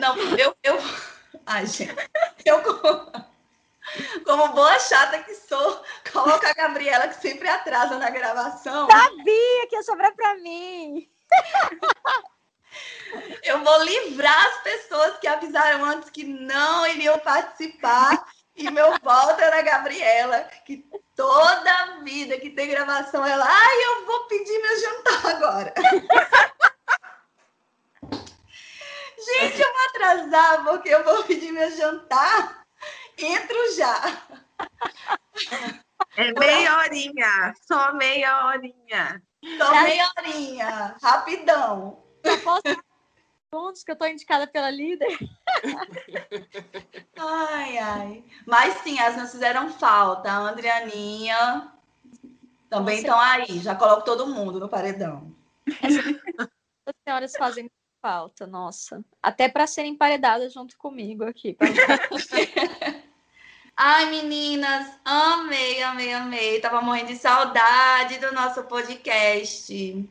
Não, 0.00 0.16
eu. 0.36 0.56
eu... 0.64 0.76
Ai, 1.46 1.66
gente. 1.66 1.94
Eu, 2.44 2.62
como- 4.24 4.48
boa 4.48 4.78
chata 4.78 5.18
que 5.18 5.34
sou, 5.34 5.82
coloco 6.12 6.46
a 6.46 6.52
Gabriela, 6.52 7.08
que 7.08 7.20
sempre 7.20 7.48
atrasa 7.48 7.98
na 7.98 8.10
gravação. 8.10 8.88
sabia 8.90 9.66
que 9.68 9.76
ia 9.76 9.82
sobrar 9.82 10.14
pra 10.14 10.34
mim. 10.36 11.08
Eu 13.44 13.62
vou 13.62 13.82
livrar 13.84 14.46
as 14.48 14.62
pessoas 14.62 15.18
que 15.18 15.28
avisaram 15.28 15.84
antes 15.84 16.10
que 16.10 16.24
não 16.24 16.86
iriam 16.86 17.18
participar. 17.20 18.26
E 18.56 18.70
meu 18.70 18.92
voto 19.02 19.40
é 19.40 19.50
na 19.50 19.62
Gabriela, 19.62 20.40
que 20.64 20.84
toda 21.16 22.00
vida 22.02 22.38
que 22.38 22.50
tem 22.50 22.68
gravação, 22.68 23.24
ela, 23.26 23.44
ai, 23.48 23.84
eu 23.84 24.06
vou 24.06 24.26
pedir 24.26 24.62
meu 24.62 24.80
jantar 24.80 25.26
agora. 25.26 25.74
Gente, 29.26 29.60
eu 29.60 29.72
vou 29.72 29.82
atrasar, 29.88 30.64
porque 30.64 30.88
eu 30.88 31.02
vou 31.04 31.24
pedir 31.24 31.50
meu 31.52 31.70
jantar. 31.76 32.63
Entro 33.18 33.76
já. 33.76 34.22
É 36.16 36.32
meia 36.38 36.78
horinha, 36.78 37.54
só 37.66 37.92
meia 37.94 38.46
horinha. 38.46 39.22
Só 39.58 39.82
meia 39.82 40.10
horinha, 40.18 40.96
rapidão. 41.02 42.04
Só 42.24 42.36
posso 42.38 42.84
pontos 43.54 43.84
que 43.84 43.92
eu 43.92 43.96
tô 43.96 44.04
indicada 44.04 44.48
pela 44.48 44.68
líder. 44.68 45.16
Ai, 47.16 47.78
ai. 47.78 48.24
Mas 48.44 48.74
sim, 48.82 48.98
as 48.98 49.16
não 49.16 49.28
fizeram 49.28 49.70
falta. 49.70 50.28
A 50.28 50.38
Andrianinha 50.38 51.72
também 52.68 52.98
estão 52.98 53.18
aí. 53.18 53.60
Já 53.60 53.76
coloco 53.76 54.04
todo 54.04 54.26
mundo 54.26 54.58
no 54.58 54.68
paredão. 54.68 55.32
As 55.80 55.94
senhoras 57.06 57.32
fazem 57.38 57.70
falta, 58.02 58.46
nossa. 58.46 59.04
Até 59.22 59.48
para 59.48 59.68
serem 59.68 59.92
emparedadas 59.92 60.52
junto 60.52 60.76
comigo 60.76 61.24
aqui. 61.24 61.56
Ai, 63.76 64.08
meninas, 64.10 64.86
amei, 65.04 65.82
amei, 65.82 66.12
amei. 66.12 66.60
Tava 66.60 66.80
morrendo 66.80 67.08
de 67.08 67.16
saudade 67.16 68.18
do 68.18 68.32
nosso 68.32 68.62
podcast. 68.64 70.08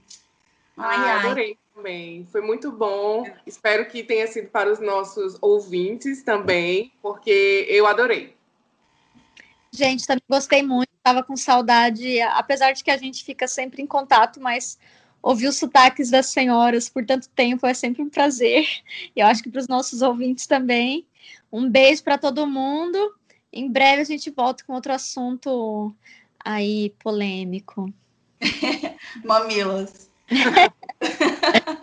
Ai, 0.78 0.96
Ah, 0.98 1.14
ai. 1.14 1.26
adorei 1.26 1.58
também. 1.74 2.28
Foi 2.32 2.42
muito 2.42 2.72
bom. 2.72 3.24
Espero 3.48 3.88
que 3.88 4.04
tenha 4.04 4.28
sido 4.28 4.50
para 4.50 4.72
os 4.72 4.80
nossos 4.80 5.38
ouvintes 5.42 6.24
também, 6.24 6.92
porque 7.02 7.66
eu 7.70 7.88
adorei. 7.88 8.36
Gente, 9.72 10.06
também 10.06 10.24
gostei 10.30 10.62
muito, 10.62 10.90
tava 11.02 11.24
com 11.24 11.36
saudade, 11.36 12.22
apesar 12.22 12.74
de 12.74 12.84
que 12.84 12.92
a 12.92 12.98
gente 12.98 13.24
fica 13.24 13.48
sempre 13.48 13.82
em 13.82 13.88
contato, 13.88 14.40
mas 14.40 14.78
ouvir 15.22 15.48
os 15.48 15.58
sotaques 15.58 16.12
das 16.12 16.28
senhoras 16.28 16.90
por 16.90 17.04
tanto 17.06 17.28
tempo 17.30 17.66
é 17.66 17.74
sempre 17.74 18.02
um 18.04 18.10
prazer. 18.10 18.68
E 19.16 19.22
eu 19.22 19.26
acho 19.26 19.42
que 19.42 19.50
para 19.50 19.62
os 19.62 19.68
nossos 19.70 20.02
ouvintes 20.02 20.46
também. 20.48 21.08
Um 21.52 21.70
beijo 21.70 22.04
para 22.04 22.18
todo 22.18 22.46
mundo. 22.46 23.16
Em 23.54 23.70
breve 23.72 24.02
a 24.02 24.06
gente 24.06 24.32
volta 24.32 24.64
com 24.66 24.74
outro 24.74 24.92
assunto 24.92 25.96
aí 26.44 26.90
polêmico. 27.00 27.94
Mamilos. 29.24 30.10